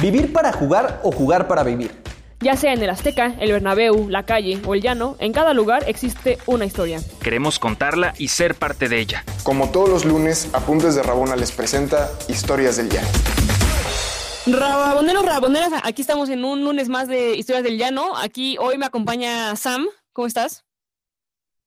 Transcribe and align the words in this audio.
Vivir 0.00 0.32
para 0.32 0.52
jugar 0.52 1.00
o 1.02 1.10
jugar 1.10 1.48
para 1.48 1.64
vivir. 1.64 1.90
Ya 2.38 2.54
sea 2.56 2.72
en 2.72 2.80
el 2.80 2.88
Azteca, 2.88 3.34
el 3.40 3.50
Bernabéu, 3.50 4.08
la 4.08 4.22
calle 4.22 4.62
o 4.64 4.74
el 4.74 4.80
llano, 4.80 5.16
en 5.18 5.32
cada 5.32 5.54
lugar 5.54 5.82
existe 5.88 6.38
una 6.46 6.64
historia. 6.64 7.00
Queremos 7.20 7.58
contarla 7.58 8.14
y 8.16 8.28
ser 8.28 8.54
parte 8.54 8.88
de 8.88 9.00
ella. 9.00 9.24
Como 9.42 9.72
todos 9.72 9.88
los 9.88 10.04
lunes, 10.04 10.50
Apuntes 10.52 10.94
de 10.94 11.02
Rabona 11.02 11.34
les 11.34 11.50
presenta 11.50 12.08
Historias 12.28 12.76
del 12.76 12.90
Llano. 12.90 13.08
Raboneros, 14.46 15.26
raboneras, 15.26 15.72
aquí 15.82 16.02
estamos 16.02 16.28
en 16.28 16.44
un 16.44 16.62
lunes 16.62 16.88
más 16.88 17.08
de 17.08 17.34
Historias 17.34 17.64
del 17.64 17.76
Llano. 17.76 18.16
Aquí 18.16 18.56
hoy 18.60 18.78
me 18.78 18.86
acompaña 18.86 19.56
Sam. 19.56 19.88
¿Cómo 20.12 20.28
estás? 20.28 20.64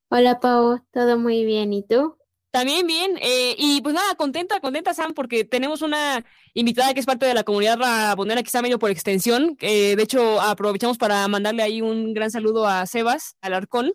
Hola 0.09 0.39
Pau, 0.39 0.79
todo 0.93 1.20
muy 1.20 1.43
bien. 1.43 1.73
¿Y 1.73 1.84
tú? 1.84 2.16
También 2.52 2.86
bien, 2.86 3.18
eh, 3.21 3.55
y 3.57 3.82
pues 3.82 3.95
nada, 3.95 4.13
contenta, 4.16 4.59
contenta 4.59 4.93
Sam, 4.93 5.13
porque 5.13 5.45
tenemos 5.45 5.82
una 5.82 6.25
invitada 6.54 6.93
que 6.93 6.99
es 6.99 7.05
parte 7.05 7.25
de 7.25 7.33
la 7.33 7.43
comunidad 7.43 7.77
rabonera, 7.77 8.43
quizá 8.43 8.61
medio 8.61 8.79
por 8.79 8.91
extensión. 8.91 9.57
de 9.60 10.01
hecho, 10.01 10.41
aprovechamos 10.41 10.97
para 10.97 11.27
mandarle 11.27 11.64
ahí 11.64 11.82
un 11.82 12.14
gran 12.14 12.32
saludo 12.32 12.68
a 12.68 12.86
Sebas 12.86 13.36
Alarcón, 13.41 13.93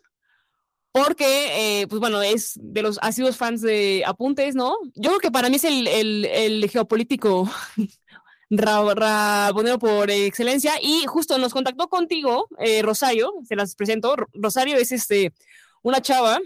porque, 0.97 1.83
eh, 1.83 1.87
pues 1.89 2.01
bueno, 2.01 2.23
es 2.23 2.59
de 2.59 2.81
los 2.81 2.99
asiduos 3.03 3.37
fans 3.37 3.61
de 3.61 4.03
Apuntes, 4.07 4.55
¿no? 4.55 4.79
Yo 4.95 5.11
creo 5.11 5.19
que 5.19 5.31
para 5.31 5.51
mí 5.51 5.57
es 5.57 5.65
el, 5.65 5.87
el, 5.87 6.71
geopolítico 6.71 7.51
rabonero 8.51 9.79
por 9.79 10.11
excelencia, 10.11 10.73
y 10.81 11.05
justo 11.05 11.37
nos 11.37 11.53
contactó 11.53 11.89
contigo, 11.89 12.49
eh, 12.59 12.81
Rosario, 12.81 13.31
se 13.47 13.57
las 13.57 13.75
presento. 13.75 14.17
Rosario 14.33 14.77
es 14.79 14.91
este 14.91 15.35
una 15.83 16.01
chava 16.01 16.41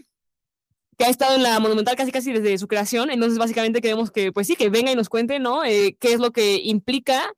que 1.01 1.07
ha 1.07 1.09
estado 1.09 1.35
en 1.35 1.43
la 1.43 1.59
Monumental 1.61 1.97
casi 1.97 2.13
casi 2.13 2.31
desde 2.31 2.59
su 2.59 2.69
creación, 2.69 3.11
entonces 3.11 3.39
básicamente 3.39 3.81
queremos 3.81 4.11
que, 4.11 4.33
pues 4.33 4.47
sí, 4.47 4.55
que 4.55 4.69
venga 4.69 4.93
y 4.93 4.95
nos 4.95 5.09
cuente, 5.09 5.39
¿no? 5.39 5.65
Eh, 5.65 5.97
qué 5.99 6.13
es 6.13 6.21
lo 6.21 6.31
que 6.31 6.61
implica 6.63 7.33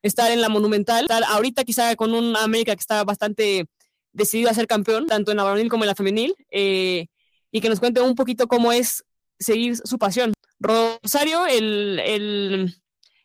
estar 0.00 0.30
en 0.30 0.40
la 0.40 0.48
Monumental, 0.48 1.08
ahorita 1.26 1.64
quizá 1.64 1.96
con 1.96 2.14
un 2.14 2.36
América 2.36 2.72
que 2.72 2.78
está 2.78 3.02
bastante 3.02 3.66
decidido 4.12 4.48
a 4.48 4.54
ser 4.54 4.68
campeón, 4.68 5.08
tanto 5.08 5.32
en 5.32 5.38
la 5.38 5.42
varonil 5.42 5.68
como 5.68 5.82
en 5.82 5.88
la 5.88 5.96
femenil, 5.96 6.36
eh, 6.52 7.08
y 7.50 7.60
que 7.60 7.68
nos 7.68 7.80
cuente 7.80 8.00
un 8.00 8.14
poquito 8.14 8.46
cómo 8.46 8.70
es 8.70 9.04
seguir 9.40 9.76
su 9.76 9.98
pasión. 9.98 10.32
Rosario, 10.60 11.48
el, 11.48 11.98
el, 12.04 12.76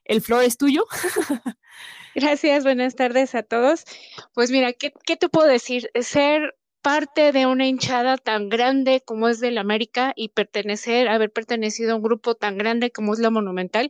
el 0.06 0.22
flor 0.24 0.46
es 0.46 0.58
tuyo. 0.58 0.84
Gracias, 2.16 2.64
buenas 2.64 2.96
tardes 2.96 3.36
a 3.36 3.44
todos. 3.44 3.84
Pues 4.34 4.50
mira, 4.50 4.74
¿qué, 4.74 4.92
qué 5.06 5.16
te 5.16 5.30
puedo 5.30 5.48
decir? 5.48 5.92
Ser 6.02 6.56
parte 6.86 7.32
de 7.32 7.48
una 7.48 7.66
hinchada 7.66 8.16
tan 8.16 8.48
grande 8.48 9.02
como 9.04 9.28
es 9.28 9.40
del 9.40 9.58
América 9.58 10.14
y 10.16 10.30
pertenecer, 10.30 11.08
haber 11.08 11.32
pertenecido 11.32 11.94
a 11.94 11.96
un 11.96 12.04
grupo 12.04 12.36
tan 12.36 12.60
grande 12.60 12.92
como 12.92 13.14
es 13.14 13.20
la 13.20 13.32
Monumental, 13.32 13.90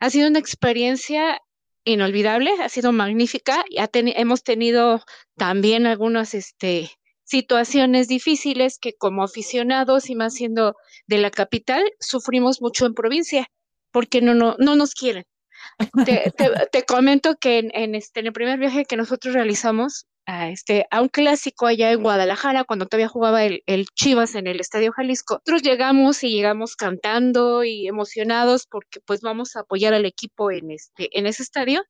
ha 0.00 0.08
sido 0.08 0.28
una 0.28 0.38
experiencia 0.38 1.38
inolvidable, 1.84 2.50
ha 2.62 2.70
sido 2.70 2.92
magnífica. 2.92 3.62
y 3.68 3.78
hemos 3.92 4.42
tenido 4.42 5.02
también 5.36 5.86
algunas 5.86 6.32
este, 6.32 6.90
situaciones 7.24 8.08
difíciles 8.08 8.78
que 8.78 8.94
como 8.94 9.22
aficionados 9.22 10.08
y 10.08 10.14
más 10.14 10.32
siendo 10.32 10.76
de 11.06 11.18
la 11.18 11.30
capital, 11.30 11.84
sufrimos 12.00 12.62
mucho 12.62 12.86
en 12.86 12.94
provincia 12.94 13.48
porque 13.92 14.22
no, 14.22 14.32
no, 14.32 14.56
no 14.58 14.76
nos 14.76 14.94
quieren. 14.94 15.24
Te, 16.06 16.32
te, 16.72 16.84
comento 16.86 17.36
que 17.36 17.58
en, 17.58 17.70
en, 17.74 17.94
este, 17.94 18.20
en 18.20 18.28
el 18.28 18.32
primer 18.32 18.58
viaje 18.58 18.86
que 18.86 18.96
nosotros 18.96 19.34
realizamos, 19.34 20.06
a, 20.26 20.48
este, 20.48 20.86
a 20.90 21.00
un 21.00 21.08
clásico 21.08 21.66
allá 21.66 21.92
en 21.92 22.02
Guadalajara, 22.02 22.64
cuando 22.64 22.86
todavía 22.86 23.08
jugaba 23.08 23.44
el, 23.44 23.62
el, 23.66 23.86
Chivas 23.94 24.34
en 24.34 24.46
el 24.46 24.60
Estadio 24.60 24.92
Jalisco. 24.92 25.34
Nosotros 25.34 25.62
llegamos 25.62 26.22
y 26.22 26.30
llegamos 26.30 26.76
cantando 26.76 27.64
y 27.64 27.86
emocionados 27.86 28.66
porque 28.66 29.00
pues 29.00 29.20
vamos 29.20 29.56
a 29.56 29.60
apoyar 29.60 29.94
al 29.94 30.06
equipo 30.06 30.50
en, 30.50 30.70
este, 30.70 31.16
en 31.18 31.26
ese 31.26 31.42
estadio. 31.42 31.84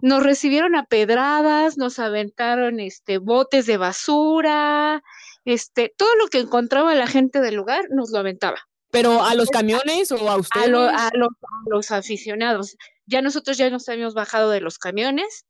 Nos 0.00 0.22
recibieron 0.22 0.74
a 0.74 0.84
pedradas, 0.84 1.78
nos 1.78 1.98
aventaron 1.98 2.80
este, 2.80 3.18
botes 3.18 3.66
de 3.66 3.76
basura, 3.76 5.02
este, 5.44 5.92
todo 5.96 6.14
lo 6.16 6.26
que 6.28 6.38
encontraba 6.38 6.94
la 6.94 7.06
gente 7.06 7.40
del 7.40 7.54
lugar 7.54 7.84
nos 7.90 8.10
lo 8.10 8.18
aventaba. 8.18 8.58
¿Pero 8.90 9.22
a 9.22 9.36
los 9.36 9.48
camiones 9.50 10.10
o 10.10 10.28
a 10.28 10.36
ustedes? 10.36 10.66
A, 10.66 11.06
a, 11.06 11.10
los, 11.14 11.28
a 11.28 11.68
los 11.68 11.90
aficionados. 11.92 12.76
Ya 13.06 13.22
nosotros 13.22 13.56
ya 13.56 13.70
nos 13.70 13.88
habíamos 13.88 14.14
bajado 14.14 14.50
de 14.50 14.60
los 14.60 14.78
camiones 14.78 15.46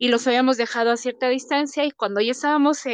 y 0.00 0.08
los 0.08 0.26
habíamos 0.26 0.56
dejado 0.56 0.90
a 0.90 0.96
cierta 0.96 1.28
distancia 1.28 1.84
y 1.84 1.90
cuando 1.90 2.22
ya 2.22 2.32
estábamos 2.32 2.84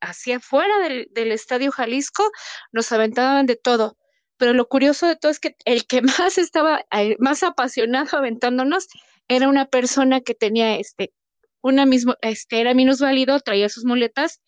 hacia 0.00 0.36
afuera 0.38 0.74
del, 0.80 1.30
Estadio 1.30 1.70
Jalisco, 1.70 2.32
nos 2.72 2.90
aventaban 2.90 3.44
de 3.44 3.56
todo. 3.56 3.98
Pero 4.38 4.54
lo 4.54 4.66
curioso 4.66 5.06
de 5.06 5.14
todo 5.14 5.30
es 5.30 5.40
que 5.40 5.56
el 5.66 5.86
que 5.86 6.00
más 6.02 6.38
estaba, 6.38 6.80
eh, 6.90 7.16
más 7.18 7.42
apasionado 7.42 8.16
aventándonos, 8.16 8.88
era 9.28 9.46
una 9.46 9.66
persona 9.66 10.22
que 10.22 10.34
tenía 10.34 10.76
este, 10.76 11.12
una 11.60 11.84
misma, 11.84 12.16
este, 12.22 12.62
era 12.62 12.72
minusválido, 12.72 13.40
traía 13.40 13.68
sus 13.68 13.84
muletas, 13.84 14.40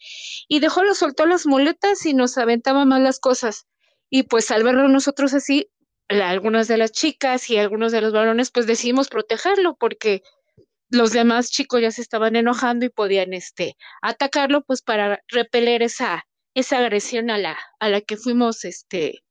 y 0.49 0.61
dejó, 0.61 0.85
lo 0.85 0.95
soltó 0.95 1.27
las 1.27 1.45
muletas 1.45 2.07
y 2.07 2.15
nos 2.15 2.39
aventaba 2.39 2.87
más 2.87 3.03
las 3.03 3.21
cosas. 3.21 3.67
Y 4.09 4.23
pues 4.23 4.51
al 4.51 4.65
verlo 4.65 4.89
nosotros 4.89 5.35
así, 5.35 5.69
algunas 6.09 6.67
de 6.67 6.79
las 6.79 6.93
chicas 6.93 7.51
y 7.51 7.59
algunos 7.59 7.93
de 7.93 8.01
los 8.01 8.15
varones, 8.15 8.51
pues 8.51 8.67
decidimos 8.67 9.09
protegerlo 9.09 9.77
porque 9.77 10.23
los 10.91 11.13
demás 11.13 11.51
chicos 11.51 11.81
ya 11.83 11.91
se 11.91 12.01
estaban 12.03 12.37
enojando 12.37 12.85
y 12.87 12.91
podían 12.91 13.33
este 13.33 13.77
atacarlo 14.03 14.63
pues 14.63 14.83
para 14.83 15.21
repeler 15.29 15.83
esa 15.83 16.25
esa 16.55 16.79
agresión 16.79 17.31
a 17.31 17.39
la 17.39 17.59
a 17.81 17.89
la 17.89 18.01
que 18.01 18.17
fuimos 18.17 18.65
este 18.65 19.23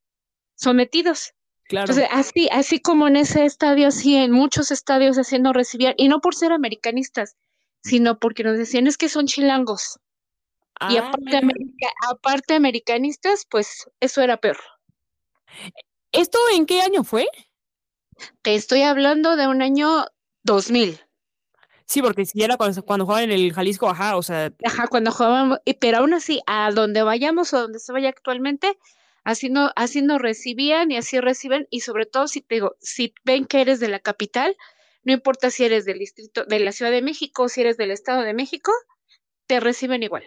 sometidos. 0.56 1.32
Claro. 1.68 1.92
Entonces, 1.92 2.08
así 2.12 2.48
así 2.52 2.80
como 2.80 3.08
en 3.08 3.16
ese 3.16 3.46
estadio 3.46 3.88
así 3.88 4.16
en 4.16 4.32
muchos 4.32 4.70
estadios 4.72 5.18
haciendo 5.18 5.52
recibir 5.54 5.96
y 5.98 6.08
no 6.08 6.20
por 6.22 6.36
ser 6.36 6.52
americanistas, 6.52 7.36
sino 7.84 8.20
porque 8.20 8.44
nos 8.44 8.58
decían 8.58 8.86
es 8.88 8.98
que 8.98 9.10
son 9.10 9.26
chilangos. 9.28 9.98
y 10.90 10.98
Ah, 10.98 11.08
aparte, 11.08 11.38
america- 11.38 11.94
aparte 12.10 12.54
americanistas, 12.54 13.46
pues 13.50 13.86
eso 14.02 14.22
era 14.22 14.38
peor. 14.38 14.58
¿Esto 16.12 16.38
en 16.54 16.66
qué 16.66 16.82
año 16.82 17.04
fue? 17.04 17.28
Te 18.42 18.56
estoy 18.56 18.82
hablando 18.82 19.36
de 19.38 19.48
un 19.48 19.62
año 19.62 20.06
2000. 20.44 21.00
Sí, 21.88 22.02
porque 22.02 22.26
si 22.26 22.42
era 22.44 22.58
cuando, 22.58 22.84
cuando 22.84 23.06
jugaban 23.06 23.26
en 23.26 23.32
el 23.32 23.54
Jalisco, 23.54 23.88
ajá, 23.90 24.18
o 24.18 24.24
sea, 24.24 24.52
Ajá, 24.66 24.88
cuando 24.88 25.12
jugábamos, 25.12 25.60
y- 25.66 25.76
pero 25.76 26.00
aún 26.00 26.14
así, 26.14 26.42
a 26.48 26.72
donde 26.72 27.04
vayamos 27.04 27.54
o 27.54 27.62
donde 27.62 27.80
se 27.80 27.92
vaya 27.94 28.10
actualmente, 28.10 28.78
así, 29.24 29.50
no, 29.50 29.72
así 29.76 30.02
nos 30.02 30.20
recibían 30.22 30.92
y 30.92 30.98
así 30.98 31.20
reciben, 31.20 31.68
y 31.70 31.82
sobre 31.82 32.06
todo 32.08 32.28
si 32.28 32.42
te 32.42 32.56
digo, 32.56 32.76
si 32.82 33.14
ven 33.24 33.46
que 33.46 33.62
eres 33.62 33.80
de 33.80 33.88
la 33.90 34.00
capital, 34.00 34.56
no 35.04 35.14
importa 35.14 35.52
si 35.52 35.64
eres 35.66 35.86
del 35.86 36.00
distrito, 36.00 36.44
de 36.46 36.60
la 36.60 36.72
Ciudad 36.72 36.92
de 36.92 37.04
México 37.04 37.44
o 37.44 37.50
si 37.50 37.62
eres 37.62 37.78
del 37.78 37.92
Estado 37.92 38.22
de 38.24 38.34
México, 38.34 38.72
te 39.48 39.60
reciben 39.60 40.02
igual. 40.02 40.24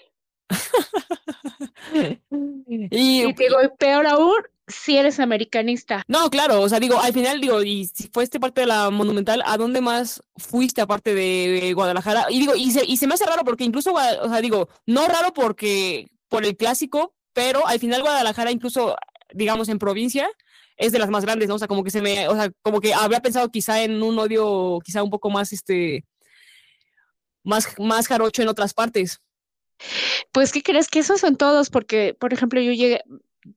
y, 2.30 3.24
Y 3.24 3.34
te 3.34 3.42
digo, 3.44 3.62
y 3.62 3.68
peor 3.78 4.06
aún, 4.06 4.36
si 4.68 4.96
eres 4.96 5.18
americanista. 5.18 6.04
no, 6.08 6.30
claro, 6.30 6.60
o 6.60 6.68
sea, 6.68 6.78
digo, 6.78 7.00
al 7.00 7.12
final, 7.12 7.40
digo, 7.40 7.62
y 7.62 7.86
si 7.86 8.08
fuiste 8.08 8.38
parte 8.38 8.62
de 8.62 8.66
la 8.66 8.90
Monumental, 8.90 9.42
¿a 9.44 9.56
dónde 9.56 9.80
más 9.80 10.22
fuiste 10.36 10.80
aparte 10.80 11.14
de, 11.14 11.60
de 11.60 11.72
Guadalajara? 11.72 12.26
Y 12.28 12.40
digo, 12.40 12.54
y 12.54 12.70
se, 12.70 12.84
y 12.84 12.96
se 12.96 13.06
me 13.06 13.14
hace 13.14 13.26
raro 13.26 13.44
porque 13.44 13.64
incluso, 13.64 13.92
o 13.94 14.28
sea, 14.28 14.40
digo, 14.40 14.68
no 14.86 15.06
raro 15.06 15.32
porque, 15.32 16.08
por 16.28 16.44
el 16.44 16.56
clásico, 16.56 17.14
pero 17.32 17.66
al 17.66 17.78
final 17.78 18.02
Guadalajara, 18.02 18.50
incluso, 18.50 18.96
digamos, 19.32 19.68
en 19.68 19.78
provincia, 19.78 20.28
es 20.76 20.92
de 20.92 20.98
las 20.98 21.10
más 21.10 21.24
grandes, 21.24 21.48
¿no? 21.48 21.56
O 21.56 21.58
sea, 21.58 21.68
como 21.68 21.82
que 21.82 21.90
se 21.90 22.00
me, 22.00 22.28
o 22.28 22.34
sea, 22.34 22.50
como 22.62 22.80
que 22.80 22.94
habría 22.94 23.20
pensado 23.20 23.50
quizá 23.50 23.82
en 23.82 24.02
un 24.02 24.18
odio, 24.18 24.78
quizá 24.84 25.02
un 25.02 25.10
poco 25.10 25.28
más, 25.28 25.52
este, 25.52 26.04
más, 27.42 27.74
más 27.78 28.06
jarocho 28.06 28.42
en 28.42 28.48
otras 28.48 28.74
partes. 28.74 29.20
Pues, 30.32 30.52
¿qué 30.52 30.62
crees? 30.62 30.88
Que 30.88 31.00
esos 31.00 31.20
son 31.20 31.36
todos, 31.36 31.70
porque, 31.70 32.14
por 32.18 32.32
ejemplo, 32.32 32.60
yo 32.60 32.72
llegué, 32.72 33.02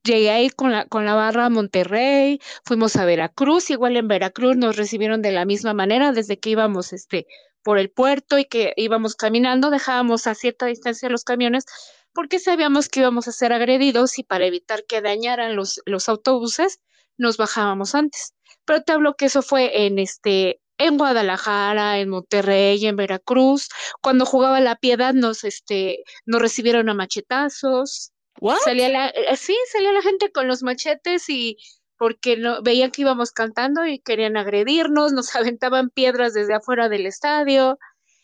llegué 0.04 0.32
ahí 0.32 0.50
con 0.50 0.72
la, 0.72 0.86
con 0.86 1.06
la 1.06 1.16
barra 1.16 1.46
a 1.46 1.50
Monterrey, 1.50 2.40
fuimos 2.66 2.96
a 2.96 3.06
Veracruz, 3.06 3.70
igual 3.70 3.98
en 3.98 4.08
Veracruz 4.08 4.56
nos 4.58 4.76
recibieron 4.76 5.22
de 5.22 5.32
la 5.32 5.46
misma 5.46 5.74
manera, 5.74 6.12
desde 6.12 6.40
que 6.40 6.52
íbamos 6.52 6.94
este, 6.94 7.28
por 7.64 7.78
el 7.78 7.90
puerto 7.90 8.38
y 8.38 8.46
que 8.46 8.74
íbamos 8.78 9.16
caminando, 9.16 9.70
dejábamos 9.70 10.28
a 10.28 10.36
cierta 10.36 10.66
distancia 10.66 11.10
los 11.10 11.24
camiones, 11.24 11.66
porque 12.14 12.40
sabíamos 12.40 12.90
que 12.90 13.02
íbamos 13.02 13.28
a 13.28 13.32
ser 13.32 13.54
agredidos 13.54 14.20
y 14.20 14.24
para 14.24 14.46
evitar 14.46 14.84
que 14.86 15.02
dañaran 15.02 15.56
los, 15.56 15.82
los 15.86 16.10
autobuses, 16.10 16.80
nos 17.18 17.38
bajábamos 17.38 17.96
antes. 17.96 18.34
Pero 18.66 18.84
te 18.84 18.92
hablo 18.92 19.16
que 19.16 19.26
eso 19.26 19.42
fue 19.42 19.86
en 19.86 20.00
este, 20.00 20.62
en 20.78 20.98
Guadalajara, 20.98 22.00
en 22.00 22.10
Monterrey, 22.10 22.86
en 22.86 22.96
Veracruz. 22.96 23.70
Cuando 24.02 24.26
jugaba 24.26 24.60
la 24.62 24.76
piedad 24.76 25.14
nos, 25.14 25.44
este, 25.44 26.04
nos 26.26 26.42
recibieron 26.42 26.90
a 26.90 26.94
machetazos. 26.94 28.12
¿What? 28.40 28.58
Salía 28.64 28.90
la, 28.90 29.08
eh, 29.10 29.36
sí, 29.36 29.56
salía 29.72 29.92
la 29.92 30.02
gente 30.02 30.32
con 30.32 30.48
los 30.48 30.64
machetes 30.64 31.30
y 31.30 31.58
porque 31.98 32.38
no, 32.38 32.64
veían 32.64 32.92
que 32.92 33.04
íbamos 33.04 33.32
cantando 33.32 33.86
y 33.86 34.00
querían 34.00 34.38
agredirnos, 34.38 35.14
nos 35.14 35.36
aventaban 35.36 35.90
piedras 35.90 36.34
desde 36.34 36.56
afuera 36.56 36.90
del 36.90 37.06
estadio, 37.06 37.78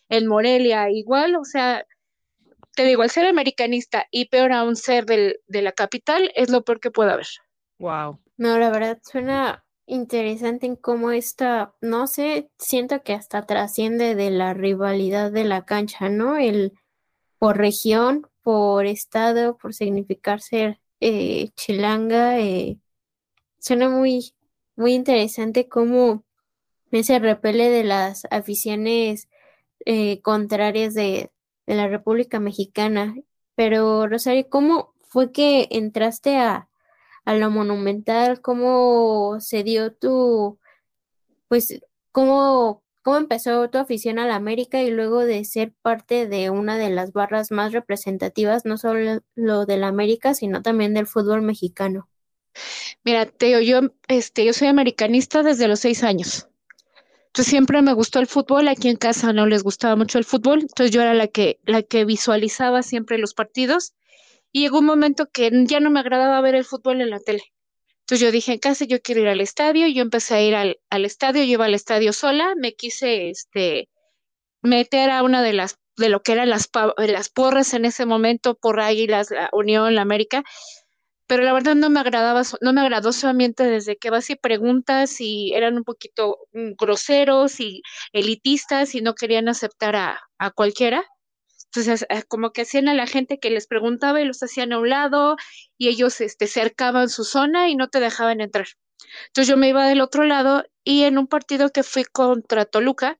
en 0.10 0.28
Morelia 0.28 0.90
igual, 0.90 1.36
o 1.36 1.44
sea, 1.44 1.86
te 2.76 2.86
digo, 2.86 3.04
el 3.04 3.10
ser 3.10 3.26
americanista 3.26 4.08
y 4.12 4.30
peor 4.30 4.52
aún 4.52 4.76
ser 4.76 5.06
del, 5.06 5.40
de 5.48 5.62
la 5.62 5.72
capital 5.72 6.32
es 6.36 6.50
lo 6.50 6.64
peor 6.64 6.80
que 6.80 6.92
puede 6.92 7.12
haber. 7.12 7.28
Wow. 7.80 8.20
No, 8.38 8.58
la 8.58 8.70
verdad 8.70 9.00
suena 9.04 9.64
interesante 9.88 10.66
en 10.66 10.76
cómo 10.76 11.12
esta, 11.12 11.74
no 11.82 12.08
sé, 12.08 12.50
siento 12.60 13.02
que 13.02 13.14
hasta 13.14 13.46
trasciende 13.46 14.16
de 14.16 14.30
la 14.30 14.54
rivalidad 14.54 15.32
de 15.32 15.46
la 15.46 15.66
cancha, 15.66 16.10
¿no? 16.10 16.38
El 16.38 16.74
por 17.40 17.58
región, 17.58 18.28
por 18.48 18.86
estado, 18.86 19.58
por 19.58 19.74
significar 19.74 20.40
ser 20.40 20.80
eh, 21.02 21.50
chilanga, 21.58 22.40
eh, 22.40 22.80
suena 23.60 23.90
muy, 23.90 24.36
muy 24.78 24.94
interesante 24.94 25.68
cómo 25.68 26.24
ese 26.92 27.20
repele 27.20 27.70
de 27.70 27.84
las 27.84 28.26
aficiones 28.32 29.28
eh, 29.86 30.22
contrarias 30.22 30.94
de, 30.94 31.30
de 31.66 31.76
la 31.76 31.90
República 31.90 32.40
Mexicana. 32.40 33.18
Pero, 33.56 34.08
Rosario, 34.08 34.48
¿cómo 34.50 34.94
fue 35.10 35.34
que 35.34 35.68
entraste 35.72 36.38
a, 36.38 36.70
a 37.26 37.36
lo 37.36 37.52
monumental? 37.52 38.40
¿Cómo 38.40 39.42
se 39.42 39.64
dio 39.64 39.94
tu, 39.94 40.58
pues, 41.50 41.82
cómo, 42.14 42.82
cómo 43.08 43.20
empezó 43.20 43.70
tu 43.70 43.78
afición 43.78 44.20
a 44.20 44.28
la 44.28 44.36
América 44.36 44.84
y 44.84 44.92
luego 44.92 45.24
de 45.24 45.46
ser 45.46 45.72
parte 45.82 46.28
de 46.28 46.50
una 46.50 46.78
de 46.78 46.90
las 46.90 47.14
barras 47.14 47.52
más 47.52 47.72
representativas, 47.72 48.66
no 48.66 48.78
solo 48.78 49.22
lo 49.34 49.66
de 49.66 49.78
la 49.78 49.88
América, 49.88 50.34
sino 50.34 50.62
también 50.62 50.94
del 50.94 51.08
fútbol 51.08 51.42
mexicano? 51.42 52.10
Mira, 53.06 53.26
Teo, 53.26 53.62
yo, 53.62 53.80
este, 54.10 54.44
yo 54.44 54.52
soy 54.52 54.68
americanista 54.68 55.42
desde 55.42 55.70
los 55.70 55.80
seis 55.80 56.04
años. 56.04 56.50
Entonces 57.28 57.50
siempre 57.50 57.82
me 57.82 57.94
gustó 57.94 58.20
el 58.20 58.28
fútbol, 58.28 58.68
aquí 58.68 58.90
en 58.90 58.98
casa 58.98 59.32
no 59.32 59.46
les 59.46 59.64
gustaba 59.64 59.96
mucho 59.96 60.18
el 60.18 60.26
fútbol, 60.26 60.64
entonces 60.64 60.92
yo 60.92 61.02
era 61.02 61.14
la 61.14 61.28
que, 61.28 61.62
la 61.64 61.84
que 61.84 62.04
visualizaba 62.04 62.84
siempre 62.84 63.18
los 63.18 63.34
partidos 63.34 63.94
y 64.52 64.64
llegó 64.64 64.80
un 64.80 64.86
momento 64.86 65.30
que 65.32 65.50
ya 65.64 65.80
no 65.80 65.92
me 65.92 66.02
agradaba 66.02 66.42
ver 66.42 66.56
el 66.56 66.66
fútbol 66.66 67.00
en 67.00 67.12
la 67.12 67.22
tele. 67.22 67.54
Entonces 68.08 68.26
yo 68.26 68.32
dije, 68.32 68.54
en 68.54 68.60
casa 68.60 68.86
yo 68.86 69.02
quiero 69.02 69.20
ir 69.20 69.28
al 69.28 69.42
estadio, 69.42 69.86
yo 69.88 70.02
empecé 70.02 70.36
a 70.36 70.42
ir 70.42 70.56
al, 70.56 70.80
al 70.90 71.04
estadio, 71.04 71.44
yo 71.44 71.52
iba 71.52 71.66
al 71.66 71.74
estadio 71.74 72.14
sola, 72.14 72.54
me 72.56 72.74
quise 72.74 73.30
este, 73.30 73.90
meter 74.62 75.10
a 75.10 75.24
una 75.24 75.44
de 75.44 75.52
las, 75.52 75.78
de 75.98 76.08
lo 76.08 76.22
que 76.22 76.32
eran 76.32 76.50
las, 76.50 76.70
las 76.98 77.30
porras 77.30 77.74
en 77.74 77.84
ese 77.84 78.06
momento, 78.06 78.56
por 78.56 78.80
Águilas, 78.80 79.30
la 79.30 79.50
Unión, 79.52 79.94
la 79.94 80.04
América, 80.04 80.46
pero 81.28 81.44
la 81.44 81.52
verdad 81.52 81.76
no 81.76 81.90
me 81.90 82.00
agradaba, 82.00 82.44
no 82.62 82.72
me 82.72 82.80
agradó 82.80 83.12
su 83.12 83.28
ambiente 83.28 83.64
desde 83.66 83.98
que 83.98 84.10
vas 84.10 84.30
y 84.30 84.38
preguntas 84.38 85.20
y 85.20 85.54
eran 85.54 85.76
un 85.76 85.84
poquito 85.84 86.38
mm, 86.54 86.76
groseros 86.80 87.60
y 87.60 87.82
elitistas 88.14 88.96
y 88.96 89.02
no 89.02 89.16
querían 89.16 89.50
aceptar 89.50 89.98
a, 89.98 90.22
a 90.38 90.52
cualquiera. 90.52 91.04
Entonces, 91.78 92.08
eh, 92.10 92.24
como 92.28 92.54
que 92.54 92.64
hacían 92.64 92.90
a 92.90 92.96
la 92.96 93.06
gente 93.06 93.38
que 93.40 93.52
les 93.52 93.68
preguntaba 93.68 94.20
y 94.20 94.26
los 94.26 94.42
hacían 94.42 94.74
a 94.74 94.80
un 94.80 94.90
lado 94.90 95.36
y 95.78 95.90
ellos 95.90 96.22
este, 96.22 96.48
cercaban 96.48 97.08
su 97.08 97.24
zona 97.24 97.70
y 97.70 97.76
no 97.76 97.88
te 97.88 98.00
dejaban 98.00 98.42
entrar. 98.42 98.66
Entonces 99.28 99.48
yo 99.48 99.58
me 99.58 99.70
iba 99.70 99.88
del 99.88 100.02
otro 100.02 100.24
lado 100.24 100.64
y 100.84 101.04
en 101.04 101.20
un 101.20 101.28
partido 101.28 101.70
que 101.70 101.84
fui 101.84 102.04
contra 102.04 102.66
Toluca, 102.66 103.20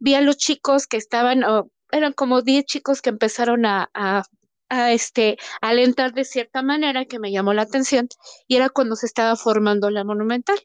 vi 0.00 0.14
a 0.14 0.20
los 0.20 0.36
chicos 0.36 0.88
que 0.88 0.96
estaban, 0.96 1.44
oh, 1.44 1.70
eran 1.92 2.12
como 2.12 2.42
10 2.42 2.64
chicos 2.64 3.00
que 3.00 3.10
empezaron 3.10 3.66
a, 3.66 3.88
a, 3.94 4.24
a, 4.68 4.92
este, 4.92 5.38
alentar 5.60 6.12
de 6.12 6.24
cierta 6.24 6.62
manera 6.62 7.04
que 7.04 7.20
me 7.20 7.30
llamó 7.30 7.54
la 7.54 7.62
atención 7.62 8.08
y 8.48 8.56
era 8.56 8.68
cuando 8.68 8.96
se 8.96 9.06
estaba 9.06 9.36
formando 9.36 9.90
la 9.90 10.02
monumental. 10.02 10.58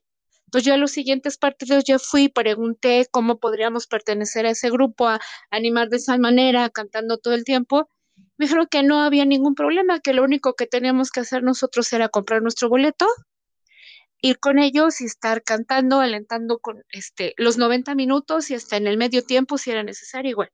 Entonces 0.50 0.66
yo 0.66 0.74
a 0.74 0.78
los 0.78 0.90
siguientes 0.90 1.38
partidos 1.38 1.84
ya 1.86 2.00
fui 2.00 2.28
pregunté 2.28 3.06
cómo 3.12 3.38
podríamos 3.38 3.86
pertenecer 3.86 4.48
a 4.48 4.50
ese 4.50 4.72
grupo, 4.72 5.08
a, 5.08 5.20
animar 5.52 5.90
de 5.90 5.98
esa 5.98 6.18
manera, 6.18 6.72
cantando 6.72 7.20
todo 7.20 7.36
el 7.36 7.44
tiempo. 7.44 7.88
Me 8.36 8.46
dijeron 8.46 8.66
que 8.66 8.82
no 8.82 9.00
había 9.00 9.26
ningún 9.26 9.54
problema, 9.54 10.00
que 10.00 10.12
lo 10.12 10.24
único 10.24 10.56
que 10.56 10.66
teníamos 10.66 11.12
que 11.12 11.20
hacer 11.20 11.44
nosotros 11.44 11.94
era 11.94 12.10
comprar 12.10 12.42
nuestro 12.42 12.68
boleto, 12.68 13.06
ir 14.24 14.40
con 14.40 14.58
ellos 14.58 15.02
y 15.02 15.06
estar 15.06 15.44
cantando, 15.44 16.00
alentando 16.00 16.58
con 16.58 16.84
este 16.90 17.36
los 17.38 17.60
90 17.60 17.94
minutos 17.94 18.50
y 18.50 18.56
hasta 18.56 18.76
en 18.78 18.88
el 18.88 18.98
medio 18.98 19.24
tiempo 19.24 19.60
si 19.60 19.70
era 19.70 19.84
necesario 19.84 20.32
igual. 20.32 20.50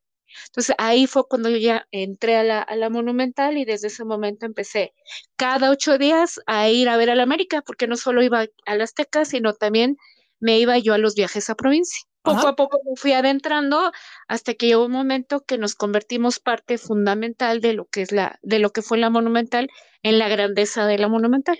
Entonces 0.47 0.75
ahí 0.77 1.07
fue 1.07 1.27
cuando 1.27 1.49
yo 1.49 1.57
ya 1.57 1.87
entré 1.91 2.35
a 2.37 2.43
la, 2.43 2.61
a 2.61 2.75
la 2.75 2.89
Monumental 2.89 3.57
y 3.57 3.65
desde 3.65 3.87
ese 3.87 4.05
momento 4.05 4.45
empecé 4.45 4.93
cada 5.35 5.69
ocho 5.71 5.97
días 5.97 6.39
a 6.47 6.69
ir 6.69 6.89
a 6.89 6.97
ver 6.97 7.09
a 7.09 7.15
la 7.15 7.23
América, 7.23 7.61
porque 7.61 7.87
no 7.87 7.97
solo 7.97 8.23
iba 8.23 8.45
a 8.65 8.75
las 8.75 8.91
Azteca, 8.91 9.25
sino 9.25 9.53
también 9.53 9.97
me 10.39 10.59
iba 10.59 10.77
yo 10.77 10.93
a 10.93 10.97
los 10.97 11.15
viajes 11.15 11.49
a 11.49 11.55
provincia. 11.55 12.01
Poco 12.21 12.39
Ajá. 12.39 12.49
a 12.49 12.55
poco 12.55 12.79
me 12.85 12.95
fui 12.95 13.13
adentrando 13.13 13.91
hasta 14.27 14.55
que 14.55 14.67
llegó 14.67 14.85
un 14.85 14.91
momento 14.91 15.45
que 15.45 15.57
nos 15.57 15.75
convertimos 15.75 16.39
parte 16.39 16.77
fundamental 16.77 17.61
de 17.61 17.73
lo 17.73 17.85
que 17.85 18.01
es 18.01 18.11
la, 18.11 18.39
de 18.41 18.59
lo 18.59 18.71
que 18.71 18.81
fue 18.81 18.97
la 18.97 19.09
Monumental 19.11 19.69
en 20.01 20.17
la 20.17 20.27
grandeza 20.27 20.87
de 20.87 20.97
la 20.97 21.07
Monumental. 21.07 21.59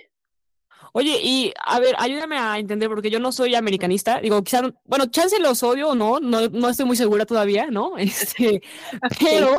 Oye, 0.92 1.20
y 1.22 1.52
a 1.64 1.78
ver, 1.80 1.94
ayúdame 1.98 2.36
a 2.38 2.58
entender, 2.58 2.88
porque 2.88 3.10
yo 3.10 3.20
no 3.20 3.32
soy 3.32 3.54
americanista. 3.54 4.20
Digo, 4.20 4.42
quizá, 4.42 4.62
bueno, 4.84 5.06
chance 5.06 5.38
los 5.38 5.62
odio 5.62 5.90
o 5.90 5.94
no, 5.94 6.20
no, 6.20 6.48
no 6.48 6.68
estoy 6.68 6.86
muy 6.86 6.96
segura 6.96 7.26
todavía, 7.26 7.66
¿no? 7.70 7.96
Este, 8.06 8.62
pero, 9.20 9.56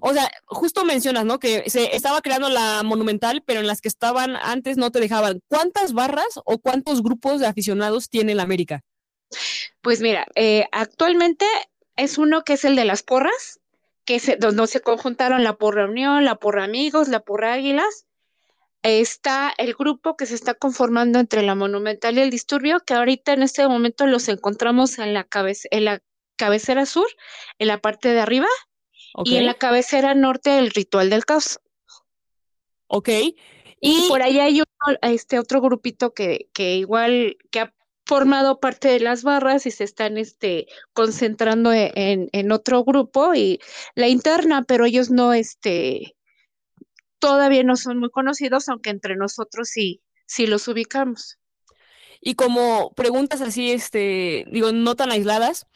o 0.00 0.12
sea, 0.12 0.30
justo 0.46 0.84
mencionas, 0.84 1.24
¿no? 1.24 1.38
Que 1.38 1.68
se 1.68 1.94
estaba 1.94 2.20
creando 2.22 2.48
la 2.48 2.82
Monumental, 2.82 3.42
pero 3.44 3.60
en 3.60 3.66
las 3.66 3.80
que 3.80 3.88
estaban 3.88 4.36
antes 4.36 4.76
no 4.76 4.90
te 4.90 5.00
dejaban. 5.00 5.40
¿Cuántas 5.48 5.92
barras 5.92 6.40
o 6.44 6.58
cuántos 6.58 7.02
grupos 7.02 7.40
de 7.40 7.46
aficionados 7.46 8.08
tiene 8.08 8.34
la 8.34 8.42
América? 8.42 8.82
Pues 9.80 10.00
mira, 10.00 10.26
eh, 10.34 10.66
actualmente 10.72 11.46
es 11.96 12.18
uno 12.18 12.42
que 12.42 12.54
es 12.54 12.64
el 12.64 12.76
de 12.76 12.84
las 12.84 13.02
porras, 13.02 13.60
que 14.04 14.18
se, 14.18 14.36
donde 14.36 14.66
se 14.66 14.80
conjuntaron 14.80 15.44
la 15.44 15.56
porra 15.56 15.86
Unión, 15.86 16.24
la 16.24 16.36
porra 16.36 16.64
Amigos, 16.64 17.08
la 17.08 17.20
porra 17.20 17.52
Águilas. 17.52 18.06
Está 18.82 19.52
el 19.58 19.74
grupo 19.74 20.16
que 20.16 20.24
se 20.26 20.34
está 20.34 20.54
conformando 20.54 21.18
entre 21.18 21.42
la 21.42 21.54
Monumental 21.54 22.16
y 22.16 22.20
el 22.22 22.30
Disturbio, 22.30 22.80
que 22.80 22.94
ahorita 22.94 23.32
en 23.34 23.42
este 23.42 23.66
momento 23.68 24.06
los 24.06 24.28
encontramos 24.28 24.98
en 24.98 25.12
la, 25.12 25.24
cabece 25.24 25.68
en 25.70 25.84
la 25.84 26.02
cabecera 26.36 26.86
sur, 26.86 27.06
en 27.58 27.68
la 27.68 27.78
parte 27.78 28.08
de 28.08 28.20
arriba, 28.20 28.46
y 29.24 29.36
en 29.36 29.46
la 29.46 29.54
cabecera 29.54 30.14
norte 30.14 30.56
el 30.58 30.70
Ritual 30.70 31.10
del 31.10 31.26
Caos. 31.26 31.60
¿Ok? 32.86 33.08
Y 33.08 33.34
Y, 33.82 34.08
por 34.08 34.22
ahí 34.22 34.38
hay 34.40 34.60
uno- 34.62 34.98
este 35.02 35.38
otro 35.38 35.60
grupito 35.60 36.14
que, 36.14 36.48
que 36.54 36.76
igual 36.76 37.36
que 37.50 37.60
ha 37.60 37.74
formado 38.06 38.60
parte 38.60 38.88
de 38.88 39.00
las 39.00 39.22
barras 39.22 39.66
y 39.66 39.70
se 39.70 39.84
están 39.84 40.16
este, 40.18 40.66
concentrando 40.92 41.72
e- 41.72 41.92
en, 41.94 42.28
en 42.32 42.50
otro 42.52 42.82
grupo 42.84 43.34
y 43.34 43.60
la 43.94 44.08
interna, 44.08 44.64
pero 44.66 44.84
ellos 44.86 45.10
no, 45.10 45.32
este, 45.32 46.16
todavía 47.20 47.62
no 47.64 47.76
son 47.76 47.98
muy 47.98 48.10
conocidos, 48.10 48.68
aunque 48.68 48.90
entre 48.90 49.16
nosotros 49.16 49.68
sí, 49.70 50.02
sí 50.26 50.46
los 50.48 50.66
ubicamos. 50.68 51.38
y 52.20 52.34
como 52.34 52.92
preguntas 52.94 53.40
así, 53.40 53.72
este, 53.72 54.44
digo, 54.50 54.72
no 54.72 54.94
tan 54.96 55.10
aisladas, 55.10 55.66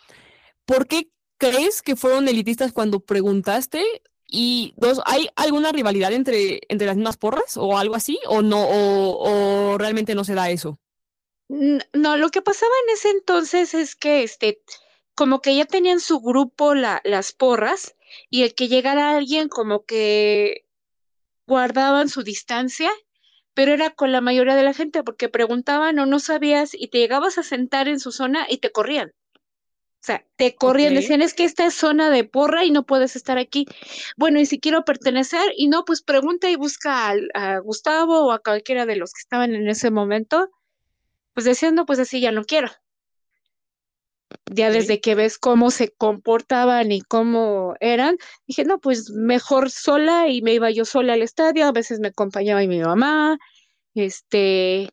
¿por 0.66 0.86
qué 0.86 1.10
crees 1.38 1.82
que 1.82 1.96
fueron 1.96 2.28
elitistas 2.28 2.72
cuando 2.72 3.00
preguntaste? 3.00 3.84
Y 4.26 4.74
dos, 4.76 5.00
¿hay 5.06 5.28
alguna 5.36 5.72
rivalidad 5.72 6.12
entre, 6.12 6.60
entre 6.68 6.86
las 6.86 6.96
mismas 6.96 7.16
porras 7.18 7.56
o 7.56 7.78
algo 7.78 7.94
así? 7.94 8.18
¿O 8.26 8.42
no? 8.42 8.64
O, 8.68 9.74
o 9.74 9.78
realmente 9.78 10.14
no 10.14 10.24
se 10.24 10.34
da 10.34 10.50
eso? 10.50 10.80
No, 11.48 12.16
lo 12.16 12.30
que 12.30 12.42
pasaba 12.42 12.72
en 12.86 12.94
ese 12.94 13.10
entonces 13.10 13.74
es 13.74 13.94
que 13.96 14.22
este, 14.22 14.62
como 15.14 15.40
que 15.40 15.54
ya 15.56 15.66
tenían 15.66 16.00
su 16.00 16.20
grupo 16.20 16.74
la, 16.74 17.00
las 17.04 17.32
porras 17.32 17.94
y 18.30 18.42
el 18.42 18.54
que 18.54 18.68
llegara 18.68 19.16
alguien 19.16 19.48
como 19.48 19.84
que 19.84 20.63
guardaban 21.46 22.08
su 22.08 22.22
distancia, 22.22 22.90
pero 23.54 23.72
era 23.72 23.90
con 23.90 24.12
la 24.12 24.20
mayoría 24.20 24.56
de 24.56 24.62
la 24.64 24.74
gente 24.74 25.02
porque 25.02 25.28
preguntaban 25.28 25.98
o 25.98 26.06
no 26.06 26.18
sabías 26.18 26.74
y 26.74 26.88
te 26.88 26.98
llegabas 26.98 27.38
a 27.38 27.42
sentar 27.42 27.88
en 27.88 28.00
su 28.00 28.12
zona 28.12 28.46
y 28.48 28.58
te 28.58 28.72
corrían. 28.72 29.10
O 29.10 30.06
sea, 30.06 30.26
te 30.36 30.54
corrían, 30.54 30.92
decían, 30.94 31.22
es 31.22 31.32
que 31.32 31.44
esta 31.44 31.64
es 31.64 31.72
zona 31.74 32.10
de 32.10 32.24
porra 32.24 32.64
y 32.64 32.70
no 32.70 32.84
puedes 32.84 33.16
estar 33.16 33.38
aquí. 33.38 33.64
Bueno, 34.18 34.38
y 34.38 34.44
si 34.44 34.60
quiero 34.60 34.84
pertenecer, 34.84 35.52
y 35.56 35.68
no, 35.68 35.86
pues 35.86 36.02
pregunta 36.02 36.50
y 36.50 36.56
busca 36.56 37.08
al- 37.08 37.30
a, 37.32 37.58
Gustavo 37.60 38.26
o 38.26 38.32
a 38.32 38.40
cualquiera 38.40 38.84
de 38.84 38.96
los 38.96 39.12
que 39.14 39.20
estaban 39.20 39.54
en 39.54 39.66
ese 39.66 39.90
momento, 39.90 40.50
pues 41.32 41.46
decían, 41.46 41.74
no, 41.74 41.86
pues 41.86 41.98
así 42.00 42.20
ya 42.20 42.32
no 42.32 42.44
quiero. 42.44 42.68
Ya 44.46 44.70
desde 44.70 45.00
que 45.00 45.14
ves 45.14 45.38
cómo 45.38 45.70
se 45.70 45.90
comportaban 45.90 46.92
y 46.92 47.00
cómo 47.00 47.74
eran, 47.80 48.16
dije, 48.46 48.64
no, 48.64 48.78
pues 48.78 49.10
mejor 49.10 49.70
sola 49.70 50.28
y 50.28 50.42
me 50.42 50.54
iba 50.54 50.70
yo 50.70 50.84
sola 50.84 51.14
al 51.14 51.22
estadio, 51.22 51.66
a 51.66 51.72
veces 51.72 52.00
me 52.00 52.08
acompañaba 52.08 52.60
mi 52.62 52.80
mamá, 52.80 53.38
este, 53.94 54.90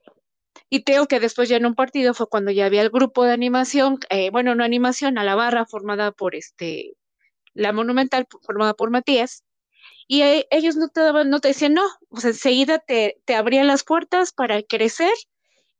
y 0.69 0.83
creo 0.83 1.07
que 1.07 1.19
después 1.19 1.49
ya 1.49 1.57
en 1.57 1.65
un 1.65 1.75
partido 1.75 2.13
fue 2.13 2.27
cuando 2.27 2.51
ya 2.51 2.65
había 2.65 2.81
el 2.81 2.89
grupo 2.89 3.25
de 3.25 3.33
animación, 3.33 3.99
eh, 4.09 4.29
bueno, 4.31 4.55
no 4.55 4.63
animación, 4.63 5.17
a 5.17 5.23
la 5.23 5.35
barra 5.35 5.65
formada 5.65 6.11
por 6.11 6.35
este, 6.35 6.93
la 7.53 7.73
Monumental 7.73 8.27
formada 8.41 8.73
por 8.73 8.89
Matías, 8.89 9.43
y 10.07 10.23
ellos 10.51 10.75
no 10.75 10.89
te 10.89 11.01
daban, 11.01 11.29
no 11.29 11.39
te 11.39 11.49
decían 11.49 11.73
no, 11.73 11.83
o 12.09 12.19
sea, 12.19 12.31
enseguida 12.31 12.79
te, 12.79 13.21
te 13.25 13.35
abrían 13.35 13.67
las 13.67 13.83
puertas 13.83 14.33
para 14.33 14.61
crecer 14.63 15.13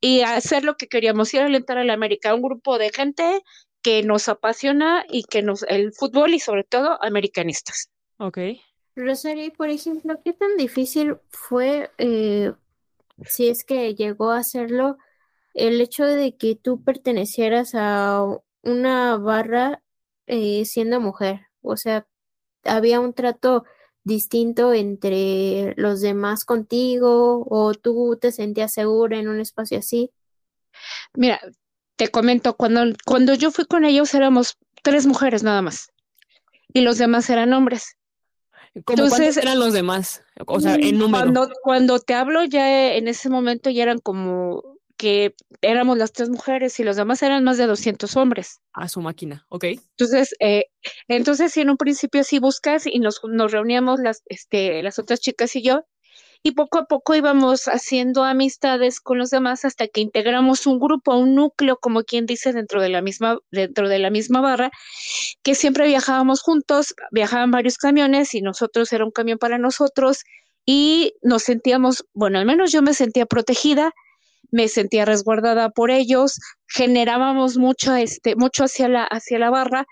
y 0.02 0.22
hacer 0.22 0.64
lo 0.64 0.76
que 0.76 0.88
queríamos, 0.88 1.34
ir 1.34 1.42
a 1.42 1.46
alentar 1.46 1.78
a 1.78 1.84
la 1.84 1.94
América, 1.94 2.34
un 2.34 2.42
grupo 2.42 2.80
de 2.80 2.90
gente 2.90 3.44
que 3.84 4.04
nos 4.04 4.28
apasiona 4.28 5.06
y 5.10 5.24
que 5.24 5.44
nos, 5.44 5.64
el 5.64 5.94
fútbol 5.94 6.34
y 6.34 6.40
sobre 6.40 6.64
todo 6.64 7.02
americanistas. 7.04 7.90
Ok. 8.18 8.40
Rosario, 8.96 9.46
y 9.46 9.52
por 9.52 9.70
ejemplo, 9.70 10.20
¿qué 10.24 10.34
tan 10.34 10.58
difícil 10.58 11.18
fue, 11.30 11.92
eh, 11.98 12.52
si 13.26 13.48
es 13.48 13.64
que 13.64 13.96
llegó 13.96 14.32
a 14.32 14.40
hacerlo, 14.40 14.98
el 15.54 15.80
hecho 15.80 16.06
de 16.06 16.36
que 16.36 16.56
tú 16.56 16.84
pertenecieras 16.84 17.74
a 17.76 18.26
una 18.64 19.18
barra 19.18 19.82
eh, 20.28 20.66
siendo 20.66 21.00
mujer, 21.00 21.48
o 21.62 21.78
sea, 21.78 22.08
había 22.64 23.00
un 23.00 23.14
trato 23.14 23.66
distinto 24.04 24.74
entre 24.74 25.74
los 25.78 26.02
demás 26.02 26.46
contigo 26.46 27.46
o 27.50 27.74
tú 27.74 28.18
te 28.20 28.32
sentías 28.32 28.74
segura 28.74 29.18
en 29.18 29.28
un 29.28 29.40
espacio 29.40 29.80
así? 29.80 30.12
Mira, 31.14 31.40
te 31.96 32.10
comento, 32.10 32.56
cuando, 32.56 32.82
cuando 33.06 33.34
yo 33.36 33.52
fui 33.52 33.66
con 33.66 33.86
ellos 33.86 34.14
éramos 34.14 34.58
tres 34.82 35.06
mujeres 35.06 35.44
nada 35.44 35.62
más 35.62 35.92
y 36.74 36.82
los 36.82 36.98
demás 36.98 37.30
eran 37.30 37.54
hombres. 37.54 37.98
Entonces 38.74 39.38
eran 39.38 39.60
los 39.60 39.74
demás? 39.74 40.24
O 40.48 40.60
sea, 40.60 40.76
en 40.76 40.98
número. 40.98 41.26
Cuando, 41.26 41.50
cuando 41.62 42.00
te 42.00 42.14
hablo 42.14 42.44
ya 42.46 42.94
en 42.94 43.08
ese 43.08 43.30
momento 43.30 43.70
ya 43.70 43.84
eran 43.84 44.00
como 44.00 44.78
que 45.02 45.34
éramos 45.64 45.98
las 45.98 46.12
tres 46.12 46.30
mujeres 46.30 46.80
y 46.80 46.84
los 46.84 46.96
demás 46.96 47.24
eran 47.24 47.44
más 47.44 47.58
de 47.58 47.66
200 47.66 48.16
hombres. 48.18 48.62
A 48.72 48.88
su 48.88 49.02
máquina, 49.02 49.48
ok. 49.50 49.64
Entonces, 49.98 50.36
eh, 50.40 50.66
entonces 51.08 51.58
en 51.58 51.72
un 51.72 51.78
principio 51.78 52.24
sí 52.24 52.38
buscas 52.38 52.86
y 52.86 53.00
nos, 53.00 53.20
nos 53.24 53.52
reuníamos 53.52 54.00
las, 54.00 54.22
este, 54.28 54.84
las 54.84 55.00
otras 55.00 55.20
chicas 55.20 55.56
y 55.56 55.64
yo, 55.64 55.86
y 56.44 56.52
poco 56.52 56.78
a 56.78 56.86
poco 56.86 57.16
íbamos 57.16 57.66
haciendo 57.66 58.24
amistades 58.24 59.02
con 59.02 59.18
los 59.18 59.32
demás 59.32 59.66
hasta 59.66 59.88
que 59.88 60.02
integramos 60.02 60.68
un 60.68 60.78
grupo, 60.78 61.18
un 61.18 61.34
núcleo, 61.34 61.78
como 61.78 62.04
quien 62.04 62.28
dice, 62.28 62.54
dentro 62.54 62.80
de 62.80 62.90
la 62.90 63.02
misma, 63.02 63.40
dentro 63.50 63.90
de 63.90 63.98
la 63.98 64.12
misma 64.12 64.40
barra, 64.40 64.70
que 65.42 65.56
siempre 65.56 65.88
viajábamos 65.88 66.44
juntos, 66.44 66.94
viajaban 67.10 67.50
varios 67.50 67.80
camiones 67.80 68.36
y 68.36 68.44
nosotros 68.44 68.94
era 68.94 69.04
un 69.04 69.12
camión 69.12 69.40
para 69.40 69.58
nosotros 69.58 70.20
y 70.64 71.16
nos 71.24 71.42
sentíamos, 71.42 72.06
bueno, 72.14 72.38
al 72.38 72.46
menos 72.46 72.72
yo 72.72 72.84
me 72.84 72.94
sentía 72.94 73.26
protegida 73.26 73.94
me 74.52 74.68
sentía 74.68 75.06
resguardada 75.06 75.70
por 75.70 75.92
ellos, 75.92 76.40
generábamos 76.68 77.58
mucho, 77.58 77.96
este, 77.96 78.36
mucho 78.36 78.66
hacia 78.66 78.88
la, 78.90 79.04
hacia 79.04 79.40
la 79.40 79.50
barra, 79.50 79.86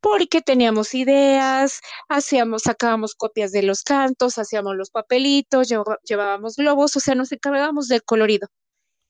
porque 0.00 0.40
teníamos 0.40 0.94
ideas, 0.94 1.80
hacíamos, 2.08 2.62
sacábamos 2.62 3.14
copias 3.14 3.52
de 3.52 3.62
los 3.62 3.82
cantos, 3.82 4.38
hacíamos 4.38 4.76
los 4.76 4.90
papelitos, 4.90 5.68
llevábamos 6.04 6.56
globos, 6.56 6.96
o 6.96 7.00
sea, 7.00 7.14
nos 7.14 7.32
encargábamos 7.32 7.88
del 7.88 8.04
colorido. 8.04 8.48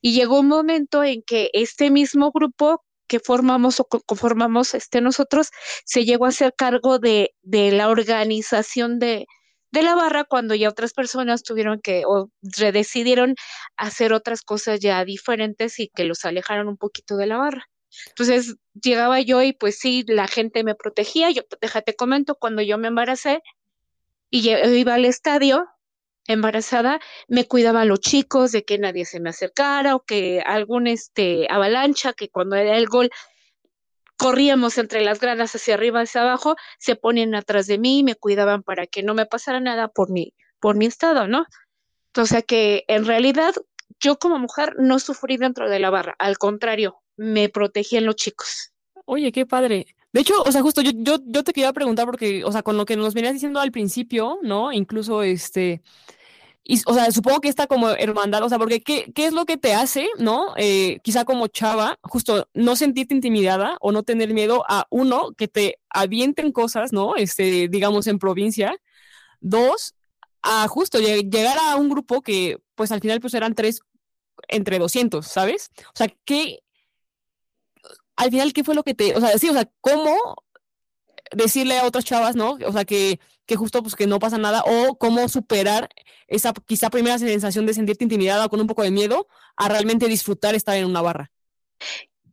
Y 0.01 0.15
llegó 0.15 0.41
un 0.41 0.49
momento 0.49 1.05
en 1.05 1.23
que 1.23 1.51
este 1.53 1.91
mismo 1.91 2.31
grupo 2.33 2.83
que 3.09 3.21
formamos 3.21 3.79
o 3.81 3.85
conformamos 3.85 4.75
este 4.75 5.01
nosotros 5.01 5.51
se 5.85 6.05
llegó 6.05 6.27
a 6.27 6.31
hacer 6.31 6.55
cargo 6.57 6.99
de, 6.99 7.35
de 7.43 7.73
la 7.73 7.89
organización 7.89 8.99
de, 8.99 9.27
de 9.77 9.83
la 9.83 9.95
barra 9.95 10.25
cuando 10.25 10.55
ya 10.55 10.71
otras 10.71 10.95
personas 10.95 11.43
tuvieron 11.43 11.81
que 11.83 12.05
o 12.07 12.31
decidieron 12.41 13.35
hacer 13.77 14.15
otras 14.15 14.41
cosas 14.41 14.81
ya 14.81 15.05
diferentes 15.05 15.79
y 15.79 15.89
que 15.89 16.05
los 16.05 16.25
alejaron 16.25 16.69
un 16.69 16.79
poquito 16.79 17.19
de 17.19 17.27
la 17.27 17.37
barra. 17.37 17.69
Entonces 18.09 18.57
llegaba 18.73 19.21
yo 19.21 19.43
y 19.43 19.53
pues 19.53 19.79
sí, 19.79 20.03
la 20.09 20.29
gente 20.29 20.65
me 20.65 20.75
protegía. 20.75 21.31
Yo, 21.31 21.43
déjate 21.61 21.95
comento, 21.95 22.37
cuando 22.37 22.63
yo 22.63 22.79
me 22.79 22.89
embaracé 22.89 23.43
y 24.31 24.51
iba 24.51 24.95
al 24.95 25.05
estadio 25.05 25.67
embarazada, 26.27 26.99
me 27.29 27.47
cuidaba 27.47 27.83
a 27.83 27.85
los 27.85 28.01
chicos 28.01 28.53
de 28.53 28.65
que 28.65 28.79
nadie 28.79 29.05
se 29.05 29.21
me 29.21 29.29
acercara 29.29 29.95
o 29.95 30.05
que 30.05 30.41
algún 30.41 30.87
este 30.87 31.49
avalancha, 31.51 32.15
que 32.15 32.31
cuando 32.31 32.57
era 32.57 32.79
el 32.79 32.87
gol 32.87 33.11
corríamos 34.17 34.79
entre 34.79 35.03
las 35.03 35.21
gradas 35.21 35.55
hacia 35.55 35.75
arriba, 35.75 36.01
hacia 36.01 36.23
abajo, 36.23 36.57
se 36.79 36.97
ponían 36.97 37.35
atrás 37.35 37.67
de 37.67 37.79
mí, 37.79 38.03
me 38.03 38.15
cuidaban 38.15 38.63
para 38.63 38.87
que 38.87 39.03
no 39.03 39.15
me 39.15 39.27
pasara 39.27 39.61
nada 39.61 39.89
por 39.89 40.11
mi, 40.11 40.35
por 40.61 40.77
mi 40.77 40.87
estado, 40.87 41.29
¿no? 41.29 41.47
Entonces, 42.09 42.45
que 42.47 42.85
en 42.89 43.05
realidad 43.05 43.55
yo 44.01 44.19
como 44.19 44.39
mujer 44.39 44.75
no 44.79 44.99
sufrí 44.99 45.37
dentro 45.37 45.69
de 45.69 45.79
la 45.79 45.91
barra, 45.91 46.15
al 46.19 46.39
contrario, 46.39 47.03
me 47.17 47.49
protegían 47.49 48.07
los 48.07 48.17
chicos. 48.17 48.73
Oye, 49.05 49.33
qué 49.33 49.47
padre. 49.47 49.87
De 50.13 50.21
hecho, 50.21 50.43
o 50.43 50.51
sea, 50.51 50.63
justo 50.63 50.81
yo, 50.81 50.93
yo, 50.95 51.19
yo 51.27 51.45
te 51.45 51.53
quería 51.53 51.73
preguntar 51.73 52.07
porque, 52.07 52.43
o 52.45 52.51
sea, 52.51 52.63
con 52.63 52.77
lo 52.77 52.87
que 52.87 52.97
nos 52.97 53.13
venías 53.13 53.35
diciendo 53.35 53.61
al 53.61 53.71
principio, 53.71 54.39
¿no? 54.43 54.73
Incluso 54.73 55.23
este, 55.23 55.83
y, 56.69 56.81
o 56.87 56.95
sea, 56.95 57.13
supongo 57.13 57.41
que 57.41 57.49
está 57.49 57.69
como 57.69 57.91
hermandad, 57.91 58.43
o 58.43 58.49
sea, 58.49 58.59
porque 58.59 58.81
¿qué, 58.81 59.13
qué 59.15 59.27
es 59.27 59.33
lo 59.33 59.47
que 59.47 59.57
te 59.57 59.73
hace, 59.73 60.09
¿no? 60.19 60.53
Eh, 60.57 60.99
quizá 61.05 61.25
como 61.25 61.47
chava, 61.47 61.99
justo 62.03 62.49
no 62.55 62.75
sentirte 62.75 63.15
intimidada 63.15 63.77
o 63.81 63.93
no 63.93 64.03
tener 64.03 64.35
miedo 64.35 64.65
a, 64.69 64.87
uno, 64.91 65.33
que 65.37 65.47
te 65.47 65.79
avienten 65.91 66.51
cosas, 66.51 66.93
¿no? 66.93 67.15
Este, 67.15 67.69
digamos, 67.69 68.09
en 68.09 68.19
provincia. 68.19 68.77
Dos, 69.41 69.95
a 70.43 70.67
justo 70.67 70.99
llegar 70.99 71.57
a 71.59 71.77
un 71.77 71.89
grupo 71.89 72.21
que, 72.21 72.59
pues 72.75 72.91
al 72.91 73.01
final, 73.01 73.21
pues 73.21 73.35
eran 73.35 73.55
tres 73.55 73.81
entre 74.49 74.81
200, 74.81 75.25
¿sabes? 75.25 75.71
O 75.79 75.93
sea, 75.95 76.09
¿qué, 76.25 76.61
al 78.17 78.31
final, 78.31 78.53
¿qué 78.53 78.65
fue 78.65 78.75
lo 78.75 78.83
que 78.83 78.95
te, 78.95 79.15
o 79.15 79.21
sea, 79.21 79.39
sí, 79.39 79.49
o 79.49 79.53
sea, 79.53 79.71
cómo 79.81 80.17
decirle 81.33 81.79
a 81.79 81.85
otras 81.85 82.05
chavas, 82.05 82.37
¿no? 82.37 82.59
O 82.67 82.73
sea, 82.73 82.85
que 82.85 83.21
que 83.47 83.57
justo 83.57 83.83
pues 83.83 83.95
que 83.95 84.07
no 84.07 84.19
pasa 84.19 84.39
nada 84.39 84.63
o 84.67 84.99
cómo 84.99 85.29
superar 85.29 85.89
esa 86.27 86.53
quizá 86.53 86.91
primera 86.91 87.19
sensación 87.19 87.65
de 87.65 87.75
sentirte 87.75 88.05
intimidada 88.05 88.49
con 88.49 88.61
un 88.61 88.67
poco 88.67 88.83
de 88.83 88.91
miedo 88.91 89.29
a 89.57 89.69
realmente 89.69 90.09
disfrutar 90.09 90.55
estar 90.55 90.77
en 90.77 90.87
una 90.87 91.01
barra. 91.01 91.31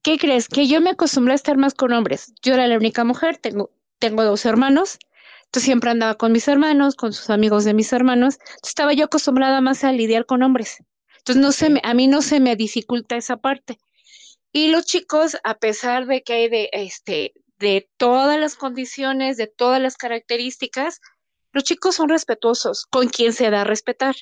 ¿Qué 0.02 0.18
crees? 0.18 0.50
Que 0.50 0.68
yo 0.68 0.82
me 0.82 0.90
acostumbré 0.90 1.34
a 1.34 1.36
estar 1.36 1.56
más 1.56 1.76
con 1.76 1.94
hombres. 1.94 2.34
Yo 2.42 2.56
era 2.56 2.68
la 2.68 2.76
única 2.76 3.04
mujer, 3.04 3.38
tengo, 3.38 3.72
tengo 4.00 4.24
dos 4.24 4.46
hermanos, 4.46 4.98
entonces 5.46 5.66
siempre 5.66 5.92
andaba 5.92 6.16
con 6.16 6.32
mis 6.32 6.48
hermanos, 6.48 6.96
con 6.96 7.14
sus 7.14 7.30
amigos 7.30 7.64
de 7.64 7.74
mis 7.74 7.94
hermanos, 7.94 8.40
estaba 8.64 8.94
yo 8.94 9.06
acostumbrada 9.06 9.62
más 9.62 9.84
a 9.84 9.92
lidiar 9.92 10.26
con 10.26 10.42
hombres. 10.42 10.84
Entonces 11.20 11.42
no 11.42 11.52
se 11.52 11.70
me, 11.70 11.80
a 11.84 11.94
mí 11.94 12.08
no 12.08 12.22
se 12.22 12.40
me 12.40 12.56
dificulta 12.56 13.16
esa 13.16 13.38
parte. 13.38 13.78
Y 14.52 14.70
los 14.72 14.86
chicos, 14.86 15.38
a 15.44 15.56
pesar 15.56 16.06
de 16.06 16.22
que 16.22 16.34
hay 16.34 16.50
de, 16.50 16.70
este, 16.74 17.34
de 17.60 17.90
todas 17.98 18.40
las 18.40 18.56
condiciones, 18.56 19.38
de 19.38 19.48
todas 19.48 19.82
las 19.82 19.98
características, 19.98 21.00
los 21.52 21.64
chicos 21.64 21.96
son 21.96 22.10
respetuosos 22.10 22.86
con 22.86 23.08
quien 23.10 23.34
se 23.34 23.50
da 23.50 23.62
a 23.62 23.64
respetar. 23.66 24.16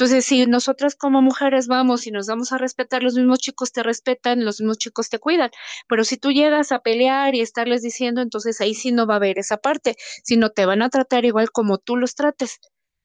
Entonces, 0.00 0.24
si 0.24 0.46
nosotras 0.46 0.94
como 0.94 1.20
mujeres 1.20 1.66
vamos 1.66 2.06
y 2.06 2.10
nos 2.10 2.26
damos 2.26 2.52
a 2.52 2.58
respetar, 2.58 3.02
los 3.02 3.14
mismos 3.14 3.38
chicos 3.38 3.70
te 3.72 3.82
respetan, 3.82 4.44
los 4.44 4.60
mismos 4.60 4.78
chicos 4.78 5.10
te 5.10 5.18
cuidan. 5.18 5.50
Pero 5.88 6.04
si 6.04 6.16
tú 6.16 6.32
llegas 6.32 6.72
a 6.72 6.80
pelear 6.80 7.34
y 7.34 7.40
estarles 7.40 7.82
diciendo, 7.82 8.22
entonces 8.22 8.60
ahí 8.60 8.74
sí 8.74 8.92
no 8.92 9.06
va 9.06 9.14
a 9.14 9.16
haber 9.18 9.38
esa 9.38 9.58
parte, 9.58 9.96
sino 10.24 10.50
te 10.50 10.64
van 10.64 10.82
a 10.82 10.88
tratar 10.88 11.24
igual 11.26 11.50
como 11.50 11.78
tú 11.78 11.96
los 11.96 12.14
trates. 12.14 12.60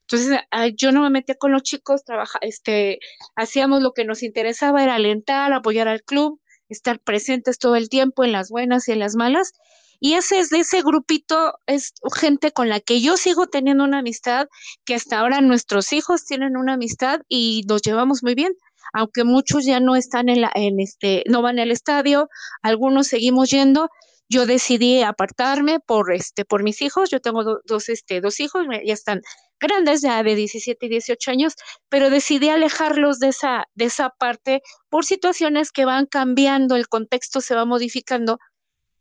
Entonces, 0.08 0.40
yo 0.78 0.92
no 0.92 1.02
me 1.02 1.10
metía 1.10 1.36
con 1.36 1.52
los 1.52 1.64
chicos, 1.64 2.04
trabaja, 2.06 2.38
este, 2.42 3.00
hacíamos 3.36 3.82
lo 3.82 3.94
que 3.94 4.06
nos 4.06 4.24
interesaba, 4.24 4.84
era 4.84 4.96
alentar, 4.96 5.52
apoyar 5.52 5.88
al 5.88 6.04
club, 6.04 6.40
estar 6.70 7.00
presentes 7.00 7.60
todo 7.60 7.76
el 7.76 7.90
tiempo 7.90 8.24
en 8.24 8.32
las 8.32 8.50
buenas 8.50 8.88
y 8.88 8.92
en 8.92 9.00
las 9.00 9.16
malas. 9.16 9.54
Y 10.00 10.14
ese 10.14 10.40
es 10.40 10.50
de 10.50 10.60
ese 10.60 10.82
grupito, 10.82 11.54
es 11.68 11.94
gente 12.14 12.52
con 12.52 12.70
la 12.70 12.80
que 12.80 13.02
yo 13.02 13.18
sigo 13.18 13.48
teniendo 13.48 13.84
una 13.84 14.00
amistad, 14.00 14.48
que 14.86 14.96
hasta 14.96 15.20
ahora 15.20 15.42
nuestros 15.42 15.94
hijos 15.94 16.26
tienen 16.26 16.58
una 16.58 16.74
amistad 16.74 17.22
y 17.30 17.64
nos 17.68 17.82
llevamos 17.82 18.24
muy 18.24 18.36
bien. 18.36 18.54
Aunque 18.94 19.24
muchos 19.24 19.66
ya 19.66 19.80
no 19.80 19.96
están 19.96 20.30
en 20.30 20.42
la, 20.42 20.52
en 20.54 20.80
este, 20.80 21.24
no 21.28 21.42
van 21.42 21.60
al 21.60 21.72
estadio, 21.72 22.30
algunos 22.62 23.08
seguimos 23.08 23.50
yendo. 23.50 23.90
Yo 24.30 24.46
decidí 24.46 25.02
apartarme 25.02 25.80
por 25.80 26.12
este, 26.14 26.46
por 26.46 26.64
mis 26.64 26.82
hijos. 26.82 27.10
Yo 27.10 27.20
tengo 27.20 27.44
dos, 27.66 27.90
este, 27.90 28.22
dos 28.22 28.40
hijos, 28.40 28.66
ya 28.86 28.94
están 28.94 29.22
grandes, 29.60 30.02
ya 30.02 30.22
de 30.24 30.36
17 30.36 30.86
y 30.86 30.90
18 30.90 31.32
años, 31.32 31.54
pero 31.90 32.10
decidí 32.10 32.50
alejarlos 32.50 33.20
de 33.20 33.30
esa, 33.30 33.66
de 33.76 33.86
esa 33.86 34.10
parte 34.10 34.62
por 34.90 35.06
situaciones 35.06 35.72
que 35.72 35.86
van 35.86 36.06
cambiando, 36.06 36.76
el 36.76 36.88
contexto 36.88 37.42
se 37.42 37.56
va 37.56 37.66
modificando. 37.66 38.40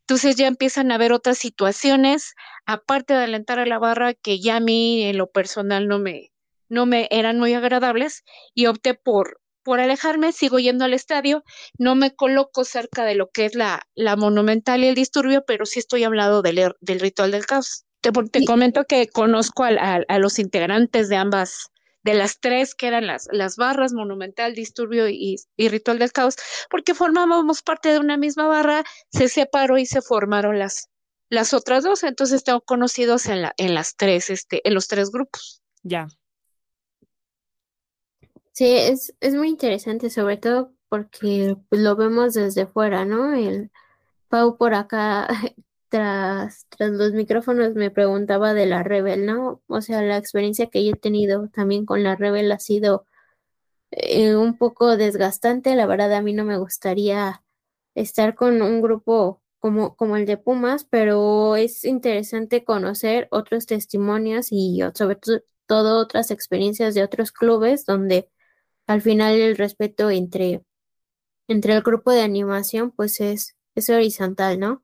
Entonces 0.00 0.36
ya 0.36 0.46
empiezan 0.46 0.92
a 0.92 0.96
haber 0.96 1.12
otras 1.12 1.38
situaciones, 1.38 2.34
aparte 2.66 3.14
de 3.14 3.24
alentar 3.24 3.58
a 3.58 3.66
la 3.66 3.78
barra, 3.78 4.14
que 4.14 4.38
ya 4.40 4.56
a 4.56 4.60
mí 4.60 5.02
en 5.04 5.16
lo 5.16 5.30
personal 5.30 5.88
no 5.88 5.98
me, 5.98 6.30
no 6.68 6.84
me 6.84 7.08
eran 7.10 7.38
muy 7.38 7.54
agradables, 7.54 8.22
y 8.52 8.66
opté 8.66 8.94
por, 8.94 9.40
por 9.62 9.80
alejarme, 9.80 10.32
sigo 10.32 10.58
yendo 10.58 10.84
al 10.84 10.92
estadio, 10.92 11.42
no 11.78 11.94
me 11.94 12.14
coloco 12.14 12.64
cerca 12.64 13.04
de 13.04 13.14
lo 13.14 13.30
que 13.30 13.46
es 13.46 13.54
la, 13.54 13.82
la 13.94 14.16
monumental 14.16 14.84
y 14.84 14.88
el 14.88 14.94
disturbio, 14.94 15.44
pero 15.46 15.64
sí 15.64 15.78
estoy 15.78 16.04
hablando 16.04 16.42
del, 16.42 16.74
del 16.80 17.00
ritual 17.00 17.30
del 17.30 17.46
caos. 17.46 17.86
Te, 18.30 18.44
comento 18.44 18.84
que 18.84 19.08
conozco 19.08 19.64
a, 19.64 20.18
los 20.18 20.38
integrantes 20.38 21.08
de 21.08 21.16
ambas, 21.16 21.70
de 22.02 22.12
las 22.12 22.38
tres 22.38 22.74
que 22.74 22.86
eran 22.86 23.06
las, 23.06 23.28
las 23.32 23.56
barras, 23.56 23.94
Monumental, 23.94 24.54
Disturbio 24.54 25.08
y, 25.08 25.38
Ritual 25.56 25.98
del 25.98 26.12
Caos, 26.12 26.36
porque 26.68 26.92
formábamos 26.92 27.62
parte 27.62 27.88
de 27.88 27.98
una 27.98 28.18
misma 28.18 28.46
barra, 28.46 28.84
se 29.10 29.28
separó 29.28 29.78
y 29.78 29.86
se 29.86 30.02
formaron 30.02 30.58
las, 30.58 30.90
las 31.30 31.54
otras 31.54 31.84
dos, 31.84 32.02
entonces 32.02 32.44
tengo 32.44 32.60
conocidos 32.60 33.24
en, 33.24 33.40
la, 33.40 33.54
en 33.56 33.72
las 33.72 33.96
tres, 33.96 34.28
este, 34.28 34.60
en 34.68 34.74
los 34.74 34.86
tres 34.86 35.10
grupos. 35.10 35.62
Ya. 35.82 36.08
Sí, 38.52 38.66
es, 38.66 39.14
es 39.20 39.34
muy 39.34 39.48
interesante, 39.48 40.10
sobre 40.10 40.36
todo 40.36 40.74
porque 40.90 41.56
lo 41.70 41.96
vemos 41.96 42.34
desde 42.34 42.66
fuera, 42.66 43.06
¿no? 43.06 43.32
El 43.32 43.70
Pau 44.28 44.58
por 44.58 44.74
acá 44.74 45.26
tras, 45.94 46.66
los 46.80 47.12
micrófonos 47.12 47.74
me 47.74 47.88
preguntaba 47.88 48.52
de 48.52 48.66
la 48.66 48.82
Rebel, 48.82 49.26
¿no? 49.26 49.62
O 49.68 49.80
sea, 49.80 50.02
la 50.02 50.16
experiencia 50.16 50.66
que 50.66 50.84
yo 50.84 50.92
he 50.94 50.96
tenido 50.96 51.48
también 51.50 51.86
con 51.86 52.02
la 52.02 52.16
Rebel 52.16 52.50
ha 52.50 52.58
sido 52.58 53.06
eh, 53.92 54.36
un 54.36 54.58
poco 54.58 54.96
desgastante. 54.96 55.76
La 55.76 55.86
verdad, 55.86 56.12
a 56.14 56.22
mí 56.22 56.32
no 56.32 56.44
me 56.44 56.58
gustaría 56.58 57.44
estar 57.94 58.34
con 58.34 58.60
un 58.62 58.82
grupo 58.82 59.40
como, 59.60 59.96
como 59.96 60.16
el 60.16 60.26
de 60.26 60.36
Pumas, 60.36 60.84
pero 60.84 61.56
es 61.56 61.84
interesante 61.84 62.64
conocer 62.64 63.28
otros 63.30 63.66
testimonios 63.66 64.48
y 64.50 64.80
sobre 64.94 65.18
todo 65.66 66.00
otras 66.00 66.32
experiencias 66.32 66.94
de 66.94 67.04
otros 67.04 67.30
clubes 67.32 67.86
donde 67.86 68.30
al 68.88 69.00
final 69.02 69.34
el 69.36 69.56
respeto 69.56 70.10
entre, 70.10 70.64
entre 71.48 71.74
el 71.74 71.82
grupo 71.82 72.12
de 72.12 72.22
animación 72.22 72.90
pues 72.90 73.20
es, 73.20 73.56
es 73.76 73.90
horizontal, 73.90 74.58
¿no? 74.60 74.83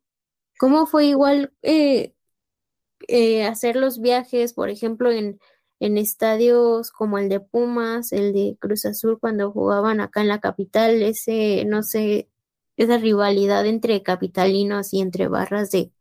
¿Cómo 0.60 0.84
fue 0.86 1.06
igual 1.06 1.54
eh, 1.62 2.12
eh, 3.08 3.44
hacer 3.46 3.76
los 3.76 4.00
viajes, 4.00 4.52
por 4.52 4.68
ejemplo, 4.68 5.10
en, 5.10 5.40
en 5.80 5.96
estadios 5.96 6.90
como 6.90 7.16
el 7.18 7.30
de 7.30 7.40
Pumas, 7.40 8.12
el 8.12 8.34
de 8.34 8.58
Cruz 8.60 8.84
Azul, 8.84 9.18
cuando 9.18 9.52
jugaban 9.52 10.00
acá 10.00 10.20
en 10.20 10.28
la 10.28 10.40
capital, 10.40 11.02
ese, 11.02 11.64
no 11.64 11.82
sé, 11.82 12.28
esa 12.76 12.98
rivalidad 12.98 13.64
entre 13.64 14.02
capitalinos 14.02 14.92
y 14.92 15.00
entre 15.00 15.28
barras 15.28 15.70
de, 15.70 15.92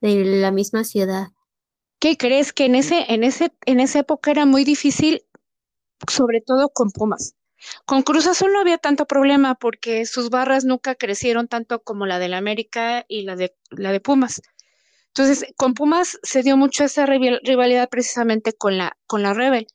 de 0.00 0.24
la 0.24 0.52
misma 0.52 0.84
ciudad. 0.84 1.28
¿Qué 2.00 2.16
crees 2.16 2.54
que 2.54 2.64
en 2.64 2.76
ese, 2.76 3.12
en 3.12 3.24
ese, 3.24 3.52
en 3.66 3.80
esa 3.80 3.98
época 3.98 4.30
era 4.30 4.46
muy 4.46 4.64
difícil, 4.64 5.26
sobre 6.08 6.40
todo 6.40 6.70
con 6.70 6.90
Pumas? 6.92 7.34
Con 7.84 8.02
Cruz 8.02 8.26
Azul 8.26 8.52
no 8.52 8.60
había 8.60 8.78
tanto 8.78 9.06
problema 9.06 9.54
porque 9.54 10.06
sus 10.06 10.30
barras 10.30 10.64
nunca 10.64 10.94
crecieron 10.94 11.48
tanto 11.48 11.82
como 11.82 12.06
la 12.06 12.18
del 12.18 12.34
América 12.34 13.04
y 13.08 13.22
la 13.22 13.36
de 13.36 13.54
la 13.70 13.92
de 13.92 14.00
Pumas. 14.00 14.40
Entonces, 15.08 15.46
con 15.56 15.74
Pumas 15.74 16.18
se 16.22 16.42
dio 16.42 16.56
mucho 16.56 16.84
esa 16.84 17.04
rivalidad 17.06 17.88
precisamente 17.88 18.52
con 18.52 18.78
la, 18.78 18.96
con 19.06 19.22
la 19.22 19.34
Rebel. 19.34 19.66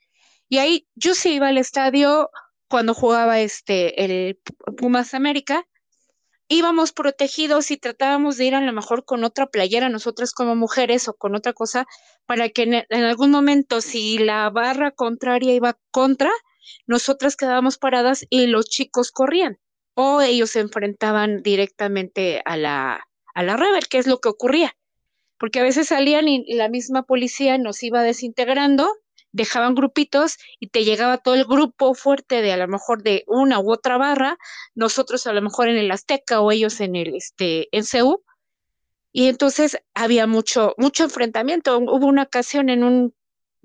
Y 0.47 0.59
ahí 0.59 0.87
yo 0.95 1.15
sí 1.15 1.33
iba 1.33 1.49
al 1.49 1.57
estadio 1.57 2.29
cuando 2.69 2.93
jugaba 2.93 3.39
este, 3.39 4.05
el 4.05 4.39
Pumas 4.77 5.13
América, 5.13 5.67
íbamos 6.47 6.91
protegidos 6.91 7.71
y 7.71 7.77
tratábamos 7.77 8.37
de 8.37 8.45
ir 8.45 8.55
a 8.55 8.61
lo 8.61 8.71
mejor 8.71 9.05
con 9.05 9.23
otra 9.23 9.47
playera, 9.47 9.89
nosotras 9.89 10.31
como 10.31 10.55
mujeres 10.55 11.07
o 11.07 11.13
con 11.13 11.35
otra 11.35 11.53
cosa, 11.53 11.87
para 12.25 12.49
que 12.49 12.63
en, 12.63 12.73
en 12.87 13.03
algún 13.03 13.31
momento, 13.31 13.81
si 13.81 14.17
la 14.17 14.49
barra 14.49 14.91
contraria 14.91 15.53
iba 15.53 15.77
contra, 15.91 16.31
nosotras 16.87 17.35
quedábamos 17.35 17.77
paradas 17.77 18.25
y 18.29 18.47
los 18.47 18.65
chicos 18.65 19.11
corrían 19.11 19.59
o 19.95 20.21
ellos 20.21 20.51
se 20.51 20.59
enfrentaban 20.59 21.43
directamente 21.43 22.41
a 22.45 22.57
la, 22.57 23.07
a 23.35 23.43
la 23.43 23.57
rebel, 23.57 23.87
que 23.87 23.99
es 23.99 24.07
lo 24.07 24.19
que 24.19 24.29
ocurría 24.29 24.75
porque 25.43 25.59
a 25.59 25.63
veces 25.63 25.89
salían 25.89 26.29
y 26.29 26.53
la 26.53 26.69
misma 26.69 27.03
policía 27.03 27.57
nos 27.57 27.83
iba 27.83 28.01
desintegrando, 28.01 28.87
dejaban 29.33 29.75
grupitos 29.75 30.37
y 30.57 30.67
te 30.67 30.85
llegaba 30.85 31.17
todo 31.17 31.35
el 31.35 31.43
grupo 31.43 31.93
fuerte 31.95 32.41
de 32.41 32.53
a 32.53 32.55
lo 32.57 32.69
mejor 32.69 33.03
de 33.03 33.25
una 33.27 33.59
u 33.59 33.69
otra 33.69 33.97
barra, 33.97 34.37
nosotros 34.73 35.27
a 35.27 35.33
lo 35.33 35.41
mejor 35.41 35.67
en 35.67 35.75
el 35.75 35.91
Azteca 35.91 36.39
o 36.39 36.49
ellos 36.53 36.79
en 36.79 36.95
el 36.95 37.15
este 37.15 37.67
en 37.75 37.83
CEU. 37.83 38.23
Y 39.11 39.27
entonces 39.27 39.77
había 39.93 40.27
mucho 40.27 40.75
mucho 40.77 41.03
enfrentamiento. 41.03 41.77
Hubo 41.77 42.07
una 42.07 42.23
ocasión 42.23 42.69
en 42.69 42.85
un 42.85 43.13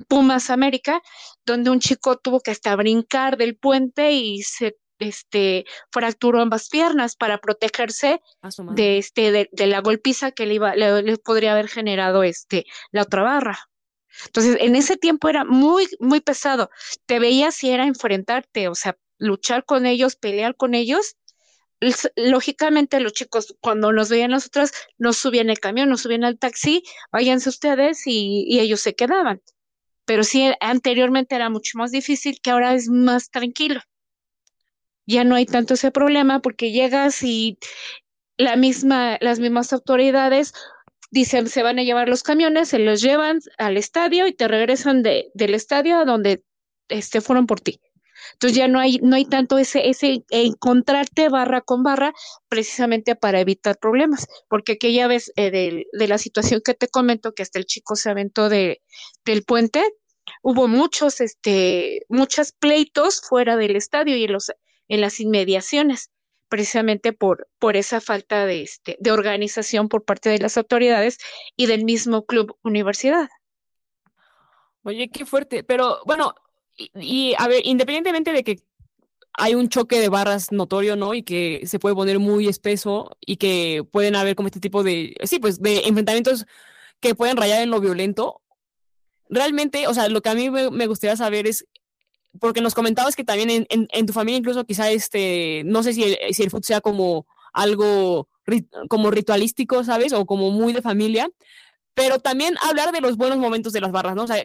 Pumas 0.07 0.51
América 0.51 1.03
donde 1.45 1.71
un 1.71 1.81
chico 1.81 2.17
tuvo 2.19 2.41
que 2.41 2.51
hasta 2.51 2.77
brincar 2.77 3.37
del 3.37 3.57
puente 3.57 4.13
y 4.13 4.43
se 4.43 4.77
este, 4.99 5.65
fracturó 5.91 6.41
ambas 6.41 6.69
piernas 6.69 7.17
para 7.17 7.39
protegerse 7.39 8.21
de, 8.75 8.99
este, 8.99 9.49
de, 9.51 9.67
la 9.67 9.81
golpiza 9.81 10.33
que 10.33 10.47
le, 10.47 10.55
iba, 10.55 10.75
le, 10.75 11.17
podría 11.19 11.53
haber 11.53 11.69
generado 11.69 12.23
este, 12.23 12.67
la 12.91 13.03
otra 13.03 13.23
barra. 13.23 13.59
Entonces, 14.27 14.57
en 14.61 14.75
ese 14.75 14.97
tiempo 14.97 15.29
era 15.29 15.45
muy, 15.45 15.87
muy 16.01 16.21
pesado. 16.21 16.71
Te 17.07 17.19
veías 17.19 17.55
si 17.55 17.71
era 17.71 17.87
enfrentarte, 17.87 18.69
o 18.69 18.75
sea, 18.75 18.99
luchar 19.19 19.65
con 19.65 19.87
ellos, 19.87 20.17
pelear 20.17 20.57
con 20.57 20.75
ellos. 20.75 21.17
Lógicamente, 22.17 22.99
los 22.99 23.13
chicos, 23.13 23.57
cuando 23.61 23.93
nos 23.93 24.09
veían 24.09 24.33
nosotros, 24.33 24.73
nos 24.97 25.17
subían 25.17 25.51
el 25.51 25.61
camión, 25.61 25.89
nos 25.89 26.03
subían 26.03 26.25
al 26.25 26.39
taxi, 26.39 26.83
váyanse 27.13 27.49
ustedes 27.49 28.05
y, 28.07 28.45
y 28.49 28.59
ellos 28.59 28.81
se 28.81 28.97
quedaban. 28.97 29.41
Pero 30.09 30.25
sí, 30.25 30.51
anteriormente 30.61 31.37
era 31.37 31.51
mucho 31.51 31.79
más 31.79 31.93
difícil, 31.93 32.41
que 32.43 32.51
ahora 32.51 32.75
es 32.75 32.89
más 32.89 33.31
tranquilo 33.31 33.81
ya 35.09 35.25
no 35.25 35.35
hay 35.35 35.47
tanto 35.47 35.75
ese 35.75 35.91
problema 35.91 36.41
porque 36.41 36.71
llegas 36.71 37.23
y 37.23 37.59
la 38.37 38.57
misma, 38.57 39.17
las 39.21 39.41
mismas 39.41 39.73
autoridades 39.73 40.53
dicen 41.11 41.49
se 41.49 41.63
van 41.63 41.79
a 41.79 41.83
llevar 41.83 42.11
los 42.11 42.23
camiones, 42.23 42.69
se 42.69 42.79
los 42.79 43.01
llevan 43.01 43.41
al 43.57 43.79
estadio 43.79 44.27
y 44.27 44.35
te 44.35 44.47
regresan 44.47 45.03
de, 45.03 45.31
del 45.33 45.55
estadio 45.55 45.97
a 45.97 46.05
donde 46.05 46.45
este, 46.89 47.23
fueron 47.23 47.47
por 47.47 47.61
ti. 47.61 47.81
Entonces 48.35 48.57
ya 48.57 48.69
no 48.69 48.81
hay, 48.81 48.99
no 49.03 49.17
hay 49.17 49.25
tanto 49.25 49.59
ese, 49.59 49.89
ese 49.89 50.25
encontrarte 50.31 51.29
barra 51.29 51.61
con 51.61 51.83
barra 51.83 52.13
precisamente 52.49 53.17
para 53.17 53.41
evitar 53.41 53.79
problemas, 53.79 54.27
porque 54.49 54.73
aquella 54.73 55.07
vez 55.07 55.33
eh, 55.37 55.51
de, 55.51 55.87
de, 55.93 56.09
la 56.09 56.19
situación 56.19 56.61
que 56.65 56.75
te 56.75 56.89
comento, 56.89 57.33
que 57.33 57.43
hasta 57.43 57.59
el 57.59 57.67
chico 57.67 57.97
se 57.97 58.11
aventó 58.11 58.49
de, 58.49 58.83
del 59.25 59.45
puente, 59.45 59.85
hubo 60.43 60.69
muchos, 60.69 61.21
este, 61.21 62.03
muchos 62.09 62.53
pleitos 62.53 63.21
fuera 63.21 63.57
del 63.57 63.77
estadio 63.77 64.17
y 64.17 64.25
en 64.25 64.33
los, 64.33 64.53
en 64.89 65.01
las 65.01 65.21
inmediaciones, 65.21 66.11
precisamente 66.49 67.13
por, 67.13 67.49
por 67.59 67.77
esa 67.77 68.01
falta 68.01 68.47
de, 68.47 68.63
este, 68.63 68.97
de 69.01 69.11
organización 69.11 69.89
por 69.89 70.05
parte 70.05 70.31
de 70.31 70.39
las 70.39 70.57
autoridades 70.57 71.19
y 71.57 71.67
del 71.67 71.85
mismo 71.85 72.25
club 72.25 72.57
universidad. 72.63 73.29
Oye, 74.83 75.11
qué 75.11 75.27
fuerte, 75.27 75.65
pero 75.65 76.01
bueno, 76.07 76.35
y, 76.79 77.35
a 77.39 77.49
ver, 77.49 77.63
independientemente 77.65 78.33
de 78.33 78.45
que 78.45 78.61
hay 79.33 79.55
un 79.55 79.69
choque 79.69 80.01
de 80.01 80.09
barras 80.09 80.53
notorio, 80.53 80.97
¿no? 80.97 81.15
Y 81.15 81.23
que 81.23 81.63
se 81.67 81.79
puede 81.79 81.95
poner 81.95 82.19
muy 82.19 82.49
espeso 82.49 83.17
y 83.21 83.37
que 83.37 83.85
pueden 83.91 84.17
haber 84.17 84.35
como 84.35 84.49
este 84.49 84.61
tipo 84.61 84.83
de, 84.83 85.15
sí, 85.25 85.39
pues 85.39 85.61
de 85.61 85.81
enfrentamientos 85.87 86.47
que 87.01 87.15
pueden 87.15 87.37
rayar 87.37 87.63
en 87.63 87.71
lo 87.71 87.81
violento. 87.81 88.43
Realmente, 89.29 89.87
o 89.87 89.95
sea, 89.95 90.09
lo 90.09 90.23
que 90.23 90.31
a 90.31 90.35
mí 90.35 90.51
me 90.51 90.87
gustaría 90.87 91.17
saber 91.17 91.47
es 91.47 91.67
porque 92.41 92.61
nos 92.61 92.75
comentabas 92.75 93.17
que 93.17 93.25
también 93.25 93.67
en, 93.69 94.07
tu 94.07 94.13
familia 94.13 94.39
incluso 94.39 94.65
quizá 94.65 94.91
este, 94.91 95.63
no 95.65 95.83
sé 95.83 95.93
si 95.93 96.05
el, 96.05 96.35
si 96.35 96.43
el 96.43 96.51
sea 96.63 96.81
como 96.81 97.27
algo 97.53 98.29
como 98.89 99.11
ritualístico, 99.11 99.85
¿sabes? 99.85 100.13
O 100.13 100.25
como 100.25 100.51
muy 100.51 100.73
de 100.73 100.83
familia, 100.83 101.29
pero 101.95 102.19
también 102.19 102.55
hablar 102.69 102.93
de 102.93 103.01
los 103.01 103.17
buenos 103.17 103.39
momentos 103.39 103.73
de 103.73 103.81
las 103.81 103.93
barras, 103.93 104.15
¿no? 104.15 104.25
O 104.25 104.27
sea, 104.27 104.43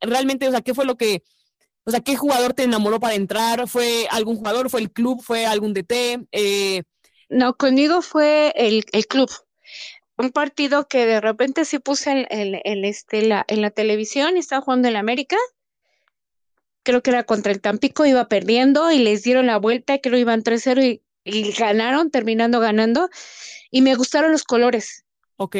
realmente, 0.00 0.46
o 0.46 0.50
sea, 0.50 0.60
¿qué 0.60 0.74
fue 0.74 0.84
lo 0.84 0.96
que, 0.96 1.22
o 1.84 1.90
sea, 1.90 2.00
qué 2.00 2.16
jugador 2.16 2.52
te 2.54 2.64
enamoró 2.64 3.00
para 3.00 3.14
entrar? 3.14 3.68
¿Fue 3.68 4.06
algún 4.10 4.36
jugador? 4.36 4.70
¿Fue 4.70 4.80
el 4.80 4.90
club? 4.90 5.22
¿Fue 5.22 5.46
algún 5.46 5.72
DT? 5.72 6.26
Eh... 6.32 6.82
No, 7.28 7.54
conmigo 7.56 8.02
fue 8.02 8.52
el, 8.56 8.84
el 8.92 9.06
club 9.06 9.30
un 10.16 10.32
partido 10.32 10.86
que 10.86 11.06
de 11.06 11.18
repente 11.18 11.64
sí 11.64 11.78
puse 11.78 12.10
en, 12.28 12.60
en, 12.62 12.84
este, 12.84 13.22
la, 13.22 13.42
en 13.48 13.62
la 13.62 13.70
televisión 13.70 14.36
y 14.36 14.40
estaba 14.40 14.60
jugando 14.60 14.86
en 14.88 14.96
América 14.96 15.36
creo 16.82 17.02
que 17.02 17.10
era 17.10 17.24
contra 17.24 17.52
el 17.52 17.60
Tampico, 17.60 18.06
iba 18.06 18.28
perdiendo 18.28 18.90
y 18.90 18.98
les 18.98 19.22
dieron 19.22 19.46
la 19.46 19.58
vuelta, 19.58 19.98
creo 19.98 20.14
que 20.14 20.20
iban 20.20 20.42
3-0 20.42 20.84
y, 20.84 21.02
y, 21.24 21.52
ganaron, 21.52 22.10
terminando 22.10 22.60
ganando. 22.60 23.08
Y 23.70 23.82
me 23.82 23.94
gustaron 23.94 24.32
los 24.32 24.44
colores. 24.44 25.04
Ok. 25.36 25.56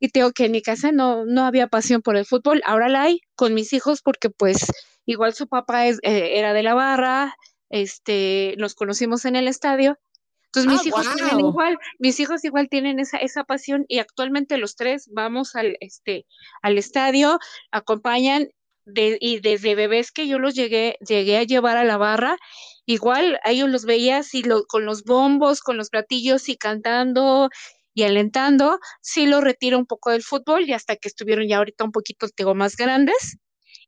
Y 0.00 0.08
tengo 0.08 0.32
que 0.32 0.46
en 0.46 0.52
mi 0.52 0.62
casa 0.62 0.92
no, 0.92 1.24
no 1.24 1.44
había 1.44 1.66
pasión 1.66 2.02
por 2.02 2.16
el 2.16 2.24
fútbol, 2.26 2.62
ahora 2.64 2.88
la 2.88 3.02
hay 3.02 3.20
con 3.34 3.54
mis 3.54 3.72
hijos 3.72 4.00
porque 4.02 4.30
pues 4.30 4.66
igual 5.06 5.34
su 5.34 5.48
papá 5.48 5.86
es, 5.86 5.98
eh, 6.02 6.38
era 6.38 6.52
de 6.52 6.62
la 6.62 6.74
barra, 6.74 7.34
este, 7.70 8.54
nos 8.58 8.74
conocimos 8.74 9.24
en 9.24 9.36
el 9.36 9.48
estadio. 9.48 9.98
Entonces 10.46 10.72
mis 10.72 10.80
ah, 10.80 10.88
hijos 10.88 11.14
tienen 11.14 11.40
igual, 11.40 11.78
mis 11.98 12.20
hijos 12.20 12.44
igual 12.44 12.68
tienen 12.70 13.00
esa, 13.00 13.18
esa 13.18 13.44
pasión 13.44 13.84
y 13.86 13.98
actualmente 13.98 14.56
los 14.56 14.76
tres 14.76 15.10
vamos 15.12 15.54
al, 15.56 15.76
este, 15.80 16.24
al 16.62 16.78
estadio, 16.78 17.38
acompañan 17.70 18.48
y 18.94 19.40
desde 19.40 19.74
bebés 19.74 20.12
que 20.12 20.26
yo 20.26 20.38
los 20.38 20.54
llegué, 20.54 20.96
llegué 21.06 21.38
a 21.38 21.42
llevar 21.42 21.76
a 21.76 21.84
la 21.84 21.96
barra, 21.96 22.38
igual 22.86 23.38
a 23.44 23.50
ellos 23.50 23.68
los 23.68 23.84
veía 23.84 24.18
así 24.18 24.42
con 24.68 24.84
los 24.84 25.04
bombos, 25.04 25.60
con 25.60 25.76
los 25.76 25.90
platillos 25.90 26.48
y 26.48 26.56
cantando 26.56 27.50
y 27.98 28.04
alentando, 28.04 28.78
sí 29.00 29.26
lo 29.26 29.40
retiro 29.40 29.76
un 29.76 29.84
poco 29.84 30.12
del 30.12 30.22
fútbol 30.22 30.68
y 30.68 30.72
hasta 30.72 30.94
que 30.94 31.08
estuvieron 31.08 31.48
ya 31.48 31.56
ahorita 31.56 31.82
un 31.82 31.90
poquito 31.90 32.28
más 32.54 32.76
grandes 32.76 33.38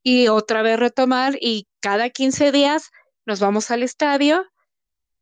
y 0.03 0.27
otra 0.27 0.63
vez 0.63 0.81
retomar 0.81 1.39
y 1.41 1.69
cada 1.79 2.11
15 2.11 2.51
días 2.51 2.91
nos 3.25 3.39
vamos 3.39 3.71
al 3.71 3.85
estadio, 3.85 4.45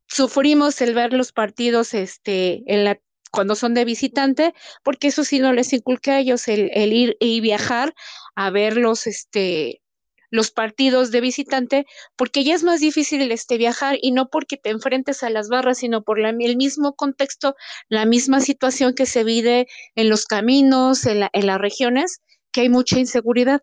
sufrimos 0.07 0.81
el 0.81 0.95
ver 0.95 1.13
los 1.13 1.33
partidos 1.33 1.93
este, 1.93 2.63
en 2.67 2.85
la 2.85 2.99
cuando 3.31 3.57
son 3.57 3.75
de 3.75 3.85
visitante, 3.85 4.55
porque 4.83 5.09
eso 5.09 5.23
sí 5.23 5.39
no 5.39 5.53
les 5.53 5.75
inculca 5.75 6.13
a 6.13 6.21
ellos 6.21 6.49
el, 6.49 6.71
el, 6.73 6.95
ir 6.95 7.17
y 7.21 7.43
viajar 7.43 7.95
a 8.37 8.49
ver 8.49 8.79
los, 8.79 9.07
este, 9.07 9.83
los 10.31 10.51
partidos 10.51 11.11
de 11.11 11.21
visitante, 11.21 11.87
porque 12.17 12.45
ya 12.45 12.55
es 12.55 12.63
más 12.63 12.81
difícil 12.81 13.31
este 13.33 13.57
viajar 13.57 13.99
y 14.01 14.13
no 14.13 14.29
porque 14.29 14.57
te 14.57 14.71
enfrentes 14.71 15.23
a 15.23 15.31
las 15.31 15.49
barras, 15.49 15.79
sino 15.79 16.03
por 16.03 16.21
el 16.21 16.57
mismo 16.57 16.95
contexto, 16.95 17.57
la 17.89 18.05
misma 18.05 18.41
situación 18.41 18.95
que 18.95 19.07
se 19.07 19.25
vive 19.25 19.67
en 19.95 20.09
los 20.09 20.27
caminos, 20.27 21.07
en, 21.07 21.29
en 21.33 21.47
las 21.47 21.59
regiones, 21.59 22.21
que 22.53 22.63
hay 22.63 22.69
mucha 22.69 22.99
inseguridad. 22.99 23.63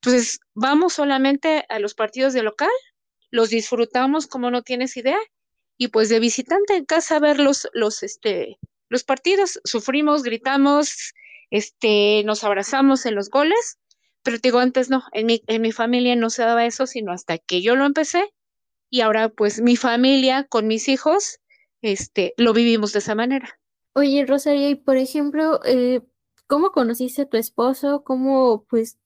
Entonces, 0.00 0.40
vamos 0.54 0.94
solamente 0.94 1.64
a 1.68 1.78
los 1.78 1.94
partidos 1.94 2.32
de 2.32 2.42
local, 2.42 2.70
los 3.30 3.50
disfrutamos 3.50 4.26
como 4.26 4.50
no 4.50 4.62
tienes 4.62 4.96
idea. 4.96 5.18
Y 5.78 5.88
pues 5.88 6.08
de 6.08 6.20
visitante 6.20 6.74
en 6.74 6.86
casa 6.86 7.18
ver 7.18 7.38
los, 7.38 7.68
los, 7.74 8.02
este, 8.02 8.58
los 8.88 9.04
partidos, 9.04 9.60
sufrimos, 9.64 10.22
gritamos, 10.22 11.12
este, 11.50 12.22
nos 12.24 12.44
abrazamos 12.44 13.04
en 13.04 13.14
los 13.14 13.28
goles, 13.28 13.78
pero 14.26 14.38
digo, 14.42 14.58
antes 14.58 14.90
no, 14.90 15.04
en 15.12 15.26
mi, 15.26 15.40
en 15.46 15.62
mi 15.62 15.70
familia 15.70 16.16
no 16.16 16.30
se 16.30 16.42
daba 16.42 16.66
eso, 16.66 16.88
sino 16.88 17.12
hasta 17.12 17.38
que 17.38 17.62
yo 17.62 17.76
lo 17.76 17.84
empecé 17.86 18.34
y 18.90 19.02
ahora 19.02 19.28
pues 19.28 19.60
mi 19.60 19.76
familia 19.76 20.42
con 20.42 20.66
mis 20.66 20.88
hijos, 20.88 21.38
este, 21.80 22.34
lo 22.36 22.52
vivimos 22.52 22.92
de 22.92 22.98
esa 22.98 23.14
manera. 23.14 23.60
Oye, 23.94 24.26
Rosario, 24.26 24.68
y 24.68 24.74
por 24.74 24.96
ejemplo, 24.96 25.60
eh, 25.64 26.00
¿cómo 26.48 26.72
conociste 26.72 27.22
a 27.22 27.28
tu 27.28 27.36
esposo? 27.36 28.02
¿Cómo 28.02 28.66
pues 28.68 28.98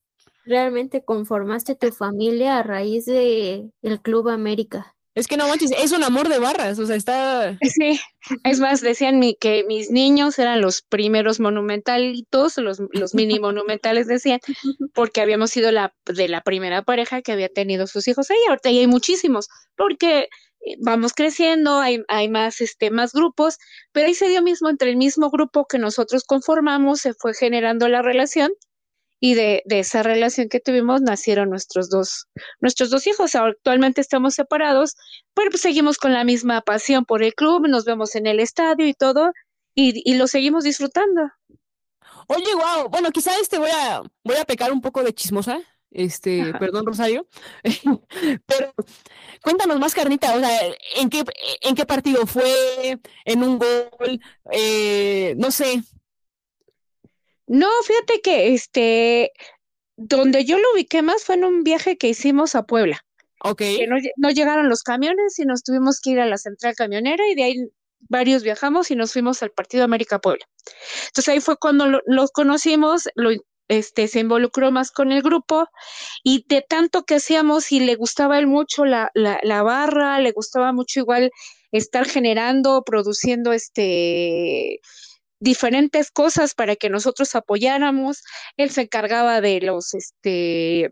realmente 0.46 1.04
conformaste 1.04 1.74
tu 1.74 1.92
familia 1.92 2.56
a 2.56 2.62
raíz 2.62 3.04
de 3.04 3.70
el 3.82 4.00
Club 4.00 4.30
América? 4.30 4.96
Es 5.14 5.26
que 5.26 5.36
no 5.36 5.48
manches, 5.48 5.72
es 5.72 5.90
un 5.90 6.04
amor 6.04 6.28
de 6.28 6.38
barras, 6.38 6.78
o 6.78 6.86
sea, 6.86 6.94
está... 6.94 7.58
Sí, 7.62 7.98
es 8.44 8.60
más, 8.60 8.80
decían 8.80 9.18
mi, 9.18 9.34
que 9.34 9.64
mis 9.64 9.90
niños 9.90 10.38
eran 10.38 10.60
los 10.60 10.82
primeros 10.82 11.40
monumentalitos, 11.40 12.56
los, 12.58 12.80
los 12.92 13.14
mini 13.14 13.40
monumentales 13.40 14.06
decían, 14.06 14.38
porque 14.94 15.20
habíamos 15.20 15.50
sido 15.50 15.72
la 15.72 15.92
de 16.06 16.28
la 16.28 16.42
primera 16.42 16.82
pareja 16.82 17.22
que 17.22 17.32
había 17.32 17.48
tenido 17.48 17.88
sus 17.88 18.06
hijos 18.06 18.30
ahí, 18.30 18.38
ahorita 18.48 18.70
ya 18.70 18.80
hay 18.80 18.86
muchísimos, 18.86 19.48
porque 19.76 20.28
eh, 20.64 20.76
vamos 20.80 21.12
creciendo, 21.12 21.80
hay, 21.80 22.04
hay 22.06 22.28
más, 22.28 22.60
este, 22.60 22.92
más 22.92 23.12
grupos, 23.12 23.58
pero 23.90 24.06
ahí 24.06 24.14
se 24.14 24.28
dio 24.28 24.42
mismo 24.42 24.68
entre 24.68 24.90
el 24.90 24.96
mismo 24.96 25.30
grupo 25.30 25.66
que 25.66 25.78
nosotros 25.78 26.22
conformamos, 26.22 27.00
se 27.00 27.14
fue 27.14 27.34
generando 27.34 27.88
la 27.88 28.02
relación 28.02 28.52
y 29.20 29.34
de, 29.34 29.62
de, 29.66 29.80
esa 29.80 30.02
relación 30.02 30.48
que 30.48 30.60
tuvimos 30.60 31.02
nacieron 31.02 31.50
nuestros 31.50 31.90
dos, 31.90 32.26
nuestros 32.60 32.90
dos 32.90 33.06
hijos. 33.06 33.34
Actualmente 33.34 34.00
estamos 34.00 34.34
separados, 34.34 34.96
pero 35.34 35.50
pues 35.50 35.60
seguimos 35.60 35.98
con 35.98 36.12
la 36.12 36.24
misma 36.24 36.62
pasión 36.62 37.04
por 37.04 37.22
el 37.22 37.34
club, 37.34 37.68
nos 37.68 37.84
vemos 37.84 38.14
en 38.16 38.26
el 38.26 38.40
estadio 38.40 38.86
y 38.86 38.94
todo, 38.94 39.32
y, 39.74 40.02
y 40.10 40.14
lo 40.16 40.26
seguimos 40.26 40.64
disfrutando. 40.64 41.30
Oye, 42.28 42.54
wow, 42.54 42.88
bueno, 42.88 43.10
quizá 43.10 43.32
este 43.38 43.58
voy 43.58 43.70
a, 43.70 44.02
voy 44.24 44.36
a 44.36 44.44
pecar 44.44 44.72
un 44.72 44.80
poco 44.80 45.02
de 45.02 45.12
chismosa, 45.12 45.60
este, 45.90 46.42
Ajá. 46.42 46.58
perdón, 46.58 46.86
Rosario, 46.86 47.26
pero 48.46 48.72
cuéntanos 49.42 49.78
más, 49.80 49.94
Carnita, 49.94 50.34
o 50.34 50.40
sea, 50.40 50.60
¿en 50.96 51.10
qué, 51.10 51.24
en 51.62 51.74
qué 51.74 51.84
partido 51.84 52.26
fue? 52.26 52.98
¿En 53.24 53.42
un 53.42 53.58
gol? 53.58 54.20
Eh, 54.52 55.34
no 55.38 55.50
sé, 55.50 55.82
no, 57.50 57.68
fíjate 57.84 58.20
que 58.20 58.54
este, 58.54 59.32
donde 59.96 60.44
yo 60.44 60.56
lo 60.56 60.72
ubiqué 60.72 61.02
más 61.02 61.24
fue 61.24 61.34
en 61.34 61.44
un 61.44 61.64
viaje 61.64 61.98
que 61.98 62.08
hicimos 62.08 62.54
a 62.54 62.62
Puebla. 62.62 63.04
Ok. 63.42 63.58
Que 63.58 63.86
no, 63.88 63.96
no, 64.18 64.30
llegaron 64.30 64.68
los 64.68 64.84
camiones 64.84 65.36
y 65.40 65.44
nos 65.44 65.64
tuvimos 65.64 66.00
que 66.00 66.10
ir 66.10 66.20
a 66.20 66.26
la 66.26 66.38
central 66.38 66.76
camionera 66.76 67.26
y 67.26 67.34
de 67.34 67.42
ahí 67.42 67.56
varios 68.08 68.44
viajamos 68.44 68.92
y 68.92 68.94
nos 68.94 69.12
fuimos 69.12 69.42
al 69.42 69.50
Partido 69.50 69.82
América 69.82 70.20
Puebla. 70.20 70.46
Entonces 71.08 71.28
ahí 71.28 71.40
fue 71.40 71.56
cuando 71.56 71.86
lo, 71.88 72.00
los 72.06 72.30
conocimos, 72.30 73.08
lo, 73.16 73.30
este, 73.66 74.06
se 74.06 74.20
involucró 74.20 74.70
más 74.70 74.92
con 74.92 75.10
el 75.10 75.20
grupo 75.20 75.66
y 76.22 76.44
de 76.48 76.62
tanto 76.62 77.02
que 77.02 77.16
hacíamos 77.16 77.72
y 77.72 77.80
le 77.80 77.96
gustaba 77.96 78.38
él 78.38 78.46
mucho 78.46 78.84
la, 78.84 79.10
la, 79.14 79.40
la 79.42 79.64
barra, 79.64 80.20
le 80.20 80.30
gustaba 80.30 80.72
mucho 80.72 81.00
igual 81.00 81.32
estar 81.72 82.06
generando, 82.06 82.84
produciendo 82.86 83.52
este 83.52 84.80
diferentes 85.40 86.10
cosas 86.10 86.54
para 86.54 86.76
que 86.76 86.90
nosotros 86.90 87.34
apoyáramos. 87.34 88.22
Él 88.56 88.70
se 88.70 88.82
encargaba 88.82 89.40
de 89.40 89.60
los, 89.60 89.94
este, 89.94 90.90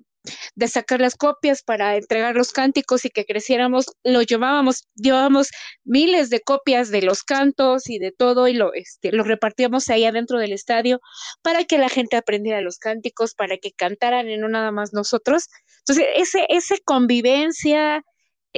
de 0.55 0.69
sacar 0.69 1.01
las 1.01 1.15
copias 1.15 1.63
para 1.63 1.97
entregar 1.97 2.35
los 2.35 2.53
cánticos 2.53 3.05
y 3.05 3.11
que 3.11 3.25
creciéramos, 3.25 3.87
lo 4.05 4.23
llevábamos, 4.23 4.85
llevábamos 4.95 5.49
miles 5.85 6.31
de 6.31 6.41
copias 6.41 6.91
de 6.91 7.03
los 7.03 7.23
cantos 7.23 7.89
y 7.89 7.99
de 7.99 8.13
todo 8.13 8.49
y 8.49 8.55
lo, 8.55 8.73
este, 8.75 9.13
lo 9.13 9.25
repartíamos 9.25 9.89
ahí 9.89 10.05
adentro 10.05 10.39
del 10.39 10.53
estadio 10.53 11.01
para 11.43 11.65
que 11.65 11.79
la 11.79 11.89
gente 11.89 12.17
aprendiera 12.17 12.61
los 12.61 12.79
cánticos, 12.79 13.35
para 13.35 13.59
que 13.59 13.73
cantaran 13.73 14.29
y 14.29 14.37
no 14.37 14.49
nada 14.49 14.73
más 14.73 14.93
nosotros. 14.93 15.49
Entonces, 15.81 16.07
ese, 16.17 16.47
esa 16.49 16.77
convivencia 16.85 18.03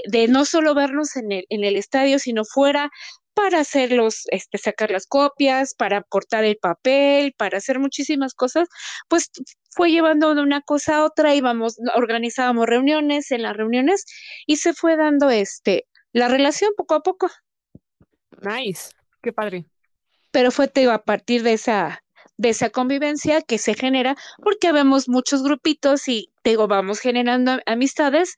de 0.07 0.29
no 0.29 0.45
solo 0.45 0.75
vernos 0.75 1.17
en 1.17 1.33
el, 1.33 1.45
en 1.49 1.65
el 1.65 1.77
estadio, 1.77 2.19
sino 2.19 2.45
fuera 2.45 2.91
para 3.35 3.61
hacerlos, 3.61 4.25
este, 4.31 4.59
sacar 4.59 4.91
las 4.91 5.07
copias, 5.07 5.75
para 5.75 6.03
cortar 6.03 6.45
el 6.45 6.57
papel, 6.57 7.35
para 7.37 7.59
hacer 7.59 7.79
muchísimas 7.79 8.35
cosas, 8.35 8.69
pues 9.09 9.31
fue 9.71 9.91
llevando 9.91 10.35
de 10.35 10.43
una 10.43 10.61
cosa 10.61 10.97
a 10.97 11.05
otra, 11.05 11.35
íbamos, 11.35 11.77
organizábamos 11.95 12.67
reuniones, 12.67 13.31
en 13.31 13.43
las 13.43 13.57
reuniones, 13.57 14.05
y 14.47 14.57
se 14.57 14.75
fue 14.75 14.97
dando 14.97 15.31
este, 15.31 15.87
la 16.13 16.29
relación 16.29 16.73
poco 16.77 16.95
a 16.95 17.03
poco. 17.03 17.31
Nice, 18.43 18.91
qué 19.23 19.33
padre. 19.33 19.65
Pero 20.31 20.51
fue, 20.51 20.69
te 20.69 20.81
digo, 20.81 20.93
a 20.93 21.05
partir 21.05 21.43
de 21.43 21.55
esa, 21.55 22.03
de 22.37 22.51
esa 22.51 22.71
convivencia 22.71 23.43
que 23.43 23.59
se 23.59 23.75
genera, 23.75 24.17
porque 24.43 24.73
vemos 24.73 25.09
muchos 25.09 25.43
grupitos 25.43 26.09
y, 26.09 26.31
te 26.43 26.51
digo, 26.51 26.69
vamos 26.69 27.01
generando 27.01 27.59
amistades, 27.67 28.37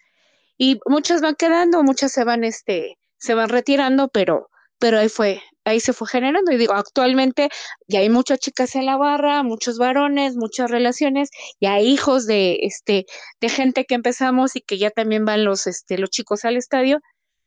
y 0.59 0.79
muchas 0.87 1.21
van 1.21 1.35
quedando, 1.35 1.83
muchas 1.83 2.13
se 2.13 2.25
van, 2.25 2.45
este, 2.45 2.99
se 3.19 3.35
van 3.35 3.49
retirando, 3.49 4.09
pero 4.09 4.51
pero 4.83 4.99
ahí 4.99 5.09
fue, 5.09 5.41
ahí 5.65 5.79
se 5.79 5.93
fue 5.93 6.09
generando. 6.09 6.51
Y 6.51 6.57
digo, 6.57 6.75
actualmente 6.75 7.51
ya 7.87 8.01
hay 8.01 8.11
muchas 8.11 8.41
chicas 8.41 8.75
en 8.75 8.85
la 8.85 8.97
barra, 8.97 9.45
muchos 9.45 9.79
varones, 9.79 10.35
muchas 10.35 10.73
relaciones, 10.73 11.31
y 11.61 11.67
hay 11.67 11.87
hijos 11.87 12.27
de 12.27 12.59
este, 12.63 13.07
de 13.41 13.49
gente 13.49 13.85
que 13.85 13.95
empezamos 13.95 14.57
y 14.57 14.61
que 14.61 14.79
ya 14.79 14.91
también 14.91 15.25
van 15.25 15.45
los, 15.45 15.69
este, 15.69 15.99
los 15.99 16.11
chicos 16.11 16.45
al 16.45 16.57
estadio, 16.57 16.99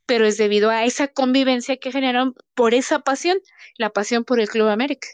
pero 0.06 0.26
es 0.26 0.38
debido 0.38 0.70
a 0.70 0.86
esa 0.86 1.10
convivencia 1.10 1.76
que 1.76 1.92
generaron 1.92 2.36
por 2.54 2.74
esa 2.74 3.00
pasión, 3.00 3.38
la 3.78 3.90
pasión 3.90 4.24
por 4.24 4.40
el 4.40 4.48
Club 4.48 4.70
América. 4.70 5.10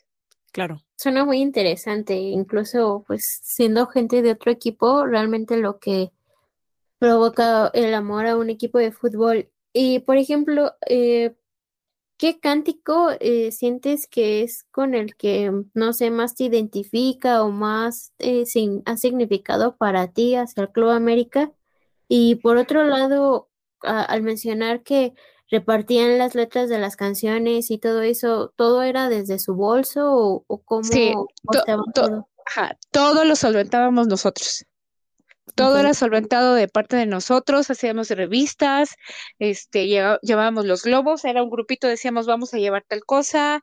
Claro. 0.51 0.83
Suena 0.95 1.25
muy 1.25 1.39
interesante, 1.39 2.13
incluso 2.13 3.03
pues 3.07 3.39
siendo 3.41 3.87
gente 3.87 4.21
de 4.21 4.33
otro 4.33 4.51
equipo, 4.51 5.07
realmente 5.07 5.57
lo 5.57 5.79
que 5.79 6.11
provoca 6.99 7.71
el 7.73 7.95
amor 7.95 8.27
a 8.27 8.37
un 8.37 8.51
equipo 8.51 8.77
de 8.77 8.91
fútbol. 8.91 9.49
Y 9.73 9.99
por 9.99 10.17
ejemplo, 10.17 10.73
eh, 10.85 11.33
¿Qué 12.21 12.39
cántico 12.39 13.09
eh, 13.19 13.51
sientes 13.51 14.05
que 14.05 14.43
es 14.43 14.63
con 14.69 14.93
el 14.93 15.15
que, 15.15 15.51
no 15.73 15.91
sé, 15.91 16.11
más 16.11 16.35
te 16.35 16.43
identifica 16.43 17.41
o 17.41 17.49
más 17.49 18.13
eh, 18.19 18.45
sin, 18.45 18.83
ha 18.85 18.95
significado 18.95 19.75
para 19.75 20.07
ti 20.09 20.35
hacia 20.35 20.61
el 20.61 20.69
Club 20.69 20.89
América? 20.89 21.51
Y 22.07 22.35
por 22.35 22.57
otro 22.57 22.83
lado, 22.83 23.49
a, 23.81 24.03
al 24.03 24.21
mencionar 24.21 24.83
que 24.83 25.15
repartían 25.49 26.19
las 26.19 26.35
letras 26.35 26.69
de 26.69 26.77
las 26.77 26.95
canciones 26.95 27.71
y 27.71 27.79
todo 27.79 28.03
eso, 28.03 28.53
¿todo 28.55 28.83
era 28.83 29.09
desde 29.09 29.39
su 29.39 29.55
bolso 29.55 30.13
o, 30.13 30.45
o 30.45 30.61
cómo 30.61 30.83
sí, 30.83 31.13
to, 31.51 31.63
to, 31.63 31.83
todo? 31.95 32.29
Ajá, 32.45 32.77
todo 32.91 33.25
lo 33.25 33.35
solventábamos 33.35 34.05
nosotros. 34.07 34.63
Todo 35.55 35.71
okay. 35.71 35.81
era 35.81 35.93
solventado 35.93 36.53
de 36.53 36.67
parte 36.67 36.95
de 36.95 37.05
nosotros, 37.05 37.69
hacíamos 37.69 38.09
revistas, 38.09 38.95
este, 39.39 39.87
llevábamos 39.87 40.65
los 40.65 40.83
globos, 40.83 41.25
era 41.25 41.43
un 41.43 41.49
grupito, 41.49 41.87
decíamos, 41.87 42.25
vamos 42.27 42.53
a 42.53 42.57
llevar 42.57 42.83
tal 42.87 43.01
cosa. 43.03 43.61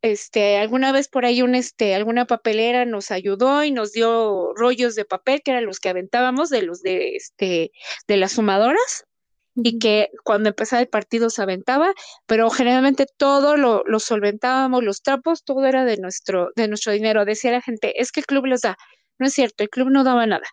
Este, 0.00 0.58
alguna 0.58 0.92
vez 0.92 1.08
por 1.08 1.24
ahí 1.24 1.42
un, 1.42 1.56
este, 1.56 1.94
alguna 1.96 2.26
papelera 2.26 2.84
nos 2.84 3.10
ayudó 3.10 3.64
y 3.64 3.72
nos 3.72 3.92
dio 3.92 4.54
rollos 4.54 4.94
de 4.94 5.04
papel, 5.04 5.42
que 5.42 5.50
eran 5.50 5.66
los 5.66 5.80
que 5.80 5.88
aventábamos 5.88 6.50
de 6.50 6.62
los 6.62 6.82
de, 6.82 7.16
este, 7.16 7.72
de 8.06 8.16
las 8.16 8.32
sumadoras, 8.32 9.04
y 9.56 9.78
que 9.80 10.10
cuando 10.24 10.50
empezaba 10.50 10.82
el 10.82 10.88
partido 10.88 11.30
se 11.30 11.42
aventaba, 11.42 11.92
pero 12.26 12.48
generalmente 12.50 13.06
todo 13.16 13.56
lo, 13.56 13.82
lo 13.86 13.98
solventábamos, 13.98 14.84
los 14.84 15.02
trapos, 15.02 15.42
todo 15.42 15.66
era 15.66 15.84
de 15.84 15.96
nuestro, 15.96 16.50
de 16.54 16.68
nuestro 16.68 16.92
dinero. 16.92 17.24
Decía 17.24 17.50
la 17.50 17.60
gente, 17.60 18.00
es 18.00 18.12
que 18.12 18.20
el 18.20 18.26
club 18.26 18.46
les 18.46 18.60
da. 18.60 18.76
No 19.18 19.26
es 19.26 19.34
cierto, 19.34 19.64
el 19.64 19.70
club 19.70 19.90
no 19.90 20.04
daba 20.04 20.26
nada 20.26 20.46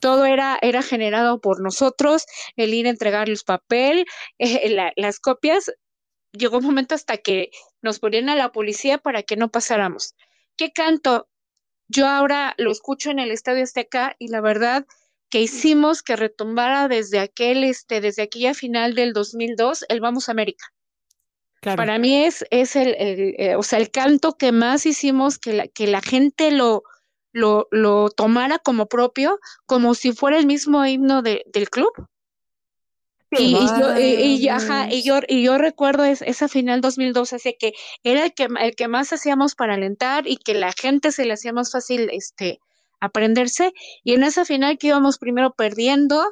todo 0.00 0.26
era, 0.26 0.58
era 0.62 0.82
generado 0.82 1.40
por 1.40 1.60
nosotros, 1.60 2.26
el 2.56 2.74
ir 2.74 2.86
a 2.86 2.90
entregarles 2.90 3.44
papel, 3.44 4.06
eh, 4.38 4.68
la, 4.70 4.92
las 4.96 5.20
copias. 5.20 5.72
Llegó 6.32 6.58
un 6.58 6.64
momento 6.64 6.94
hasta 6.94 7.18
que 7.18 7.50
nos 7.82 7.98
ponían 7.98 8.28
a 8.28 8.36
la 8.36 8.52
policía 8.52 8.98
para 8.98 9.22
que 9.22 9.36
no 9.36 9.50
pasáramos. 9.50 10.14
¿Qué 10.56 10.72
canto? 10.72 11.28
Yo 11.88 12.06
ahora 12.06 12.54
lo 12.56 12.70
escucho 12.70 13.10
en 13.10 13.18
el 13.18 13.30
Estadio 13.30 13.64
Azteca 13.64 14.16
y 14.18 14.28
la 14.28 14.40
verdad 14.40 14.86
que 15.28 15.40
hicimos 15.40 16.02
que 16.02 16.16
retumbara 16.16 16.88
desde 16.88 17.18
aquel, 17.18 17.64
este, 17.64 18.00
desde 18.00 18.22
aquella 18.22 18.54
final 18.54 18.94
del 18.94 19.12
2002, 19.12 19.84
el 19.88 20.00
Vamos 20.00 20.28
a 20.28 20.32
América. 20.32 20.66
Claro. 21.60 21.76
Para 21.76 21.98
mí 21.98 22.24
es, 22.24 22.44
es 22.50 22.76
el, 22.76 22.94
eh, 22.98 23.56
o 23.56 23.62
sea, 23.62 23.78
el 23.78 23.90
canto 23.90 24.36
que 24.36 24.52
más 24.52 24.84
hicimos, 24.84 25.38
que 25.38 25.52
la, 25.52 25.68
que 25.68 25.86
la 25.86 26.00
gente 26.00 26.50
lo, 26.50 26.82
lo, 27.32 27.68
lo 27.70 28.10
tomara 28.10 28.58
como 28.58 28.86
propio, 28.86 29.38
como 29.66 29.94
si 29.94 30.12
fuera 30.12 30.38
el 30.38 30.46
mismo 30.46 30.84
himno 30.84 31.22
de, 31.22 31.44
del 31.52 31.70
club. 31.70 31.92
Y, 33.30 33.56
y, 33.56 33.66
yo, 33.66 33.98
y, 33.98 34.44
y, 34.44 34.48
ajá, 34.48 34.92
y, 34.92 35.02
yo, 35.02 35.20
y 35.26 35.42
yo 35.42 35.56
recuerdo 35.56 36.04
es, 36.04 36.20
esa 36.20 36.48
final 36.48 36.82
2002, 36.82 37.32
así 37.32 37.56
que 37.58 37.72
era 38.02 38.26
el 38.26 38.34
que, 38.34 38.46
el 38.60 38.74
que 38.74 38.88
más 38.88 39.10
hacíamos 39.12 39.54
para 39.54 39.74
alentar 39.74 40.26
y 40.26 40.36
que 40.36 40.52
la 40.52 40.72
gente 40.72 41.12
se 41.12 41.24
le 41.24 41.32
hacía 41.32 41.54
más 41.54 41.72
fácil 41.72 42.10
este, 42.12 42.60
aprenderse. 43.00 43.72
Y 44.04 44.14
en 44.14 44.22
esa 44.22 44.44
final 44.44 44.76
que 44.76 44.88
íbamos 44.88 45.18
primero 45.18 45.54
perdiendo 45.54 46.22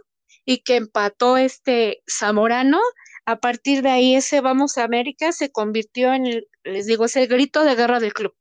y 0.45 0.59
que 0.59 0.77
empató 0.77 1.37
este 1.37 2.03
Zamorano. 2.11 2.81
A 3.27 3.37
partir 3.37 3.83
de 3.83 3.91
ahí 3.91 4.15
ese 4.15 4.41
Vamos 4.41 4.79
a 4.79 4.85
América 4.85 5.33
se 5.33 5.53
convirtió 5.53 6.13
en, 6.13 6.27
el, 6.27 6.49
les 6.65 6.87
digo, 6.87 7.05
es 7.05 7.17
el 7.17 7.29
grito 7.29 7.65
de 7.65 7.77
guerra 7.77 8.01
del 8.01 8.13
club. 8.13 8.35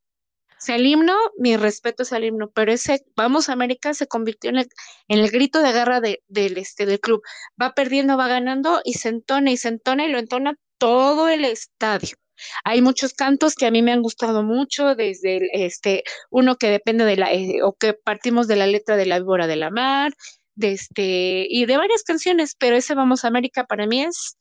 O 0.68 0.72
el 0.72 0.86
himno, 0.86 1.16
mi 1.38 1.56
respeto 1.56 2.02
es 2.02 2.12
al 2.12 2.24
himno, 2.24 2.50
pero 2.50 2.72
ese 2.72 3.04
Vamos 3.16 3.48
a 3.48 3.52
América 3.52 3.94
se 3.94 4.06
convirtió 4.06 4.50
en 4.50 4.58
el, 4.58 4.68
en 5.08 5.18
el 5.18 5.30
grito 5.30 5.62
de 5.62 5.72
guerra 5.72 6.00
de, 6.00 6.22
del, 6.28 6.58
este, 6.58 6.86
del 6.86 7.00
club. 7.00 7.22
Va 7.60 7.72
perdiendo, 7.74 8.16
va 8.16 8.28
ganando 8.28 8.80
y 8.84 8.94
se 8.94 9.08
entona 9.08 9.50
y 9.50 9.56
se 9.56 9.68
entona 9.68 10.04
y 10.04 10.12
lo 10.12 10.18
entona 10.18 10.54
todo 10.78 11.28
el 11.28 11.44
estadio. 11.44 12.16
Hay 12.64 12.82
muchos 12.82 13.12
cantos 13.14 13.54
que 13.54 13.66
a 13.66 13.70
mí 13.70 13.82
me 13.82 13.92
han 13.92 14.02
gustado 14.02 14.42
mucho, 14.42 14.94
desde 14.94 15.38
el, 15.38 15.48
este 15.52 16.04
uno 16.30 16.56
que 16.56 16.68
depende 16.68 17.04
de 17.04 17.16
la 17.16 17.32
eh, 17.32 17.62
o 17.62 17.74
que 17.74 17.94
partimos 17.94 18.48
de 18.48 18.56
la 18.56 18.66
letra 18.66 18.96
de 18.96 19.06
la 19.06 19.18
víbora 19.18 19.46
de 19.46 19.56
la 19.56 19.70
mar, 19.70 20.12
de 20.54 20.72
este 20.72 21.46
y 21.48 21.66
de 21.66 21.76
varias 21.76 22.02
canciones, 22.02 22.54
pero 22.58 22.76
ese 22.76 22.94
Vamos 22.94 23.24
a 23.24 23.28
América 23.28 23.64
para 23.64 23.86
mí 23.86 24.02
es 24.02 24.36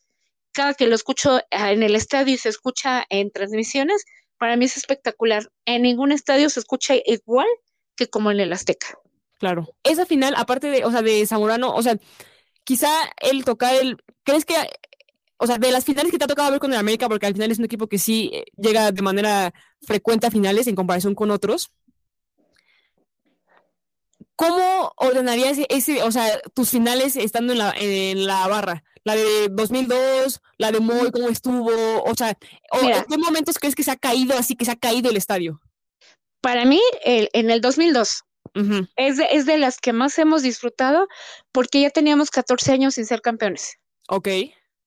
cada 0.54 0.74
que 0.74 0.88
lo 0.88 0.96
escucho 0.96 1.40
ah, 1.52 1.72
en 1.72 1.84
el 1.84 1.96
estadio 1.96 2.34
y 2.34 2.38
se 2.38 2.50
escucha 2.50 3.06
en 3.10 3.32
transmisiones, 3.32 4.04
para 4.40 4.58
mí 4.58 4.66
es 4.66 4.78
espectacular. 4.78 5.52
En 5.66 5.84
ningún 5.84 6.12
estadio 6.12 6.50
se 6.50 6.60
escucha 6.60 6.96
igual 7.06 7.48
que 7.96 8.08
como 8.08 8.32
en 8.32 8.40
el 8.40 8.52
Azteca. 8.54 8.98
Claro. 9.38 9.68
Esa 9.84 10.06
final, 10.06 10.34
aparte 10.36 10.68
de, 10.68 10.86
o 10.86 10.92
sea, 10.92 11.02
de 11.02 11.26
Zamorano, 11.28 11.76
o 11.76 11.82
sea, 11.84 11.98
quizá 12.64 12.90
el 13.22 13.46
tocar 13.46 13.76
el, 13.76 13.98
¿crees 14.24 14.46
que 14.46 14.56
o 15.42 15.48
sea, 15.48 15.58
de 15.58 15.72
las 15.72 15.86
finales 15.86 16.12
que 16.12 16.18
te 16.18 16.26
ha 16.26 16.28
tocado 16.28 16.52
ver 16.52 16.60
con 16.60 16.72
el 16.74 16.80
América, 16.80 17.08
porque 17.08 17.26
al 17.26 17.34
final 17.34 17.50
es 17.50 17.60
un 17.60 17.66
equipo 17.66 17.88
que 17.88 17.98
sí 17.98 18.30
eh, 18.34 18.44
llega 18.58 18.92
de 18.92 19.02
manera 19.02 19.54
frecuente 19.82 20.28
a 20.28 20.32
finales 20.32 20.68
en 20.68 20.76
comparación 20.76 21.16
con 21.16 21.32
otros. 21.32 21.72
¿Cómo 24.36 24.92
ordenarías 24.98 25.58
ese, 25.70 26.04
o 26.04 26.12
sea, 26.12 26.40
tus 26.54 26.70
finales 26.70 27.16
estando 27.16 27.54
en 27.54 27.60
la, 27.60 27.74
en 27.78 28.26
la 28.26 28.48
barra? 28.48 28.84
La 29.10 29.16
de 29.16 29.50
2002, 29.50 30.40
la 30.60 30.72
de 30.72 30.80
Moy, 30.80 31.10
¿cómo 31.10 31.30
estuvo? 31.30 31.72
O 32.04 32.14
sea, 32.14 32.30
¿en 32.30 33.06
qué 33.10 33.18
momentos 33.18 33.58
crees 33.58 33.74
que 33.74 33.82
se 33.82 33.90
ha 33.90 33.96
caído 33.96 34.38
así, 34.38 34.56
que 34.56 34.66
se 34.66 34.72
ha 34.72 34.76
caído 34.76 35.10
el 35.10 35.18
estadio? 35.18 35.60
Para 36.42 36.64
mí, 36.64 36.80
el, 37.04 37.28
en 37.34 37.50
el 37.50 37.60
2002, 37.60 38.22
es, 38.98 39.18
de, 39.18 39.28
es 39.32 39.48
de 39.48 39.58
las 39.58 39.80
que 39.80 39.94
más 39.94 40.20
hemos 40.20 40.44
disfrutado 40.44 41.08
porque 41.52 41.82
ya 41.82 41.90
teníamos 41.90 42.30
14 42.30 42.72
años 42.72 42.94
sin 42.94 43.08
ser 43.08 43.22
campeones. 43.22 43.78
Ok 44.10 44.28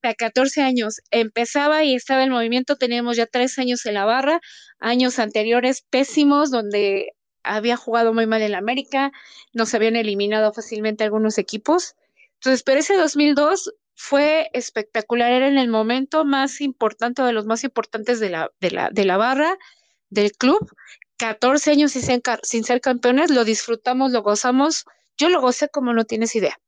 a 0.05 0.15
14 0.15 0.63
años 0.63 1.01
empezaba 1.11 1.85
y 1.85 1.95
estaba 1.95 2.25
el 2.25 2.31
movimiento, 2.31 2.77
teníamos 2.77 3.17
ya 3.17 3.27
tres 3.27 3.59
años 3.59 3.87
en 3.87 3.95
la 3.95 4.05
barra, 4.05 4.41
años 4.81 5.21
anteriores 5.21 5.83
pésimos 5.91 6.51
donde 6.51 7.13
había 7.45 7.77
jugado 7.77 8.13
muy 8.13 8.27
mal 8.27 8.43
en 8.43 8.53
la 8.53 8.59
América, 8.59 9.13
nos 9.53 9.75
habían 9.75 9.95
eliminado 9.95 10.53
fácilmente 10.53 11.05
algunos 11.05 11.39
equipos. 11.39 11.95
Entonces, 12.35 12.65
pero 12.65 12.81
ese 12.81 12.97
2002 12.97 13.73
fue 13.95 14.51
espectacular, 14.53 15.33
era 15.33 15.49
en 15.49 15.59
el 15.59 15.69
momento 15.69 16.25
más 16.25 16.61
importante, 16.61 17.23
de 17.23 17.33
los 17.33 17.47
más 17.47 17.65
importantes 17.65 18.21
de 18.21 18.31
la, 18.31 18.51
de 18.61 18.71
la, 18.71 18.91
de 18.91 19.05
la 19.05 19.17
barra, 19.17 19.59
del 20.11 20.33
club. 20.33 20.75
14 21.19 21.71
años 21.71 21.93
sin 21.93 22.65
ser, 22.65 22.81
campeones, 22.81 23.31
lo 23.31 23.45
disfrutamos, 23.45 24.11
lo 24.13 24.23
gozamos. 24.23 24.85
Yo 25.17 25.29
lo 25.29 25.41
gocé 25.41 25.69
como 25.69 25.93
no 25.93 26.05
tienes 26.05 26.35
idea. 26.35 26.59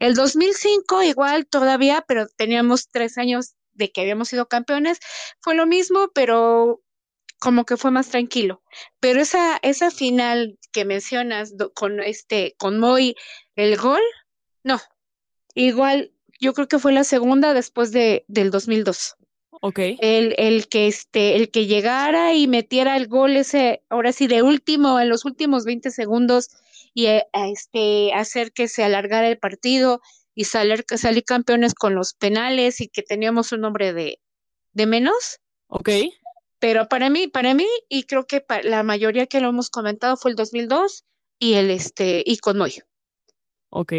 El 0.00 0.14
2005 0.14 1.02
igual 1.04 1.46
todavía, 1.46 2.04
pero 2.08 2.26
teníamos 2.26 2.88
tres 2.88 3.18
años 3.18 3.54
de 3.72 3.92
que 3.92 4.00
habíamos 4.00 4.28
sido 4.28 4.48
campeones, 4.48 4.98
fue 5.40 5.54
lo 5.54 5.66
mismo, 5.66 6.10
pero 6.14 6.82
como 7.38 7.64
que 7.64 7.76
fue 7.76 7.90
más 7.90 8.08
tranquilo. 8.08 8.62
Pero 9.00 9.20
esa, 9.20 9.58
esa 9.62 9.90
final 9.90 10.58
que 10.72 10.84
mencionas 10.84 11.54
con 11.74 12.00
este, 12.00 12.54
con 12.58 12.80
Moy, 12.80 13.14
el 13.54 13.76
gol, 13.76 14.02
no. 14.64 14.80
Igual, 15.54 16.13
yo 16.40 16.52
creo 16.52 16.68
que 16.68 16.78
fue 16.78 16.92
la 16.92 17.04
segunda 17.04 17.54
después 17.54 17.92
de, 17.92 18.24
del 18.28 18.50
2002. 18.50 19.16
Ok. 19.60 19.78
El, 19.78 20.34
el 20.36 20.68
que 20.68 20.86
este, 20.86 21.36
el 21.36 21.50
que 21.50 21.66
llegara 21.66 22.34
y 22.34 22.46
metiera 22.46 22.96
el 22.96 23.08
gol 23.08 23.36
ese, 23.36 23.82
ahora 23.88 24.12
sí, 24.12 24.26
de 24.26 24.42
último, 24.42 25.00
en 25.00 25.08
los 25.08 25.24
últimos 25.24 25.64
20 25.64 25.90
segundos, 25.90 26.50
y 26.92 27.06
eh, 27.06 27.26
este, 27.32 28.12
hacer 28.12 28.52
que 28.52 28.68
se 28.68 28.84
alargara 28.84 29.28
el 29.28 29.38
partido 29.38 30.00
y 30.34 30.44
salir, 30.44 30.84
salir 30.96 31.24
campeones 31.24 31.74
con 31.74 31.94
los 31.94 32.14
penales 32.14 32.80
y 32.80 32.88
que 32.88 33.02
teníamos 33.02 33.52
un 33.52 33.62
nombre 33.62 33.92
de, 33.92 34.20
de 34.72 34.86
menos. 34.86 35.40
Ok. 35.68 35.88
Pero 36.58 36.88
para 36.88 37.10
mí, 37.10 37.28
para 37.28 37.54
mí, 37.54 37.66
y 37.88 38.04
creo 38.04 38.26
que 38.26 38.40
para 38.40 38.62
la 38.62 38.82
mayoría 38.82 39.26
que 39.26 39.40
lo 39.40 39.48
hemos 39.48 39.70
comentado 39.70 40.16
fue 40.16 40.30
el 40.30 40.36
2002 40.36 41.04
y 41.38 41.54
el 41.54 41.70
este, 41.70 42.22
y 42.24 42.38
con 42.38 42.58
Moy. 42.58 42.82
Ok 43.70 43.92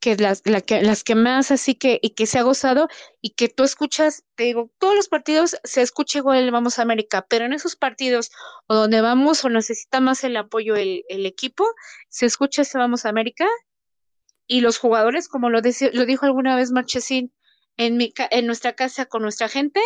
que 0.00 0.16
las, 0.16 0.42
la 0.44 0.60
que, 0.60 0.82
las 0.82 1.04
que 1.04 1.14
más 1.14 1.50
así 1.50 1.74
que, 1.74 1.98
y 2.02 2.10
que 2.10 2.26
se 2.26 2.38
ha 2.38 2.42
gozado, 2.42 2.88
y 3.20 3.30
que 3.30 3.48
tú 3.48 3.64
escuchas, 3.64 4.24
te 4.34 4.44
digo, 4.44 4.70
todos 4.78 4.94
los 4.94 5.08
partidos 5.08 5.56
se 5.64 5.82
escucha 5.82 6.18
igual 6.18 6.38
el 6.38 6.50
Vamos 6.50 6.78
a 6.78 6.82
América, 6.82 7.26
pero 7.28 7.44
en 7.44 7.52
esos 7.52 7.76
partidos 7.76 8.30
o 8.66 8.74
donde 8.74 9.00
vamos 9.00 9.44
o 9.44 9.48
necesita 9.48 10.00
más 10.00 10.22
el 10.24 10.36
apoyo 10.36 10.76
el, 10.76 11.04
el 11.08 11.26
equipo, 11.26 11.64
se 12.08 12.26
escucha 12.26 12.62
ese 12.62 12.78
Vamos 12.78 13.06
a 13.06 13.08
América, 13.08 13.46
y 14.46 14.60
los 14.60 14.78
jugadores, 14.78 15.28
como 15.28 15.50
lo, 15.50 15.60
lo 15.60 16.06
dijo 16.06 16.26
alguna 16.26 16.56
vez 16.56 16.70
Marchesín, 16.70 17.32
en, 17.76 17.96
mi, 17.96 18.12
en 18.30 18.46
nuestra 18.46 18.74
casa 18.74 19.06
con 19.06 19.22
nuestra 19.22 19.48
gente, 19.48 19.80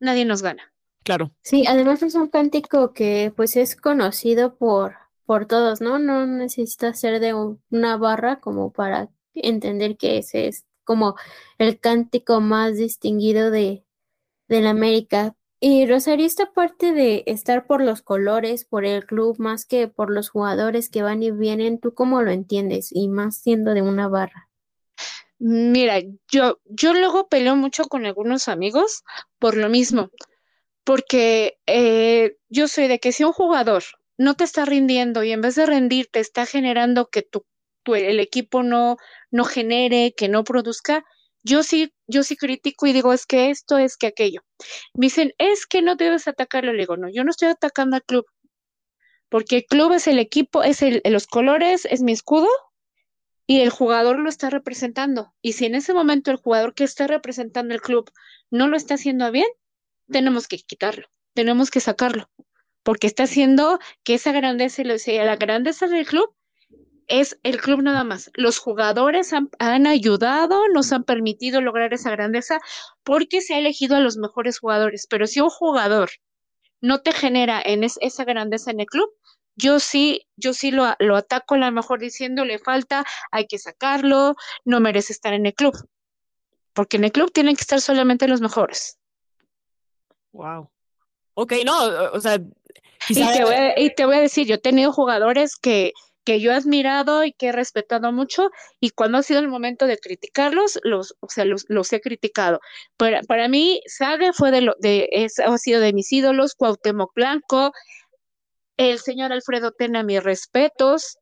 nadie 0.00 0.24
nos 0.24 0.42
gana. 0.42 0.72
Claro. 1.04 1.32
Sí, 1.42 1.64
además 1.66 2.02
es 2.02 2.14
un 2.14 2.28
cántico 2.28 2.92
que 2.92 3.32
pues 3.36 3.56
es 3.56 3.76
conocido 3.76 4.56
por, 4.56 4.96
por 5.24 5.46
todos, 5.46 5.80
¿no? 5.80 5.98
No 5.98 6.26
necesita 6.26 6.92
ser 6.94 7.20
de 7.20 7.34
una 7.70 7.96
barra 7.96 8.40
como 8.40 8.72
para 8.72 9.08
entender 9.34 9.96
que 9.96 10.18
ese 10.18 10.48
es 10.48 10.64
como 10.84 11.16
el 11.58 11.78
cántico 11.78 12.40
más 12.40 12.76
distinguido 12.76 13.50
de, 13.50 13.84
la 14.48 14.70
América. 14.70 15.36
Y 15.60 15.86
Rosario, 15.86 16.24
esta 16.24 16.52
parte 16.52 16.92
de 16.92 17.24
estar 17.26 17.66
por 17.66 17.82
los 17.82 18.00
colores, 18.00 18.64
por 18.64 18.86
el 18.86 19.04
club, 19.04 19.36
más 19.38 19.66
que 19.66 19.88
por 19.88 20.10
los 20.10 20.30
jugadores 20.30 20.88
que 20.88 21.02
van 21.02 21.22
y 21.22 21.30
vienen, 21.30 21.78
¿tú 21.78 21.92
cómo 21.92 22.22
lo 22.22 22.30
entiendes? 22.30 22.90
Y 22.90 23.08
más 23.08 23.36
siendo 23.36 23.74
de 23.74 23.82
una 23.82 24.08
barra. 24.08 24.48
Mira, 25.38 26.00
yo, 26.28 26.58
yo 26.64 26.94
luego 26.94 27.28
peleo 27.28 27.54
mucho 27.54 27.84
con 27.84 28.06
algunos 28.06 28.48
amigos 28.48 29.04
por 29.38 29.56
lo 29.56 29.68
mismo, 29.68 30.10
porque 30.84 31.58
eh, 31.66 32.38
yo 32.48 32.66
soy 32.66 32.88
de 32.88 32.98
que 32.98 33.12
si 33.12 33.24
un 33.24 33.32
jugador 33.32 33.84
no 34.16 34.34
te 34.34 34.44
está 34.44 34.64
rindiendo 34.64 35.22
y 35.22 35.32
en 35.32 35.40
vez 35.42 35.54
de 35.54 35.66
rendirte 35.66 36.18
está 36.18 36.46
generando 36.46 37.08
que 37.08 37.22
tu 37.22 37.44
el 37.94 38.20
equipo 38.20 38.62
no, 38.62 38.96
no 39.30 39.44
genere, 39.44 40.14
que 40.16 40.28
no 40.28 40.44
produzca, 40.44 41.04
yo 41.42 41.62
sí, 41.62 41.92
yo 42.06 42.22
sí 42.22 42.36
critico 42.36 42.86
y 42.86 42.92
digo, 42.92 43.12
es 43.12 43.26
que 43.26 43.50
esto, 43.50 43.78
es 43.78 43.96
que 43.96 44.08
aquello. 44.08 44.42
Me 44.94 45.06
dicen, 45.06 45.32
es 45.38 45.66
que 45.66 45.82
no 45.82 45.96
debes 45.96 46.28
atacarlo. 46.28 46.72
Le 46.72 46.80
digo, 46.80 46.96
no, 46.96 47.08
yo 47.08 47.24
no 47.24 47.30
estoy 47.30 47.48
atacando 47.48 47.96
al 47.96 48.04
club, 48.04 48.26
porque 49.28 49.56
el 49.56 49.64
club 49.64 49.92
es 49.92 50.06
el 50.06 50.18
equipo, 50.18 50.62
es 50.62 50.82
el, 50.82 51.02
los 51.04 51.26
colores, 51.26 51.84
es 51.86 52.02
mi 52.02 52.12
escudo, 52.12 52.48
y 53.46 53.60
el 53.60 53.70
jugador 53.70 54.18
lo 54.18 54.28
está 54.28 54.50
representando. 54.50 55.34
Y 55.40 55.54
si 55.54 55.66
en 55.66 55.74
ese 55.74 55.94
momento 55.94 56.30
el 56.30 56.36
jugador 56.36 56.74
que 56.74 56.84
está 56.84 57.06
representando 57.06 57.74
el 57.74 57.80
club 57.80 58.10
no 58.50 58.68
lo 58.68 58.76
está 58.76 58.94
haciendo 58.94 59.30
bien, 59.32 59.48
tenemos 60.10 60.48
que 60.48 60.58
quitarlo, 60.58 61.08
tenemos 61.34 61.70
que 61.70 61.80
sacarlo, 61.80 62.30
porque 62.82 63.06
está 63.06 63.24
haciendo 63.24 63.78
que 64.04 64.14
esa 64.14 64.32
grandeza, 64.32 64.82
la 64.84 65.36
grandeza 65.36 65.86
del 65.86 66.06
club 66.06 66.34
es 67.08 67.38
el 67.42 67.60
club 67.60 67.82
nada 67.82 68.04
más. 68.04 68.30
Los 68.34 68.58
jugadores 68.58 69.32
han, 69.32 69.86
ayudado, 69.86 70.68
nos 70.68 70.92
han 70.92 71.04
permitido 71.04 71.60
lograr 71.60 71.92
esa 71.92 72.10
grandeza 72.10 72.60
porque 73.02 73.40
se 73.40 73.54
ha 73.54 73.58
elegido 73.58 73.96
a 73.96 74.00
los 74.00 74.18
mejores 74.18 74.58
jugadores. 74.58 75.06
Pero 75.08 75.26
si 75.26 75.40
un 75.40 75.48
jugador 75.48 76.10
no 76.80 77.00
te 77.00 77.12
genera 77.12 77.60
en 77.64 77.82
esa 77.82 78.24
grandeza 78.24 78.70
en 78.70 78.80
el 78.80 78.86
club, 78.86 79.10
yo 79.56 79.80
sí, 79.80 80.28
yo 80.36 80.52
sí 80.52 80.70
lo, 80.70 80.84
lo 81.00 81.16
ataco 81.16 81.54
a 81.54 81.58
lo 81.58 81.72
mejor 81.72 81.98
diciendo 81.98 82.44
le 82.44 82.58
falta, 82.58 83.04
hay 83.32 83.46
que 83.46 83.58
sacarlo, 83.58 84.36
no 84.64 84.78
merece 84.78 85.12
estar 85.12 85.32
en 85.32 85.46
el 85.46 85.54
club. 85.54 85.74
Porque 86.74 86.98
en 86.98 87.04
el 87.04 87.12
club 87.12 87.32
tienen 87.32 87.56
que 87.56 87.62
estar 87.62 87.80
solamente 87.80 88.28
los 88.28 88.40
mejores. 88.40 88.98
Wow. 90.32 90.70
Ok, 91.34 91.54
no, 91.64 91.76
o 92.12 92.20
sea. 92.20 92.38
Y, 93.08 93.14
te 93.14 93.44
voy 93.44 93.54
y 93.76 93.94
te 93.94 94.06
voy 94.06 94.16
a 94.16 94.20
decir, 94.20 94.46
yo 94.46 94.56
he 94.56 94.58
tenido 94.58 94.92
jugadores 94.92 95.56
que, 95.56 95.92
que 96.28 96.40
yo 96.40 96.52
he 96.52 96.56
admirado 96.56 97.24
y 97.24 97.32
que 97.32 97.46
he 97.46 97.52
respetado 97.52 98.12
mucho 98.12 98.50
y 98.80 98.90
cuando 98.90 99.16
ha 99.16 99.22
sido 99.22 99.40
el 99.40 99.48
momento 99.48 99.86
de 99.86 99.96
criticarlos, 99.96 100.78
los, 100.82 101.16
o 101.20 101.28
sea, 101.30 101.46
los, 101.46 101.64
he 101.94 102.02
criticado. 102.02 102.60
Para, 102.98 103.22
para 103.22 103.48
mí, 103.48 103.80
Sage 103.86 104.34
fue 104.34 104.50
de, 104.50 104.60
lo, 104.60 104.74
de 104.78 105.08
es, 105.10 105.38
ha 105.38 105.56
sido 105.56 105.80
de 105.80 105.94
mis 105.94 106.12
ídolos, 106.12 106.54
Cuauhtémoc 106.54 107.14
Blanco, 107.14 107.72
el 108.76 108.98
señor 108.98 109.32
Alfredo 109.32 109.72
Tena, 109.72 110.02
mis 110.02 110.22
respetos, 110.22 111.16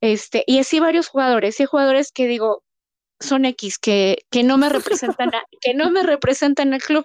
este, 0.00 0.42
y 0.46 0.58
así 0.58 0.80
varios 0.80 1.08
jugadores, 1.08 1.60
y 1.60 1.66
jugadores 1.66 2.10
que 2.10 2.26
digo, 2.26 2.64
son 3.20 3.44
X, 3.44 3.76
que, 3.78 4.24
que 4.30 4.42
no 4.42 4.56
me 4.56 4.70
representan, 4.70 5.32
que 5.60 5.74
no 5.74 5.90
me 5.90 6.02
representan 6.02 6.72
el 6.72 6.82
club, 6.82 7.04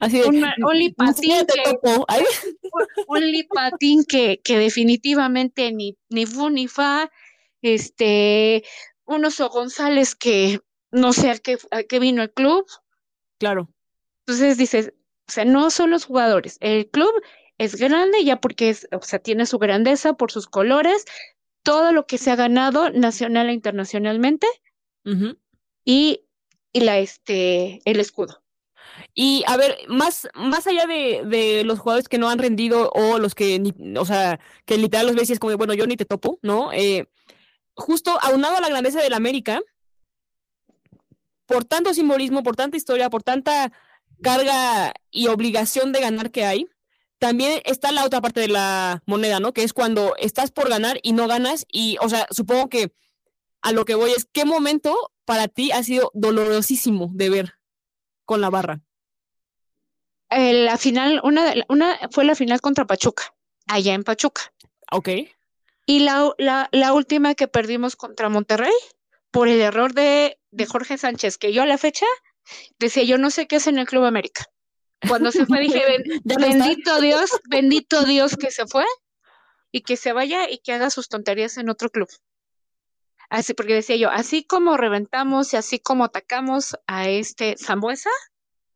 Así 0.00 0.18
de, 0.18 0.26
un, 0.26 0.40
lipatín, 3.30 4.04
que, 4.04 4.40
que, 4.42 4.58
definitivamente 4.58 5.72
ni, 5.72 5.96
ni 6.08 6.26
fu 6.26 6.48
ni 6.50 6.66
fa, 6.66 7.10
este, 7.62 8.64
un 9.04 9.24
Oso 9.24 9.48
González 9.50 10.14
que 10.14 10.60
no 10.90 11.12
sé 11.12 11.30
a 11.30 11.38
qué, 11.38 11.58
a 11.70 11.82
qué 11.82 11.98
vino 11.98 12.22
el 12.22 12.32
club. 12.32 12.66
Claro. 13.38 13.68
Entonces 14.26 14.56
dices, 14.56 14.92
o 15.28 15.32
sea, 15.32 15.44
no 15.44 15.70
son 15.70 15.90
los 15.90 16.04
jugadores, 16.04 16.56
el 16.60 16.88
club 16.88 17.12
es 17.58 17.76
grande 17.76 18.24
ya 18.24 18.40
porque 18.40 18.70
es, 18.70 18.88
o 18.92 19.02
sea, 19.02 19.18
tiene 19.18 19.46
su 19.46 19.58
grandeza 19.58 20.14
por 20.14 20.32
sus 20.32 20.46
colores, 20.46 21.04
todo 21.62 21.92
lo 21.92 22.06
que 22.06 22.18
se 22.18 22.30
ha 22.30 22.36
ganado 22.36 22.90
nacional 22.90 23.48
e 23.48 23.52
internacionalmente 23.52 24.46
y, 25.84 26.24
y 26.72 26.80
la 26.80 26.98
este 26.98 27.80
el 27.84 28.00
escudo. 28.00 28.42
Y 29.14 29.44
a 29.46 29.56
ver, 29.56 29.76
más, 29.88 30.28
más 30.34 30.66
allá 30.66 30.86
de, 30.86 31.22
de 31.26 31.64
los 31.64 31.78
jugadores 31.78 32.08
que 32.08 32.18
no 32.18 32.28
han 32.28 32.38
rendido 32.38 32.90
o 32.94 33.18
los 33.18 33.34
que, 33.34 33.58
ni- 33.58 33.74
o 33.98 34.04
sea, 34.04 34.40
que 34.64 34.76
literal 34.78 35.06
los 35.06 35.16
ves 35.16 35.30
y 35.30 35.32
es 35.34 35.38
como, 35.38 35.56
bueno, 35.56 35.74
yo 35.74 35.86
ni 35.86 35.96
te 35.96 36.04
topo, 36.04 36.38
¿no? 36.42 36.72
Eh, 36.72 37.08
justo 37.74 38.18
aunado 38.22 38.56
a 38.56 38.60
la 38.60 38.68
grandeza 38.68 39.00
del 39.02 39.14
América, 39.14 39.60
por 41.46 41.64
tanto 41.64 41.94
simbolismo, 41.94 42.42
por 42.42 42.56
tanta 42.56 42.76
historia, 42.76 43.10
por 43.10 43.22
tanta 43.22 43.72
carga 44.22 44.92
y 45.10 45.28
obligación 45.28 45.92
de 45.92 46.00
ganar 46.00 46.30
que 46.30 46.44
hay, 46.44 46.66
también 47.18 47.60
está 47.64 47.92
la 47.92 48.04
otra 48.04 48.20
parte 48.20 48.40
de 48.40 48.48
la 48.48 49.02
moneda, 49.06 49.40
¿no? 49.40 49.52
Que 49.52 49.62
es 49.62 49.72
cuando 49.72 50.14
estás 50.18 50.50
por 50.50 50.68
ganar 50.68 50.98
y 51.02 51.12
no 51.12 51.28
ganas 51.28 51.66
y, 51.70 51.96
o 52.00 52.08
sea, 52.08 52.26
supongo 52.30 52.68
que 52.68 52.92
a 53.62 53.72
lo 53.72 53.84
que 53.84 53.94
voy 53.94 54.10
es, 54.10 54.26
¿qué 54.32 54.44
momento 54.44 55.12
para 55.24 55.48
ti 55.48 55.72
ha 55.72 55.82
sido 55.82 56.10
dolorosísimo 56.14 57.10
de 57.12 57.30
ver 57.30 57.54
con 58.24 58.40
la 58.40 58.50
barra? 58.50 58.82
Eh, 60.30 60.64
la 60.64 60.76
final, 60.76 61.20
una, 61.22 61.54
una 61.68 61.98
fue 62.10 62.24
la 62.24 62.34
final 62.34 62.60
contra 62.60 62.84
Pachuca, 62.86 63.34
allá 63.66 63.94
en 63.94 64.04
Pachuca. 64.04 64.52
Ok. 64.92 65.08
Y 65.86 66.00
la, 66.00 66.32
la, 66.38 66.68
la 66.72 66.92
última 66.92 67.34
que 67.34 67.46
perdimos 67.48 67.94
contra 67.96 68.28
Monterrey 68.28 68.72
por 69.30 69.48
el 69.48 69.60
error 69.60 69.92
de, 69.94 70.38
de 70.50 70.66
Jorge 70.66 70.98
Sánchez, 70.98 71.38
que 71.38 71.52
yo 71.52 71.62
a 71.62 71.66
la 71.66 71.78
fecha 71.78 72.06
decía, 72.78 73.04
yo 73.04 73.18
no 73.18 73.30
sé 73.30 73.46
qué 73.46 73.56
es 73.56 73.66
en 73.68 73.78
el 73.78 73.86
Club 73.86 74.04
América. 74.04 74.44
Cuando 75.08 75.30
se 75.30 75.46
fue 75.46 75.60
dije, 75.60 75.80
"Ben- 75.86 76.20
Ya 76.24 76.36
no 76.36 76.46
está. 76.46 76.64
bendito 76.64 77.00
Dios, 77.00 77.30
bendito 77.48 78.04
Dios 78.04 78.36
que 78.36 78.50
se 78.50 78.66
fue 78.66 78.84
y 79.70 79.82
que 79.82 79.96
se 79.96 80.12
vaya 80.12 80.50
y 80.50 80.58
que 80.58 80.72
haga 80.72 80.90
sus 80.90 81.08
tonterías 81.08 81.56
en 81.58 81.68
otro 81.68 81.90
club. 81.90 82.08
Así, 83.28 83.54
porque 83.54 83.74
decía 83.74 83.96
yo, 83.96 84.08
así 84.10 84.44
como 84.44 84.76
reventamos 84.76 85.52
y 85.52 85.56
así 85.56 85.78
como 85.80 86.04
atacamos 86.04 86.76
a 86.86 87.08
este 87.08 87.56
Zambuesa 87.58 88.10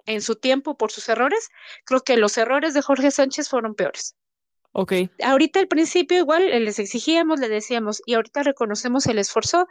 en 0.06 0.20
su 0.22 0.36
tiempo 0.36 0.76
por 0.76 0.90
sus 0.92 1.08
errores, 1.08 1.48
creo 1.84 2.00
que 2.00 2.16
los 2.16 2.36
errores 2.38 2.74
de 2.74 2.82
Jorge 2.82 3.10
Sánchez 3.10 3.48
fueron 3.48 3.74
peores 3.74 4.16
Ok. 4.72 4.92
ahorita 5.22 5.58
al 5.60 5.66
principio 5.68 6.18
igual 6.18 6.42
eh, 6.44 6.60
les 6.60 6.78
exigíamos, 6.78 7.40
le 7.40 7.48
decíamos, 7.48 8.02
y 8.06 8.14
ahorita 8.14 8.42
reconocemos 8.44 9.06
el 9.06 9.18
esfuerzo 9.18 9.66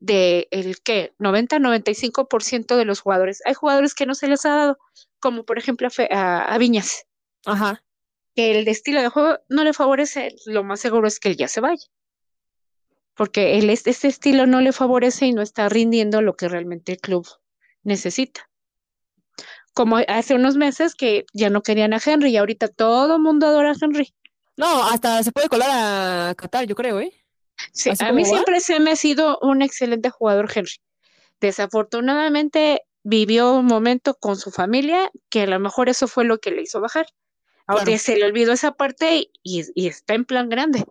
de 0.00 0.48
el 0.50 0.80
que 0.82 1.14
90-95% 1.18 2.76
de 2.76 2.84
los 2.84 3.00
jugadores. 3.00 3.40
Hay 3.44 3.54
jugadores 3.54 3.94
que 3.94 4.04
no 4.06 4.14
se 4.14 4.28
les 4.28 4.44
ha 4.44 4.50
dado, 4.50 4.78
como 5.20 5.44
por 5.44 5.58
ejemplo 5.58 5.88
a, 6.10 6.44
a- 6.44 6.58
Viñas, 6.58 7.04
Ajá. 7.46 7.82
que 8.34 8.58
el 8.58 8.68
estilo 8.68 9.00
de 9.00 9.08
juego 9.08 9.38
no 9.48 9.64
le 9.64 9.72
favorece, 9.72 10.34
lo 10.46 10.64
más 10.64 10.80
seguro 10.80 11.06
es 11.08 11.18
que 11.20 11.28
él 11.30 11.36
ya 11.36 11.48
se 11.48 11.60
vaya. 11.60 11.86
Porque 13.14 13.58
el, 13.58 13.68
este, 13.70 13.90
este 13.90 14.08
estilo 14.08 14.46
no 14.46 14.60
le 14.60 14.72
favorece 14.72 15.26
y 15.26 15.32
no 15.32 15.42
está 15.42 15.68
rindiendo 15.68 16.22
lo 16.22 16.34
que 16.36 16.48
realmente 16.48 16.92
el 16.92 16.98
club 16.98 17.26
necesita. 17.82 18.48
Como 19.74 19.96
hace 20.08 20.34
unos 20.34 20.56
meses 20.56 20.94
que 20.94 21.24
ya 21.32 21.48
no 21.50 21.62
querían 21.62 21.94
a 21.94 22.00
Henry 22.04 22.30
y 22.30 22.36
ahorita 22.36 22.68
todo 22.68 23.16
el 23.16 23.22
mundo 23.22 23.46
adora 23.46 23.70
a 23.72 23.74
Henry. 23.80 24.12
No, 24.56 24.84
hasta 24.84 25.22
se 25.22 25.32
puede 25.32 25.48
colar 25.48 25.70
a 25.70 26.34
Qatar, 26.34 26.66
yo 26.66 26.74
creo, 26.74 27.00
¿eh? 27.00 27.12
Sí, 27.72 27.90
Así 27.90 28.04
a 28.04 28.12
mí 28.12 28.22
va. 28.22 28.28
siempre 28.28 28.60
se 28.60 28.80
me 28.80 28.90
ha 28.92 28.96
sido 28.96 29.38
un 29.40 29.62
excelente 29.62 30.10
jugador 30.10 30.50
Henry. 30.54 30.72
Desafortunadamente 31.40 32.82
vivió 33.02 33.54
un 33.54 33.66
momento 33.66 34.14
con 34.14 34.36
su 34.36 34.50
familia 34.50 35.10
que 35.28 35.42
a 35.42 35.46
lo 35.46 35.58
mejor 35.58 35.88
eso 35.88 36.06
fue 36.08 36.24
lo 36.24 36.38
que 36.38 36.50
le 36.50 36.62
hizo 36.62 36.80
bajar. 36.80 37.06
Ahora 37.66 37.84
Claro. 37.84 37.98
se 37.98 38.16
le 38.16 38.26
olvidó 38.26 38.52
esa 38.52 38.72
parte 38.72 39.30
y, 39.42 39.64
y 39.74 39.86
está 39.88 40.14
en 40.14 40.24
plan 40.24 40.48
grande. 40.48 40.84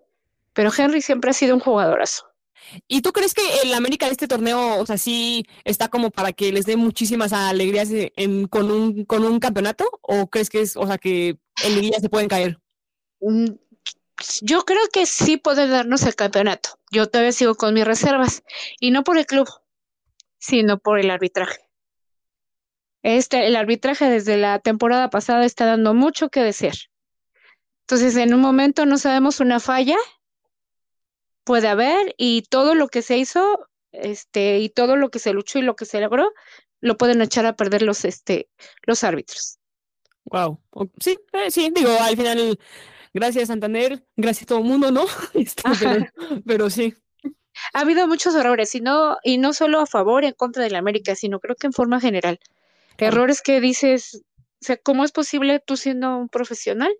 Pero 0.53 0.71
Henry 0.75 1.01
siempre 1.01 1.29
ha 1.31 1.33
sido 1.33 1.53
un 1.55 1.61
jugadorazo. 1.61 2.30
¿Y 2.87 3.01
tú 3.01 3.11
crees 3.11 3.33
que 3.33 3.41
el 3.63 3.73
América 3.73 4.05
de 4.05 4.13
este 4.13 4.27
torneo, 4.27 4.77
o 4.79 4.85
sea, 4.85 4.97
sí 4.97 5.45
está 5.63 5.89
como 5.89 6.11
para 6.11 6.33
que 6.33 6.51
les 6.51 6.65
dé 6.65 6.75
muchísimas 6.77 7.33
alegrías 7.33 7.89
eh, 7.91 8.13
en, 8.15 8.47
con 8.47 8.71
un, 8.71 9.05
con 9.05 9.23
un 9.23 9.39
campeonato? 9.39 9.85
¿O 10.01 10.27
crees 10.27 10.49
que 10.49 10.61
es, 10.61 10.77
o 10.77 10.87
sea, 10.87 10.97
que 10.97 11.37
en 11.63 11.75
liguilla 11.75 11.99
se 11.99 12.09
pueden 12.09 12.29
caer? 12.29 12.59
Mm, 13.19 13.47
Yo 14.41 14.63
creo 14.65 14.81
que 14.91 15.05
sí 15.05 15.37
puede 15.37 15.67
darnos 15.67 16.03
el 16.03 16.15
campeonato. 16.15 16.79
Yo 16.91 17.07
todavía 17.07 17.31
sigo 17.31 17.55
con 17.55 17.73
mis 17.73 17.85
reservas. 17.85 18.43
Y 18.79 18.91
no 18.91 19.03
por 19.03 19.17
el 19.17 19.25
club, 19.25 19.49
sino 20.39 20.79
por 20.79 20.99
el 20.99 21.09
arbitraje. 21.09 21.59
Este, 23.03 23.47
el 23.47 23.55
arbitraje 23.55 24.09
desde 24.09 24.37
la 24.37 24.59
temporada 24.59 25.09
pasada 25.09 25.45
está 25.45 25.65
dando 25.65 25.93
mucho 25.93 26.29
que 26.29 26.41
desear. 26.43 26.75
Entonces, 27.81 28.15
en 28.15 28.33
un 28.33 28.41
momento 28.41 28.85
no 28.85 28.97
sabemos 28.97 29.39
una 29.39 29.59
falla, 29.59 29.97
puede 31.43 31.67
haber, 31.67 32.13
y 32.17 32.43
todo 32.43 32.75
lo 32.75 32.87
que 32.87 33.01
se 33.01 33.17
hizo, 33.17 33.67
este, 33.91 34.59
y 34.59 34.69
todo 34.69 34.95
lo 34.95 35.09
que 35.09 35.19
se 35.19 35.33
luchó 35.33 35.59
y 35.59 35.63
lo 35.63 35.75
que 35.75 35.85
se 35.85 35.99
logró, 35.99 36.31
lo 36.79 36.97
pueden 36.97 37.21
echar 37.21 37.45
a 37.45 37.55
perder 37.55 37.81
los, 37.81 38.05
este, 38.05 38.49
los 38.83 39.03
árbitros. 39.03 39.59
Wow. 40.25 40.59
Sí, 40.99 41.17
eh, 41.33 41.51
sí, 41.51 41.71
digo, 41.73 41.91
al 41.99 42.15
final, 42.15 42.59
gracias 43.13 43.47
Santander, 43.47 44.03
gracias 44.15 44.43
a 44.43 44.47
todo 44.47 44.59
el 44.59 44.65
mundo, 44.65 44.91
¿no? 44.91 45.05
Este, 45.33 45.63
pero, 45.79 46.05
pero 46.45 46.69
sí. 46.69 46.93
Ha 47.73 47.81
habido 47.81 48.07
muchos 48.07 48.33
errores, 48.35 48.73
y 48.75 48.81
no, 48.81 49.17
y 49.23 49.37
no 49.37 49.53
solo 49.53 49.79
a 49.81 49.85
favor 49.85 50.23
y 50.23 50.27
en 50.27 50.33
contra 50.33 50.63
de 50.63 50.69
la 50.69 50.79
América, 50.79 51.15
sino 51.15 51.39
creo 51.39 51.55
que 51.55 51.67
en 51.67 51.73
forma 51.73 51.99
general. 51.99 52.39
Errores 52.97 53.41
que 53.41 53.59
dices, 53.59 54.21
o 54.61 54.65
sea, 54.65 54.77
¿cómo 54.77 55.03
es 55.03 55.11
posible 55.11 55.59
tú 55.59 55.75
siendo 55.75 56.15
un 56.17 56.29
profesional 56.29 56.91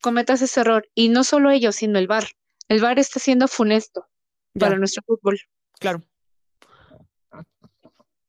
cometas 0.00 0.42
ese 0.42 0.60
error? 0.60 0.88
Y 0.94 1.10
no 1.10 1.22
solo 1.22 1.50
ellos, 1.50 1.76
sino 1.76 1.98
el 1.98 2.08
VAR. 2.08 2.24
El 2.68 2.80
VAR 2.80 2.98
está 2.98 3.20
siendo 3.20 3.48
funesto 3.48 4.06
Ya, 4.54 4.66
para 4.66 4.78
nuestro 4.78 5.02
fútbol. 5.06 5.38
claro. 5.78 6.02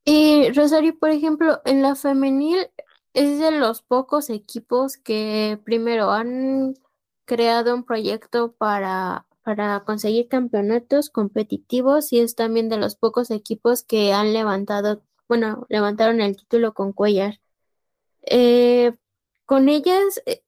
Y 0.04 0.52
Rosario, 0.52 0.96
por 0.98 1.10
ejemplo, 1.10 1.60
en 1.64 1.82
la 1.82 1.96
femenil 1.96 2.68
es 3.12 3.40
de 3.40 3.50
los 3.50 3.82
pocos 3.82 4.30
equipos 4.30 4.96
que 4.96 5.58
primero 5.64 6.12
han 6.12 6.74
creado 7.24 7.74
un 7.74 7.82
proyecto 7.82 8.52
para, 8.52 9.26
para 9.42 9.82
conseguir 9.84 10.28
campeonatos 10.28 11.10
competitivos 11.10 12.12
y 12.12 12.20
es 12.20 12.36
también 12.36 12.68
de 12.68 12.76
los 12.76 12.94
pocos 12.94 13.32
equipos 13.32 13.82
que 13.82 14.12
han 14.12 14.32
levantado, 14.32 15.02
bueno, 15.28 15.66
levantaron 15.68 16.20
el 16.20 16.36
título 16.36 16.72
con 16.72 16.92
Cuellar. 16.92 17.40
Eh, 18.22 18.92
con 19.44 19.68
ellas 19.68 20.22
eh, 20.26 20.44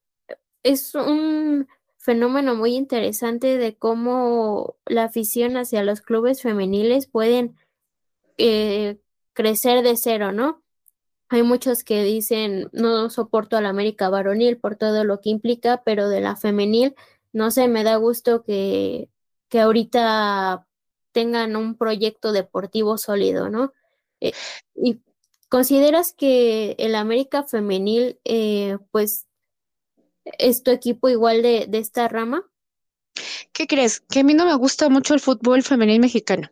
es 0.62 0.94
un 0.94 1.66
fenómeno 2.08 2.54
muy 2.54 2.74
interesante 2.74 3.58
de 3.58 3.76
cómo 3.76 4.76
la 4.86 5.04
afición 5.04 5.58
hacia 5.58 5.82
los 5.82 6.00
clubes 6.00 6.40
femeniles 6.40 7.06
pueden 7.06 7.54
eh, 8.38 8.98
crecer 9.34 9.82
de 9.82 9.94
cero, 9.94 10.32
¿no? 10.32 10.62
Hay 11.28 11.42
muchos 11.42 11.84
que 11.84 12.02
dicen, 12.04 12.70
no 12.72 13.10
soporto 13.10 13.58
a 13.58 13.60
la 13.60 13.68
América 13.68 14.08
varonil 14.08 14.56
por 14.56 14.76
todo 14.76 15.04
lo 15.04 15.20
que 15.20 15.28
implica, 15.28 15.82
pero 15.84 16.08
de 16.08 16.22
la 16.22 16.34
femenil, 16.34 16.94
no 17.34 17.50
sé, 17.50 17.68
me 17.68 17.84
da 17.84 17.96
gusto 17.96 18.42
que, 18.42 19.10
que 19.50 19.60
ahorita 19.60 20.66
tengan 21.12 21.56
un 21.56 21.76
proyecto 21.76 22.32
deportivo 22.32 22.96
sólido, 22.96 23.50
¿no? 23.50 23.74
Eh, 24.20 24.32
¿y 24.74 25.02
consideras 25.50 26.14
que 26.14 26.74
el 26.78 26.94
América 26.94 27.42
femenil, 27.42 28.18
eh, 28.24 28.78
pues, 28.92 29.27
es 30.38 30.62
tu 30.62 30.70
equipo 30.70 31.08
igual 31.08 31.42
de, 31.42 31.66
de 31.68 31.78
esta 31.78 32.08
rama? 32.08 32.44
¿Qué 33.52 33.66
crees? 33.66 34.00
Que 34.00 34.20
a 34.20 34.24
mí 34.24 34.34
no 34.34 34.46
me 34.46 34.54
gusta 34.54 34.88
mucho 34.88 35.14
el 35.14 35.20
fútbol 35.20 35.62
femenil 35.62 36.00
mexicano. 36.00 36.50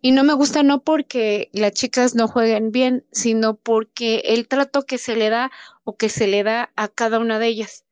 Y 0.00 0.12
no 0.12 0.24
me 0.24 0.34
gusta 0.34 0.62
no 0.62 0.82
porque 0.82 1.50
las 1.52 1.72
chicas 1.72 2.14
no 2.14 2.28
jueguen 2.28 2.72
bien, 2.72 3.04
sino 3.12 3.56
porque 3.56 4.22
el 4.26 4.48
trato 4.48 4.84
que 4.84 4.98
se 4.98 5.16
le 5.16 5.30
da 5.30 5.50
o 5.84 5.96
que 5.96 6.08
se 6.08 6.26
le 6.26 6.42
da 6.42 6.72
a 6.76 6.88
cada 6.88 7.18
una 7.18 7.38
de 7.38 7.48
ellas. 7.48 7.84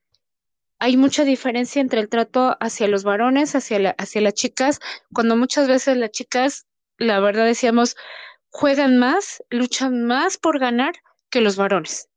Hay 0.79 0.97
mucha 0.97 1.25
diferencia 1.25 1.81
entre 1.81 2.01
el 2.01 2.09
trato 2.09 2.57
hacia 2.61 2.89
los 2.89 3.03
varones, 3.03 3.55
hacia 3.55 3.91
hacia 3.99 4.21
las 4.21 4.35
chicas, 4.35 4.81
cuando 5.13 5.37
muchas 5.37 5.67
veces 5.67 5.97
las 5.97 6.11
chicas, 6.11 6.67
la 6.99 7.19
verdad 7.21 7.45
decíamos, 7.47 7.97
juegan 8.51 8.97
más, 8.97 9.43
luchan 9.51 10.05
más 10.05 10.39
por 10.39 10.59
ganar 10.59 10.95
que 11.31 11.41
los 11.41 11.57
varones. 11.57 12.09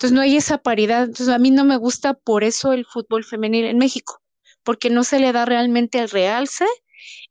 Entonces 0.00 0.14
no 0.14 0.22
hay 0.22 0.38
esa 0.38 0.56
paridad. 0.56 1.02
Entonces 1.02 1.28
a 1.28 1.38
mí 1.38 1.50
no 1.50 1.66
me 1.66 1.76
gusta 1.76 2.14
por 2.14 2.42
eso 2.42 2.72
el 2.72 2.86
fútbol 2.86 3.22
femenil 3.22 3.66
en 3.66 3.76
México, 3.76 4.22
porque 4.62 4.88
no 4.88 5.04
se 5.04 5.20
le 5.20 5.30
da 5.30 5.44
realmente 5.44 5.98
el 5.98 6.08
realce 6.08 6.64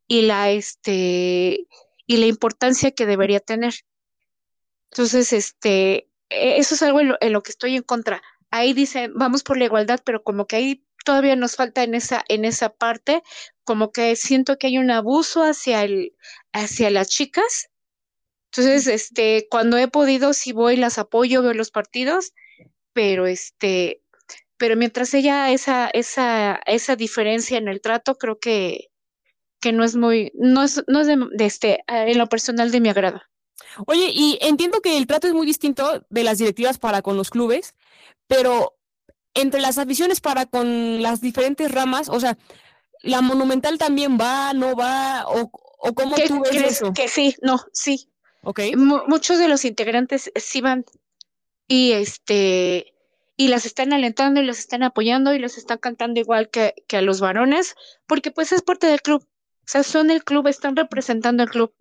y 0.08 0.22
la 0.22 0.52
este 0.52 1.66
y 2.06 2.18
la 2.18 2.28
importancia 2.28 2.92
que 2.92 3.08
debería 3.08 3.40
tener. 3.40 3.74
Entonces, 4.92 5.34
este, 5.34 6.10
e- 6.30 6.58
eso 6.60 6.76
es 6.76 6.84
algo 6.84 7.00
en 7.00 7.34
lo, 7.34 7.42
que 7.44 7.52
estoy 7.52 7.76
en 7.76 7.82
contra. 7.84 8.22
ahí 8.52 8.74
dicen, 8.74 9.14
vamos 9.16 9.42
por 9.44 9.58
la 9.58 9.66
igualdad, 9.66 10.02
pero 10.04 10.24
como 10.24 10.46
que 10.46 10.56
ahí 10.58 10.86
todavía 11.06 11.36
nos 11.36 11.56
falta 11.56 11.84
en 11.84 11.96
esa, 11.96 12.24
en 12.30 12.46
esa 12.46 12.70
parte, 12.70 13.24
como 13.64 13.92
que 13.92 14.16
siento 14.16 14.58
que 14.58 14.68
hay 14.68 14.78
un 14.78 14.92
abuso 14.92 15.42
hacia 15.42 15.84
el, 15.84 16.16
hacia 16.54 16.92
las 16.92 17.10
chicas. 17.10 17.70
Entonces, 18.52 18.86
este, 18.88 19.48
cuando 19.50 19.78
he 19.78 19.88
podido, 19.88 20.34
si 20.34 20.52
voy, 20.52 20.76
las 20.76 21.00
apoyo, 21.00 21.42
veo 21.42 21.54
los 21.54 21.72
partidos, 21.72 22.34
pero 22.94 23.28
este, 23.28 24.02
pero 24.58 24.76
mientras 24.76 25.14
ella 25.14 25.52
esa, 25.52 25.90
esa, 25.90 26.60
esa 26.66 26.96
diferencia 26.96 27.58
en 27.58 27.68
el 27.68 27.82
trato, 27.82 28.16
creo 28.16 28.40
que, 28.40 28.90
que 29.62 29.72
no 29.72 29.84
es 29.84 29.96
muy, 29.96 30.32
no 30.36 30.64
es, 30.64 30.84
no 30.88 31.02
es 31.02 31.08
de, 31.08 31.46
este, 31.46 31.84
en 31.88 32.18
lo 32.18 32.28
personal 32.28 32.72
de 32.72 32.82
mi 32.82 32.90
agrado. 32.90 33.22
Oye, 33.86 34.12
y 34.14 34.38
entiendo 34.42 34.82
que 34.82 34.98
el 34.98 35.08
trato 35.08 35.28
es 35.28 35.34
muy 35.34 35.46
distinto 35.46 36.06
de 36.10 36.24
las 36.24 36.38
directivas 36.38 36.78
para 36.78 37.02
con 37.02 37.18
los 37.18 37.30
clubes, 37.30 37.76
pero 38.28 38.78
entre 39.34 39.62
las 39.62 39.78
aficiones 39.78 40.22
para 40.22 40.46
con 40.46 41.02
las 41.02 41.22
diferentes 41.22 41.72
ramas, 41.72 42.10
o 42.10 42.20
sea, 42.20 42.38
la 43.02 43.22
monumental 43.22 43.78
también 43.78 44.18
va, 44.20 44.54
no 44.54 44.76
va, 44.76 45.26
o, 45.28 45.52
o 45.52 45.94
cómo 45.94 46.16
tú 46.28 46.42
ves 46.42 46.64
eso? 46.64 46.94
Que 46.94 47.08
sí, 47.08 47.36
no, 47.42 47.60
sí. 47.72 48.10
Ok. 48.44 48.62
muchos 48.76 49.38
de 49.38 49.50
los 49.50 49.66
integrantes 49.66 50.32
sí 50.36 50.62
van 50.62 50.86
y 51.70 51.94
este 51.94 52.94
y 53.38 53.48
las 53.48 53.66
están 53.66 53.94
alentando 53.94 54.42
y 54.42 54.46
los 54.46 54.60
están 54.60 54.84
apoyando 54.84 55.34
y 55.34 55.40
los 55.40 55.58
están 55.58 55.78
cantando 55.78 56.20
igual 56.20 56.50
que, 56.50 56.74
que 56.90 56.98
a 56.98 57.02
los 57.02 57.22
varones, 57.22 57.76
porque 58.06 58.32
pues 58.32 58.52
es 58.52 58.62
parte 58.62 58.88
del 58.88 59.02
club. 59.02 59.24
O 59.24 59.72
sea, 59.72 59.84
son 59.84 60.12
el 60.12 60.26
club, 60.26 60.48
están 60.48 60.76
representando 60.76 61.44
el 61.44 61.50
club. 61.50 61.74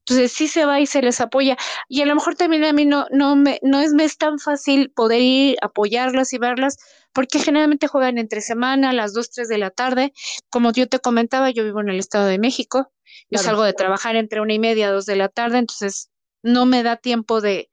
Entonces 0.00 0.32
sí 0.32 0.46
se 0.46 0.66
va 0.66 0.80
y 0.80 0.86
se 0.86 1.00
les 1.00 1.22
apoya. 1.22 1.56
Y 1.88 2.02
a 2.02 2.06
lo 2.06 2.14
mejor 2.14 2.34
también 2.34 2.64
a 2.64 2.74
mí 2.74 2.84
no, 2.84 3.06
no, 3.10 3.34
me, 3.34 3.60
no 3.62 3.80
es, 3.80 3.94
me 3.94 4.04
es 4.04 4.18
tan 4.18 4.38
fácil 4.38 4.90
poder 4.90 5.22
ir, 5.22 5.56
apoyarlas 5.62 6.34
y 6.34 6.38
verlas, 6.38 6.76
porque 7.14 7.38
generalmente 7.38 7.86
juegan 7.86 8.18
entre 8.18 8.42
semana, 8.42 8.90
a 8.90 8.92
las 8.92 9.14
2, 9.14 9.30
3 9.30 9.48
de 9.48 9.56
la 9.56 9.70
tarde. 9.70 10.12
Como 10.50 10.70
yo 10.72 10.86
te 10.86 10.98
comentaba, 10.98 11.48
yo 11.48 11.64
vivo 11.64 11.80
en 11.80 11.88
el 11.88 11.98
Estado 11.98 12.26
de 12.26 12.38
México. 12.38 12.92
Yo 13.30 13.38
salgo 13.38 13.62
de 13.62 13.72
trabajar 13.72 14.16
entre 14.16 14.42
una 14.42 14.52
y 14.52 14.58
media, 14.58 14.90
dos 14.90 15.06
de 15.06 15.16
la 15.16 15.30
tarde, 15.30 15.58
entonces 15.58 16.10
no 16.42 16.66
me 16.66 16.82
da 16.82 16.96
tiempo 16.96 17.40
de, 17.40 17.70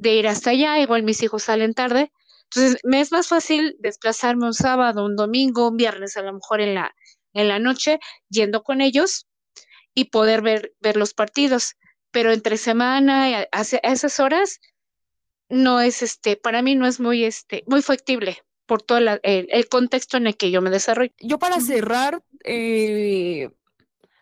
de 0.00 0.14
ir 0.14 0.28
hasta 0.28 0.50
allá. 0.50 0.78
Igual 0.80 1.02
mis 1.02 1.22
hijos 1.22 1.44
salen 1.44 1.74
tarde. 1.74 2.10
Entonces, 2.44 2.80
me 2.82 3.00
es 3.00 3.12
más 3.12 3.28
fácil 3.28 3.76
desplazarme 3.78 4.46
un 4.46 4.54
sábado, 4.54 5.04
un 5.04 5.14
domingo, 5.14 5.68
un 5.68 5.76
viernes, 5.76 6.16
a 6.16 6.22
lo 6.22 6.32
mejor 6.32 6.60
en 6.60 6.74
la, 6.74 6.94
en 7.32 7.46
la 7.48 7.58
noche, 7.60 8.00
yendo 8.28 8.62
con 8.62 8.80
ellos 8.80 9.28
y 9.94 10.06
poder 10.06 10.42
ver, 10.42 10.74
ver 10.80 10.96
los 10.96 11.14
partidos. 11.14 11.76
Pero 12.10 12.32
entre 12.32 12.56
semana, 12.56 13.46
a, 13.52 13.60
esas 13.60 14.18
horas, 14.18 14.58
no 15.48 15.80
es 15.80 16.02
este, 16.02 16.36
para 16.36 16.62
mí 16.62 16.74
no 16.74 16.86
es 16.86 16.98
muy, 16.98 17.24
este, 17.24 17.62
muy 17.66 17.82
factible 17.82 18.38
por 18.66 18.82
todo 18.82 18.98
el, 18.98 19.20
el, 19.22 19.68
contexto 19.68 20.16
en 20.16 20.28
el 20.28 20.36
que 20.36 20.50
yo 20.50 20.62
me 20.62 20.70
desarrollo. 20.70 21.12
Yo 21.18 21.38
para 21.38 21.60
cerrar, 21.60 22.22
eh, 22.44 23.50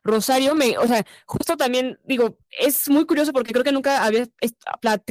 Rosario, 0.09 0.55
me, 0.55 0.77
o 0.79 0.87
sea, 0.87 1.05
justo 1.27 1.57
también 1.57 1.99
digo, 2.05 2.39
es 2.51 2.89
muy 2.89 3.07
curioso 3.07 3.33
porque 3.33 3.53
creo 3.53 3.65
que 3.65 3.73
nunca 3.73 4.05
había 4.05 4.27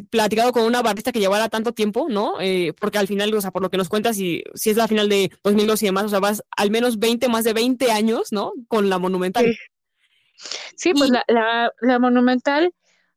platicado 0.10 0.52
con 0.52 0.64
una 0.64 0.82
barrista 0.82 1.12
que 1.12 1.20
llevara 1.20 1.50
tanto 1.50 1.72
tiempo, 1.72 2.08
¿no? 2.10 2.41
Eh, 2.41 2.74
porque 2.80 2.98
al 2.98 3.08
final, 3.08 3.34
o 3.34 3.41
sea, 3.41 3.52
por 3.52 3.62
lo 3.62 3.70
que 3.70 3.78
nos 3.78 3.89
cuentas, 3.89 4.18
si, 4.18 4.43
si 4.56 4.72
es 4.72 4.78
la 4.78 4.88
final 4.88 5.08
de 5.08 5.32
2002 5.43 5.84
y 5.84 5.86
demás, 5.86 6.06
o 6.06 6.10
sea, 6.10 6.20
vas 6.20 6.43
al 6.56 6.72
menos 6.72 7.00
20, 7.00 7.30
más 7.30 7.43
de 7.43 7.54
20 7.54 7.91
años, 7.91 8.32
¿no? 8.32 8.54
Con 8.68 8.89
la 8.89 8.98
Monumental. 8.98 9.58
Sí, 10.76 10.93
pues 10.93 11.10
la, 11.10 11.24
la, 11.28 11.72
la, 11.82 12.00
Monumental 12.00 12.74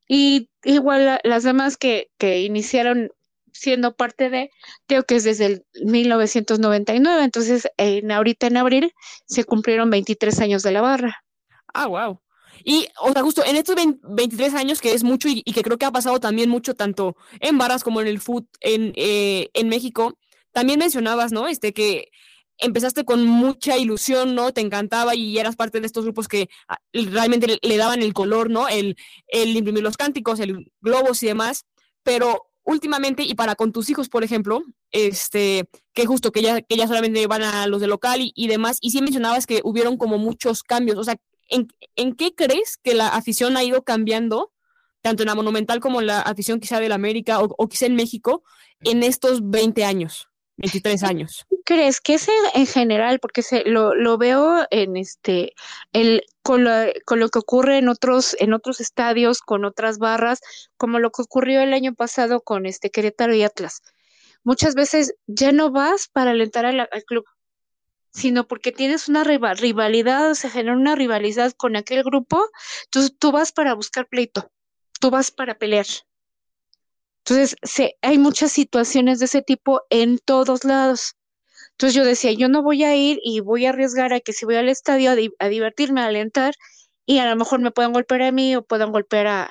y 0.08 0.48
igual 0.64 1.20
las 1.22 1.42
demás 1.42 1.76
que, 1.76 2.10
que 2.18 2.40
iniciaron 2.42 3.10
siendo 3.52 3.94
parte 3.94 4.30
de, 4.30 4.50
creo 4.86 5.04
que 5.04 5.16
es 5.16 5.24
desde 5.24 5.46
el 5.46 5.66
1999, 5.84 7.24
entonces 7.24 7.68
en, 7.76 8.10
ahorita 8.10 8.46
en 8.46 8.56
abril 8.56 8.92
se 9.26 9.44
cumplieron 9.44 9.90
23 9.90 10.40
años 10.40 10.62
de 10.62 10.72
la 10.72 10.80
barra. 10.80 11.24
Ah, 11.74 11.86
wow. 11.86 12.20
Y, 12.64 12.88
o 13.00 13.12
sea, 13.12 13.22
justo 13.22 13.44
en 13.44 13.56
estos 13.56 13.76
23 14.02 14.54
años, 14.54 14.80
que 14.80 14.92
es 14.92 15.02
mucho 15.02 15.28
y, 15.28 15.42
que 15.42 15.62
creo 15.62 15.78
que 15.78 15.86
ha 15.86 15.92
pasado 15.92 16.20
también 16.20 16.50
mucho, 16.50 16.74
tanto 16.74 17.16
en 17.40 17.58
barras 17.58 17.84
como 17.84 18.00
en 18.00 18.06
el 18.06 18.20
foot 18.20 18.46
en, 18.60 18.92
eh, 18.96 19.50
en 19.54 19.68
México, 19.68 20.18
también 20.52 20.78
mencionabas, 20.78 21.32
¿no? 21.32 21.48
Este, 21.48 21.72
que 21.72 22.08
empezaste 22.58 23.04
con 23.04 23.26
mucha 23.26 23.76
ilusión, 23.78 24.34
¿no? 24.34 24.52
Te 24.52 24.60
encantaba 24.60 25.14
y 25.14 25.38
eras 25.38 25.56
parte 25.56 25.80
de 25.80 25.86
estos 25.86 26.04
grupos 26.04 26.28
que 26.28 26.48
ah, 26.68 26.78
realmente 26.92 27.58
le, 27.60 27.76
daban 27.76 28.02
el 28.02 28.12
color, 28.12 28.50
¿no? 28.50 28.68
El, 28.68 28.96
el 29.28 29.56
imprimir 29.56 29.82
los 29.82 29.96
cánticos, 29.96 30.40
el 30.40 30.70
globos 30.80 31.22
y 31.22 31.26
demás, 31.26 31.64
pero 32.02 32.46
últimamente, 32.64 33.22
y 33.22 33.34
para 33.34 33.54
con 33.54 33.72
tus 33.72 33.88
hijos, 33.88 34.08
por 34.08 34.24
ejemplo, 34.24 34.62
este, 34.90 35.68
que 35.94 36.06
justo 36.06 36.32
que 36.32 36.42
ya, 36.42 36.60
que 36.60 36.76
ya 36.76 36.86
solamente 36.86 37.26
van 37.26 37.42
a 37.42 37.66
los 37.66 37.80
de 37.80 37.86
local 37.86 38.20
y, 38.20 38.32
y 38.34 38.48
demás, 38.48 38.78
y 38.80 38.90
sí 38.90 39.00
mencionabas 39.00 39.46
que 39.46 39.60
hubieron 39.64 39.96
como 39.96 40.18
muchos 40.18 40.62
cambios, 40.62 40.98
o 40.98 41.04
sea, 41.04 41.16
¿en, 41.50 42.14
qué 42.14 42.34
crees 42.34 42.76
que 42.76 42.94
la 42.94 43.08
afición 43.08 43.56
ha 43.56 43.64
ido 43.64 43.82
cambiando, 43.84 44.52
tanto 45.02 45.22
en 45.22 45.28
la 45.28 45.34
Monumental 45.34 45.80
como 45.80 46.00
en 46.00 46.06
la 46.06 46.20
afición 46.20 46.60
quizá 46.60 46.80
del 46.80 46.92
América 46.92 47.40
o, 47.40 47.68
quizá 47.68 47.86
en 47.86 47.96
México, 47.96 48.42
en 48.82 49.02
estos 49.02 49.50
20 49.50 49.84
años? 49.84 50.28
23 50.56 51.02
años. 51.04 51.46
¿Crees 51.64 52.02
que 52.02 52.14
es 52.14 52.28
en, 52.54 52.66
general? 52.66 53.18
Porque 53.18 53.42
se, 53.42 53.64
lo, 53.64 53.94
lo, 53.94 54.18
veo 54.18 54.66
en 54.70 54.96
este, 54.98 55.54
el, 55.92 56.22
con, 56.42 56.64
lo, 56.64 56.70
con 57.06 57.18
lo 57.18 57.30
que 57.30 57.38
ocurre 57.38 57.78
en 57.78 57.88
otros, 57.88 58.36
en 58.38 58.52
otros 58.52 58.80
estadios, 58.80 59.40
con 59.40 59.64
otras 59.64 59.98
barras, 59.98 60.40
como 60.76 60.98
lo 60.98 61.10
que 61.12 61.22
ocurrió 61.22 61.62
el 61.62 61.72
año 61.72 61.94
pasado 61.94 62.42
con 62.42 62.66
este 62.66 62.90
Querétaro 62.90 63.34
y 63.34 63.42
Atlas. 63.42 63.80
Muchas 64.44 64.74
veces 64.74 65.14
ya 65.26 65.52
no 65.52 65.70
vas 65.70 66.08
para 66.08 66.32
alentar 66.32 66.66
al 66.66 67.04
club, 67.06 67.24
sino 68.12 68.46
porque 68.46 68.72
tienes 68.72 69.08
una 69.08 69.24
rivalidad, 69.24 70.34
se 70.34 70.50
genera 70.50 70.76
una 70.76 70.94
rivalidad 70.94 71.52
con 71.52 71.76
aquel 71.76 72.02
grupo, 72.02 72.44
entonces 72.84 73.16
tú 73.18 73.32
vas 73.32 73.52
para 73.52 73.74
buscar 73.74 74.08
pleito, 74.08 74.50
tú 75.00 75.10
vas 75.10 75.30
para 75.30 75.58
pelear. 75.58 75.86
Entonces, 77.24 77.56
hay 78.02 78.18
muchas 78.18 78.50
situaciones 78.50 79.18
de 79.18 79.26
ese 79.26 79.42
tipo 79.42 79.82
en 79.90 80.18
todos 80.18 80.64
lados. 80.64 81.16
Entonces 81.72 81.94
yo 81.94 82.04
decía, 82.04 82.32
yo 82.32 82.48
no 82.48 82.62
voy 82.62 82.84
a 82.84 82.96
ir 82.96 83.20
y 83.22 83.40
voy 83.40 83.66
a 83.66 83.70
arriesgar 83.70 84.12
a 84.12 84.20
que 84.20 84.32
si 84.32 84.44
voy 84.44 84.56
al 84.56 84.68
estadio 84.68 85.10
a, 85.38 85.48
divertirme, 85.48 86.00
a 86.00 86.06
alentar, 86.06 86.54
y 87.06 87.18
a 87.18 87.28
lo 87.28 87.36
mejor 87.36 87.60
me 87.60 87.70
puedan 87.70 87.92
golpear 87.92 88.22
a 88.22 88.32
mí 88.32 88.56
o 88.56 88.62
puedan 88.62 88.92
golpear 88.92 89.26
a, 89.26 89.50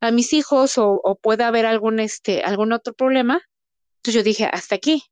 a 0.00 0.10
mis 0.10 0.32
hijos 0.32 0.78
o, 0.78 1.00
o 1.02 1.16
pueda 1.16 1.48
haber 1.48 1.66
algún, 1.66 2.00
este, 2.00 2.42
algún 2.42 2.72
otro 2.72 2.92
problema. 2.92 3.40
Entonces 3.96 4.14
yo 4.14 4.22
dije, 4.22 4.44
hasta 4.52 4.74
aquí. 4.74 5.11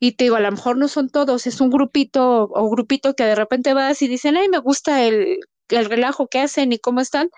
Y 0.00 0.12
te 0.12 0.24
digo, 0.24 0.36
a 0.36 0.40
lo 0.40 0.50
mejor 0.50 0.76
no 0.76 0.88
son 0.88 1.10
todos, 1.10 1.46
es 1.46 1.60
un 1.60 1.70
grupito 1.70 2.48
o 2.52 2.70
grupito 2.70 3.14
que 3.14 3.24
de 3.24 3.34
repente 3.34 3.74
vas 3.74 4.00
y 4.02 4.08
dicen, 4.08 4.36
ay, 4.36 4.48
me 4.48 4.58
gusta 4.58 5.04
el, 5.04 5.40
el 5.68 5.84
relajo 5.86 6.28
que 6.28 6.40
hacen 6.40 6.72
y 6.72 6.78
cómo 6.78 7.00
están, 7.00 7.30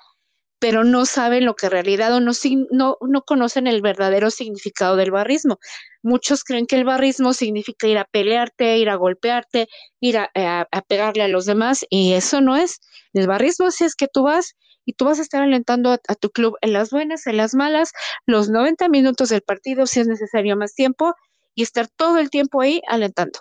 pero 0.61 0.85
no 0.85 1.07
saben 1.07 1.47
lo 1.47 1.57
que 1.57 1.67
en 1.67 1.73
realidad 1.73 2.15
o 2.15 2.21
no, 2.21 2.33
no, 2.71 2.97
no 3.01 3.23
conocen 3.23 3.67
el 3.67 3.81
verdadero 3.81 4.31
significado 4.31 4.95
del 4.97 5.11
barrismo. 5.11 5.59
Muchos 6.03 6.45
creen 6.45 6.67
que 6.67 6.77
el 6.77 6.85
barrismo 6.85 7.33
significa 7.33 7.87
ir 7.89 7.99
a 7.99 8.05
pelearte, 8.05 8.77
ir 8.79 8.91
a 8.91 8.97
golpearte, 8.97 9.69
ir 10.01 10.19
a, 10.19 10.31
a, 10.35 10.83
pegarle 10.83 11.23
a 11.23 11.29
los 11.29 11.47
demás, 11.47 11.87
y 11.89 12.13
eso 12.13 12.43
no 12.43 12.57
es. 12.57 12.81
El 13.15 13.27
barrismo 13.27 13.71
sí 13.71 13.85
es 13.85 13.97
que 13.97 14.07
tú 14.07 14.25
vas 14.25 14.55
y 14.85 14.93
tú 14.93 15.07
vas 15.07 15.19
a 15.19 15.23
estar 15.23 15.43
alentando 15.43 15.93
a, 15.93 15.99
a, 16.09 16.15
tu 16.15 16.31
club 16.31 16.57
en 16.61 16.75
las 16.75 16.91
buenas, 16.91 17.27
en 17.27 17.39
las 17.39 17.55
malas, 17.55 17.93
los 18.27 18.51
90 18.51 18.89
minutos 18.91 19.31
del 19.31 19.43
partido, 19.43 19.87
si 19.87 20.01
es 20.01 20.09
necesario 20.09 20.57
más 20.57 20.75
tiempo, 20.75 21.15
y 21.55 21.63
estar 21.63 21.89
todo 21.89 22.19
el 22.19 22.31
tiempo 22.31 22.61
ahí 22.61 22.83
alentando 22.89 23.41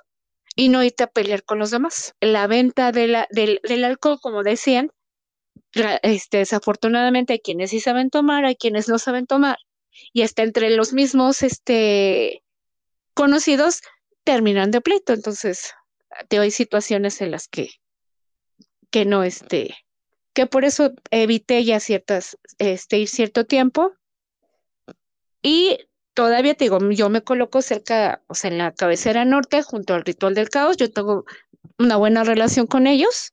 y 0.56 0.70
no 0.70 0.84
irte 0.84 1.04
a 1.04 1.08
pelear 1.08 1.44
con 1.44 1.60
los 1.60 1.72
demás. 1.72 2.16
La 2.20 2.48
venta 2.48 2.92
del, 2.92 3.18
del 3.32 3.84
alcohol, 3.86 4.20
como 4.22 4.44
decían, 4.44 4.92
este, 6.02 6.38
desafortunadamente 6.38 7.34
hay 7.34 7.40
quienes 7.40 7.70
sí 7.70 7.80
saben 7.80 8.10
tomar, 8.10 8.46
hay 8.46 8.56
quienes 8.56 8.90
no 8.90 9.00
saben 9.00 9.26
tomar, 9.26 9.58
y 10.14 10.24
hasta 10.24 10.44
entre 10.44 10.70
los 10.72 10.94
mismos 10.94 11.44
este, 11.44 12.44
conocidos 13.14 13.82
terminan 14.24 14.72
de 14.72 14.82
pleito. 14.82 15.14
Entonces, 15.14 15.74
te 16.28 16.40
hay 16.40 16.52
situaciones 16.52 17.22
en 17.22 17.32
las 17.32 17.48
que, 17.48 17.70
que 18.90 19.06
no, 19.06 19.24
este, 19.24 19.76
que 20.34 20.46
por 20.46 20.66
eso 20.66 20.94
evité 21.12 21.64
ya 21.64 21.80
ciertas, 21.80 22.38
este, 22.58 22.98
ir 22.98 23.08
cierto 23.08 23.46
tiempo. 23.46 23.94
Y 25.42 25.78
todavía 26.20 26.54
te 26.54 26.66
digo, 26.66 26.80
yo 26.92 27.08
me 27.10 27.22
coloco 27.22 27.62
cerca, 27.62 28.22
o 28.28 28.36
sea, 28.36 28.52
en 28.52 28.58
la 28.58 28.74
cabecera 28.74 29.24
norte, 29.24 29.64
junto 29.64 29.94
al 29.94 30.04
ritual 30.04 30.34
del 30.34 30.50
caos, 30.50 30.76
yo 30.76 30.92
tengo 30.92 31.24
una 31.78 31.96
buena 31.96 32.26
relación 32.26 32.68
con 32.68 32.88
ellos 32.88 33.32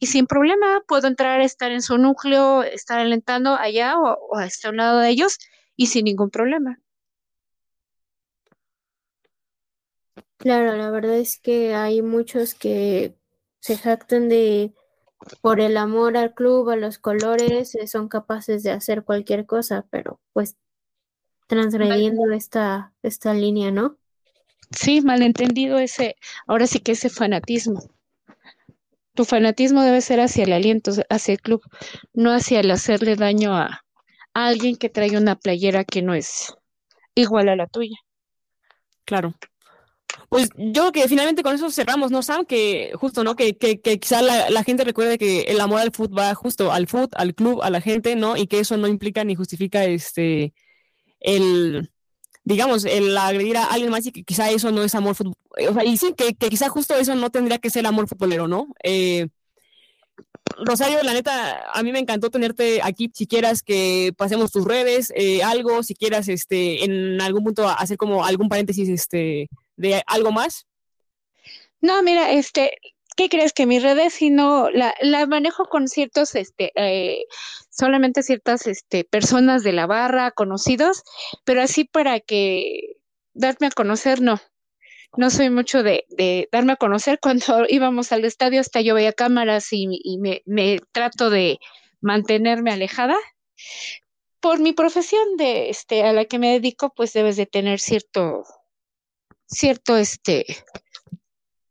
y 0.00 0.06
sin 0.06 0.26
problema 0.26 0.82
puedo 0.88 1.06
entrar, 1.06 1.40
estar 1.40 1.70
en 1.70 1.80
su 1.80 1.96
núcleo, 1.96 2.64
estar 2.64 2.98
alentando 2.98 3.54
allá 3.54 3.96
o, 4.00 4.18
o 4.18 4.36
a 4.36 4.48
un 4.68 4.76
lado 4.78 4.98
de 4.98 5.10
ellos 5.10 5.38
y 5.76 5.86
sin 5.86 6.06
ningún 6.06 6.30
problema. 6.30 6.80
Claro, 10.38 10.76
la 10.76 10.90
verdad 10.90 11.18
es 11.18 11.38
que 11.38 11.76
hay 11.76 12.02
muchos 12.02 12.56
que 12.56 13.14
se 13.60 13.76
jactan 13.76 14.28
de, 14.28 14.74
por 15.40 15.60
el 15.60 15.76
amor 15.76 16.16
al 16.16 16.34
club, 16.34 16.68
a 16.70 16.74
los 16.74 16.98
colores, 16.98 17.76
eh, 17.76 17.86
son 17.86 18.08
capaces 18.08 18.64
de 18.64 18.72
hacer 18.72 19.04
cualquier 19.04 19.46
cosa, 19.46 19.86
pero 19.88 20.20
pues 20.32 20.56
transgrediendo 21.50 22.30
esta, 22.30 22.92
esta 23.02 23.34
línea, 23.34 23.72
¿no? 23.72 23.96
Sí, 24.70 25.00
malentendido 25.00 25.80
ese, 25.80 26.14
ahora 26.46 26.68
sí 26.68 26.78
que 26.78 26.92
ese 26.92 27.10
fanatismo. 27.10 27.82
Tu 29.14 29.24
fanatismo 29.24 29.82
debe 29.82 30.00
ser 30.00 30.20
hacia 30.20 30.44
el 30.44 30.52
aliento, 30.52 30.92
hacia 31.10 31.32
el 31.32 31.40
club, 31.40 31.60
no 32.14 32.30
hacia 32.30 32.60
el 32.60 32.70
hacerle 32.70 33.16
daño 33.16 33.56
a, 33.56 33.84
a 34.32 34.46
alguien 34.46 34.76
que 34.76 34.88
trae 34.88 35.18
una 35.18 35.34
playera 35.34 35.82
que 35.82 36.02
no 36.02 36.14
es 36.14 36.54
igual 37.16 37.48
a 37.48 37.56
la 37.56 37.66
tuya. 37.66 37.96
Claro. 39.04 39.34
Pues 40.28 40.50
yo 40.56 40.82
creo 40.82 40.92
que 40.92 41.08
finalmente 41.08 41.42
con 41.42 41.56
eso 41.56 41.68
cerramos, 41.72 42.12
¿no, 42.12 42.22
Sam? 42.22 42.46
Que 42.46 42.92
justo, 42.94 43.24
¿no? 43.24 43.34
Que, 43.34 43.56
que, 43.56 43.80
que 43.80 43.98
quizá 43.98 44.22
la, 44.22 44.50
la 44.50 44.62
gente 44.62 44.84
recuerde 44.84 45.18
que 45.18 45.42
el 45.42 45.60
amor 45.60 45.80
al 45.80 45.90
fútbol 45.90 46.20
va 46.20 46.34
justo 46.36 46.70
al 46.70 46.86
fútbol, 46.86 47.08
al 47.14 47.34
club, 47.34 47.60
a 47.62 47.70
la 47.70 47.80
gente, 47.80 48.14
¿no? 48.14 48.36
Y 48.36 48.46
que 48.46 48.60
eso 48.60 48.76
no 48.76 48.86
implica 48.86 49.24
ni 49.24 49.34
justifica 49.34 49.84
este 49.84 50.54
el 51.20 51.90
digamos, 52.44 52.84
el 52.84 53.16
agredir 53.16 53.56
a 53.56 53.64
alguien 53.64 53.90
más 53.90 54.06
y 54.06 54.12
que 54.12 54.24
quizá 54.24 54.50
eso 54.50 54.70
no 54.72 54.82
es 54.82 54.94
amor 54.94 55.14
futbolero. 55.14 55.74
Sea, 55.74 55.84
y 55.84 55.96
sí, 55.96 56.14
que, 56.16 56.34
que 56.34 56.48
quizá 56.48 56.68
justo 56.68 56.94
eso 56.94 57.14
no 57.14 57.30
tendría 57.30 57.58
que 57.58 57.70
ser 57.70 57.86
amor 57.86 58.08
futbolero, 58.08 58.48
¿no? 58.48 58.68
Eh, 58.82 59.28
Rosario, 60.58 61.02
la 61.02 61.14
neta, 61.14 61.70
a 61.72 61.82
mí 61.82 61.92
me 61.92 61.98
encantó 61.98 62.30
tenerte 62.30 62.80
aquí. 62.82 63.10
Si 63.14 63.26
quieras 63.26 63.62
que 63.62 64.12
pasemos 64.16 64.50
tus 64.50 64.64
redes, 64.64 65.12
eh, 65.14 65.42
algo, 65.42 65.82
si 65.82 65.94
quieras, 65.94 66.28
este, 66.28 66.84
en 66.84 67.20
algún 67.20 67.44
punto 67.44 67.68
hacer 67.68 67.96
como 67.96 68.24
algún 68.24 68.48
paréntesis, 68.48 68.88
este, 68.88 69.48
de 69.76 70.02
algo 70.06 70.32
más. 70.32 70.66
No, 71.80 72.02
mira, 72.02 72.32
este, 72.32 72.72
¿qué 73.16 73.28
crees 73.28 73.52
que 73.52 73.66
mis 73.66 73.82
redes 73.82 74.14
si 74.14 74.30
no 74.30 74.70
la, 74.70 74.94
la 75.00 75.26
manejo 75.26 75.66
con 75.66 75.88
ciertos, 75.88 76.34
este, 76.34 76.72
eh, 76.74 77.24
solamente 77.80 78.22
ciertas, 78.22 78.66
este, 78.66 79.04
personas 79.04 79.64
de 79.64 79.72
la 79.72 79.86
barra, 79.86 80.30
conocidos, 80.30 81.02
pero 81.44 81.62
así 81.62 81.84
para 81.84 82.20
que 82.20 82.98
darme 83.32 83.68
a 83.68 83.70
conocer, 83.70 84.20
no. 84.20 84.38
No 85.16 85.30
soy 85.30 85.50
mucho 85.50 85.82
de, 85.82 86.04
darme 86.52 86.74
a 86.74 86.76
conocer. 86.76 87.18
Cuando 87.22 87.64
íbamos 87.68 88.12
al 88.12 88.24
estadio, 88.24 88.60
hasta 88.60 88.80
yo 88.82 88.94
veía 88.94 89.12
cámaras 89.12 89.68
y, 89.72 90.18
me, 90.46 90.80
trato 90.92 91.30
de 91.30 91.58
mantenerme 92.00 92.70
alejada. 92.70 93.16
Por 94.40 94.60
mi 94.60 94.72
profesión 94.72 95.36
de, 95.36 95.70
este, 95.70 96.02
a 96.02 96.12
la 96.12 96.26
que 96.26 96.38
me 96.38 96.52
dedico, 96.52 96.92
pues 96.94 97.12
debes 97.12 97.36
de 97.36 97.46
tener 97.46 97.80
cierto, 97.80 98.44
cierto, 99.46 99.96
este, 99.96 100.46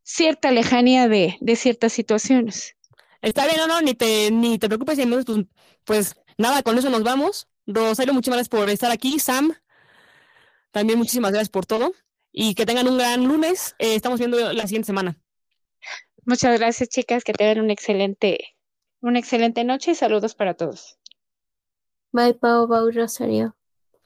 cierta 0.03 0.51
lejanía 0.51 1.07
de, 1.07 1.37
de 1.39 1.55
ciertas 1.55 1.93
situaciones. 1.93 2.75
Está 3.21 3.45
bien, 3.45 3.57
no, 3.57 3.67
no, 3.67 3.81
ni 3.81 3.93
te, 3.95 4.31
ni 4.31 4.57
te 4.59 4.67
preocupes, 4.67 4.97
y 4.97 5.01
entonces, 5.01 5.25
pues, 5.25 5.45
pues 5.85 6.15
nada, 6.37 6.63
con 6.63 6.77
eso 6.77 6.89
nos 6.89 7.03
vamos. 7.03 7.47
Rosario, 7.65 8.13
muchísimas 8.13 8.37
gracias 8.37 8.49
por 8.49 8.69
estar 8.69 8.91
aquí. 8.91 9.19
Sam, 9.19 9.53
también 10.71 10.97
muchísimas 10.97 11.31
gracias 11.31 11.49
por 11.49 11.65
todo. 11.65 11.93
Y 12.31 12.55
que 12.55 12.65
tengan 12.65 12.87
un 12.87 12.97
gran 12.97 13.25
lunes. 13.25 13.75
Eh, 13.79 13.95
estamos 13.95 14.19
viendo 14.19 14.53
la 14.53 14.63
siguiente 14.63 14.87
semana. 14.87 15.17
Muchas 16.25 16.59
gracias, 16.59 16.89
chicas, 16.89 17.23
que 17.23 17.33
tengan 17.33 17.59
un 17.59 17.71
excelente, 17.71 18.55
una 19.01 19.19
excelente 19.19 19.63
noche 19.63 19.91
y 19.91 19.95
saludos 19.95 20.35
para 20.35 20.53
todos. 20.53 20.97
Bye, 22.11 22.35
Pau, 22.35 22.67
bye, 22.67 22.91
Rosario. 22.91 23.55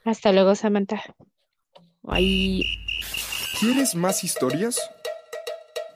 Hasta 0.05 0.31
luego, 0.31 0.55
Samantha. 0.55 1.01
Ahí. 2.07 2.63
¿Quieres 3.59 3.95
más 3.95 4.23
historias? 4.23 4.79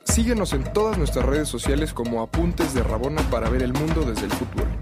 Síguenos 0.04 0.52
en 0.52 0.72
todas 0.72 0.96
nuestras 0.96 1.26
redes 1.26 1.48
sociales 1.48 1.92
como 1.92 2.22
Apuntes 2.22 2.72
de 2.72 2.82
Rabona 2.82 3.22
para 3.30 3.50
ver 3.50 3.62
el 3.62 3.72
mundo 3.72 4.02
desde 4.02 4.24
el 4.24 4.32
futuro. 4.32 4.77